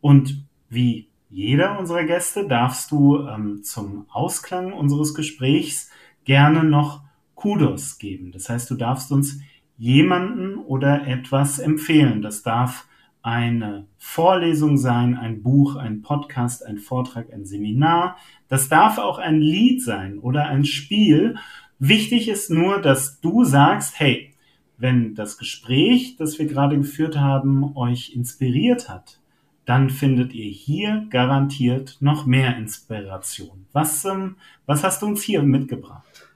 Und 0.00 0.44
wie 0.68 1.10
jeder 1.30 1.78
unserer 1.78 2.02
Gäste 2.02 2.48
darfst 2.48 2.90
du 2.90 3.28
ähm, 3.28 3.62
zum 3.62 4.06
Ausklang 4.10 4.72
unseres 4.72 5.14
Gesprächs 5.14 5.92
gerne 6.24 6.64
noch 6.64 7.04
Kudos 7.36 7.98
geben. 7.98 8.32
Das 8.32 8.48
heißt, 8.48 8.68
du 8.68 8.74
darfst 8.74 9.12
uns 9.12 9.38
jemanden 9.76 10.56
oder 10.56 11.06
etwas 11.06 11.60
empfehlen. 11.60 12.20
Das 12.20 12.42
darf 12.42 12.88
eine 13.24 13.86
Vorlesung 13.96 14.76
sein, 14.76 15.16
ein 15.16 15.42
Buch, 15.42 15.76
ein 15.76 16.02
Podcast, 16.02 16.64
ein 16.64 16.78
Vortrag, 16.78 17.32
ein 17.32 17.46
Seminar. 17.46 18.18
Das 18.48 18.68
darf 18.68 18.98
auch 18.98 19.18
ein 19.18 19.40
Lied 19.40 19.82
sein 19.82 20.18
oder 20.18 20.44
ein 20.44 20.66
Spiel. 20.66 21.36
Wichtig 21.78 22.28
ist 22.28 22.50
nur, 22.50 22.82
dass 22.82 23.20
du 23.20 23.44
sagst, 23.44 23.98
hey, 23.98 24.34
wenn 24.76 25.14
das 25.14 25.38
Gespräch, 25.38 26.16
das 26.18 26.38
wir 26.38 26.46
gerade 26.46 26.76
geführt 26.76 27.18
haben, 27.18 27.74
euch 27.76 28.14
inspiriert 28.14 28.90
hat, 28.90 29.18
dann 29.64 29.88
findet 29.88 30.34
ihr 30.34 30.50
hier 30.50 31.06
garantiert 31.08 31.96
noch 32.00 32.26
mehr 32.26 32.58
Inspiration. 32.58 33.64
Was, 33.72 34.04
ähm, 34.04 34.36
was 34.66 34.84
hast 34.84 35.00
du 35.00 35.06
uns 35.06 35.22
hier 35.22 35.42
mitgebracht? 35.42 36.28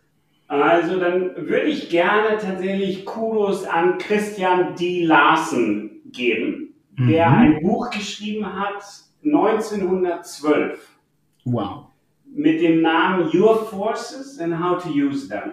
Also 0.46 0.98
dann 0.98 1.36
würde 1.36 1.66
ich 1.66 1.90
gerne 1.90 2.38
tatsächlich 2.38 3.04
Kudos 3.04 3.66
an 3.66 3.98
Christian 3.98 4.74
D. 4.76 5.04
Larsen 5.04 6.00
geben, 6.10 6.67
mhm. 6.98 7.08
der 7.08 7.30
ein 7.30 7.60
Buch 7.62 7.90
geschrieben 7.90 8.46
hat 8.46 8.82
1912. 9.24 10.98
Wow. 11.44 11.86
Mit 12.26 12.60
dem 12.60 12.82
Namen 12.82 13.30
Your 13.34 13.64
Forces 13.64 14.38
and 14.38 14.62
How 14.62 14.82
to 14.82 14.90
Use 14.90 15.28
Them. 15.28 15.52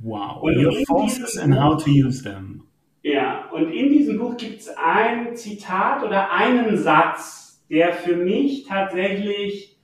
Wow. 0.00 0.42
Und 0.42 0.56
Your 0.56 0.72
Forces 0.86 1.38
and 1.38 1.58
How 1.58 1.82
to 1.82 1.90
Use 1.90 2.22
Them. 2.22 2.64
Ja, 3.02 3.50
und 3.52 3.70
in 3.70 3.92
diesem 3.92 4.18
Buch 4.18 4.36
gibt 4.36 4.60
es 4.60 4.68
ein 4.76 5.36
Zitat 5.36 6.02
oder 6.02 6.32
einen 6.32 6.76
Satz, 6.76 7.62
der 7.68 7.92
für 7.92 8.16
mich 8.16 8.66
tatsächlich 8.66 9.78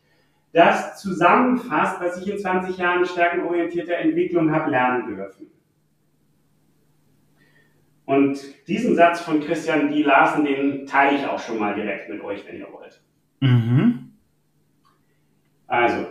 das 0.53 1.01
zusammenfasst, 1.01 2.01
was 2.01 2.20
ich 2.20 2.32
in 2.32 2.38
20 2.38 2.76
Jahren 2.78 3.05
stärkenorientierter 3.05 3.96
Entwicklung 3.96 4.51
habe 4.53 4.70
lernen 4.70 5.14
dürfen. 5.14 5.51
Und 8.11 8.40
diesen 8.66 8.96
Satz 8.96 9.20
von 9.20 9.40
Christian 9.40 9.88
D. 9.88 10.02
Larsen, 10.02 10.44
den 10.44 10.86
teile 10.86 11.16
ich 11.16 11.26
auch 11.26 11.38
schon 11.38 11.58
mal 11.58 11.74
direkt 11.74 12.08
mit 12.08 12.20
euch, 12.22 12.44
wenn 12.46 12.58
ihr 12.58 12.66
wollt. 12.72 13.00
Mhm. 13.38 14.12
Also, 15.68 16.06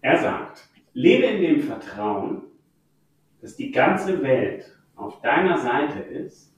er 0.00 0.18
sagt, 0.18 0.68
lebe 0.92 1.24
in 1.26 1.42
dem 1.42 1.60
Vertrauen, 1.62 2.42
dass 3.40 3.56
die 3.56 3.72
ganze 3.72 4.22
Welt 4.22 4.78
auf 4.94 5.20
deiner 5.22 5.58
Seite 5.58 5.98
ist 5.98 6.50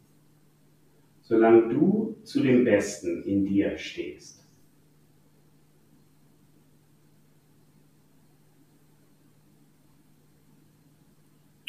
solange 1.23 1.73
du 1.73 2.17
zu 2.25 2.43
dem 2.43 2.65
Besten 2.65 3.23
in 3.23 3.47
dir 3.47 3.79
stehst. 3.79 4.47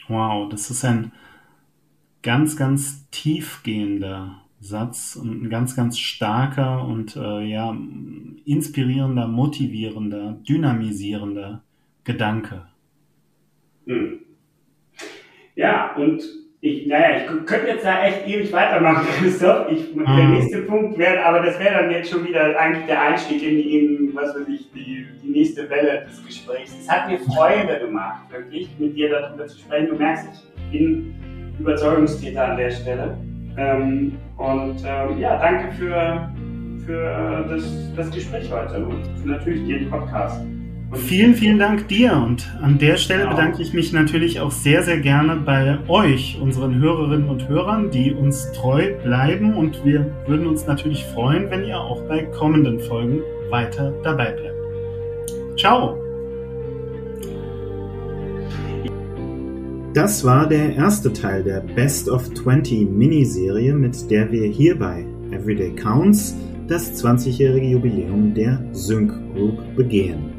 Wow, 0.09 0.49
das 0.49 0.69
ist 0.69 0.83
ein 0.83 1.13
ganz, 2.23 2.57
ganz 2.57 3.07
tiefgehender 3.11 4.41
Satz 4.59 5.17
und 5.17 5.43
ein 5.43 5.49
ganz, 5.49 5.75
ganz 5.75 5.99
starker 5.99 6.85
und 6.87 7.17
äh, 7.17 7.41
ja, 7.41 7.75
inspirierender, 8.45 9.27
motivierender, 9.27 10.37
dynamisierender 10.47 11.61
Gedanke. 12.05 12.65
Hm. 13.85 14.19
Ja, 15.55 15.95
und 15.97 16.23
ich, 16.61 16.87
naja, 16.87 17.17
ich 17.17 17.45
könnte 17.45 17.67
jetzt 17.67 17.83
da 17.83 18.05
echt 18.05 18.25
ewig 18.25 18.53
weitermachen, 18.53 19.05
Christoph. 19.19 19.69
Ich, 19.69 19.93
mhm. 19.93 20.05
Der 20.05 20.27
nächste 20.29 20.59
Punkt 20.59 20.97
wäre, 20.97 21.25
aber 21.25 21.41
das 21.41 21.59
wäre 21.59 21.83
dann 21.83 21.91
jetzt 21.91 22.09
schon 22.09 22.25
wieder 22.25 22.57
eigentlich 22.57 22.85
der 22.85 23.01
Einstieg 23.01 23.43
in, 23.43 23.59
in 23.59 24.15
was 24.15 24.33
weiß 24.33 24.47
ich, 24.47 24.71
die, 24.71 25.05
die 25.21 25.29
nächste 25.29 25.69
Welle 25.69 26.05
des 26.07 26.25
Gesprächs. 26.25 26.73
Es 26.79 26.89
hat 26.89 27.09
mir 27.09 27.19
Freude 27.19 27.79
gemacht, 27.79 28.31
wirklich, 28.31 28.69
mit 28.79 28.95
dir 28.95 29.09
darüber 29.09 29.45
zu 29.45 29.59
sprechen. 29.59 29.89
Du 29.89 29.95
merkst, 29.95 30.25
ich 30.71 30.79
bin 30.79 31.13
Überzeugungstäter 31.59 32.51
an 32.51 32.57
der 32.57 32.71
Stelle. 32.71 33.17
Ähm, 33.57 34.13
und 34.37 34.75
ähm, 34.85 35.19
ja, 35.19 35.37
danke 35.37 35.71
für, 35.73 36.29
für 36.85 37.45
das, 37.49 37.63
das 37.95 38.11
Gespräch 38.11 38.51
heute 38.51 38.85
und 38.85 39.03
für 39.21 39.29
natürlich 39.29 39.67
den 39.67 39.89
Podcast. 39.89 40.41
Vielen, 40.93 41.33
vielen 41.33 41.57
Dank 41.57 41.87
dir 41.87 42.13
und 42.13 42.47
an 42.61 42.77
der 42.77 42.97
Stelle 42.97 43.23
genau. 43.23 43.35
bedanke 43.35 43.61
ich 43.61 43.73
mich 43.73 43.91
natürlich 43.93 44.39
auch 44.39 44.51
sehr, 44.51 44.83
sehr 44.83 44.99
gerne 44.99 45.37
bei 45.37 45.79
euch, 45.87 46.37
unseren 46.39 46.79
Hörerinnen 46.79 47.27
und 47.29 47.47
Hörern, 47.47 47.89
die 47.89 48.13
uns 48.13 48.51
treu 48.51 48.93
bleiben 49.03 49.55
und 49.55 49.83
wir 49.83 50.05
würden 50.27 50.45
uns 50.45 50.67
natürlich 50.67 51.03
freuen, 51.05 51.49
wenn 51.49 51.65
ihr 51.65 51.79
auch 51.79 52.01
bei 52.07 52.23
kommenden 52.23 52.79
Folgen 52.79 53.21
weiter 53.49 53.91
dabei 54.03 54.31
bleibt. 54.31 55.59
Ciao! 55.59 56.02
Das 59.93 60.23
war 60.23 60.49
der 60.49 60.75
erste 60.75 61.13
Teil 61.13 61.43
der 61.43 61.59
Best 61.59 62.09
of 62.09 62.33
20 62.33 62.89
Miniserie, 62.89 63.75
mit 63.75 64.09
der 64.09 64.31
wir 64.31 64.47
hier 64.47 64.79
bei 64.79 65.05
Everyday 65.29 65.71
Counts 65.75 66.35
das 66.67 67.03
20-jährige 67.03 67.67
Jubiläum 67.67 68.33
der 68.33 68.59
Sync 68.71 69.13
Group 69.35 69.59
begehen. 69.75 70.31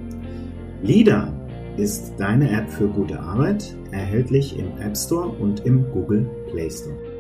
LIDA 0.83 1.33
ist 1.77 2.15
deine 2.19 2.51
App 2.51 2.69
für 2.69 2.89
gute 2.89 3.21
Arbeit, 3.21 3.77
erhältlich 3.93 4.59
im 4.59 4.77
App 4.81 4.97
Store 4.97 5.29
und 5.29 5.65
im 5.65 5.89
Google 5.93 6.29
Play 6.51 6.69
Store. 6.69 7.14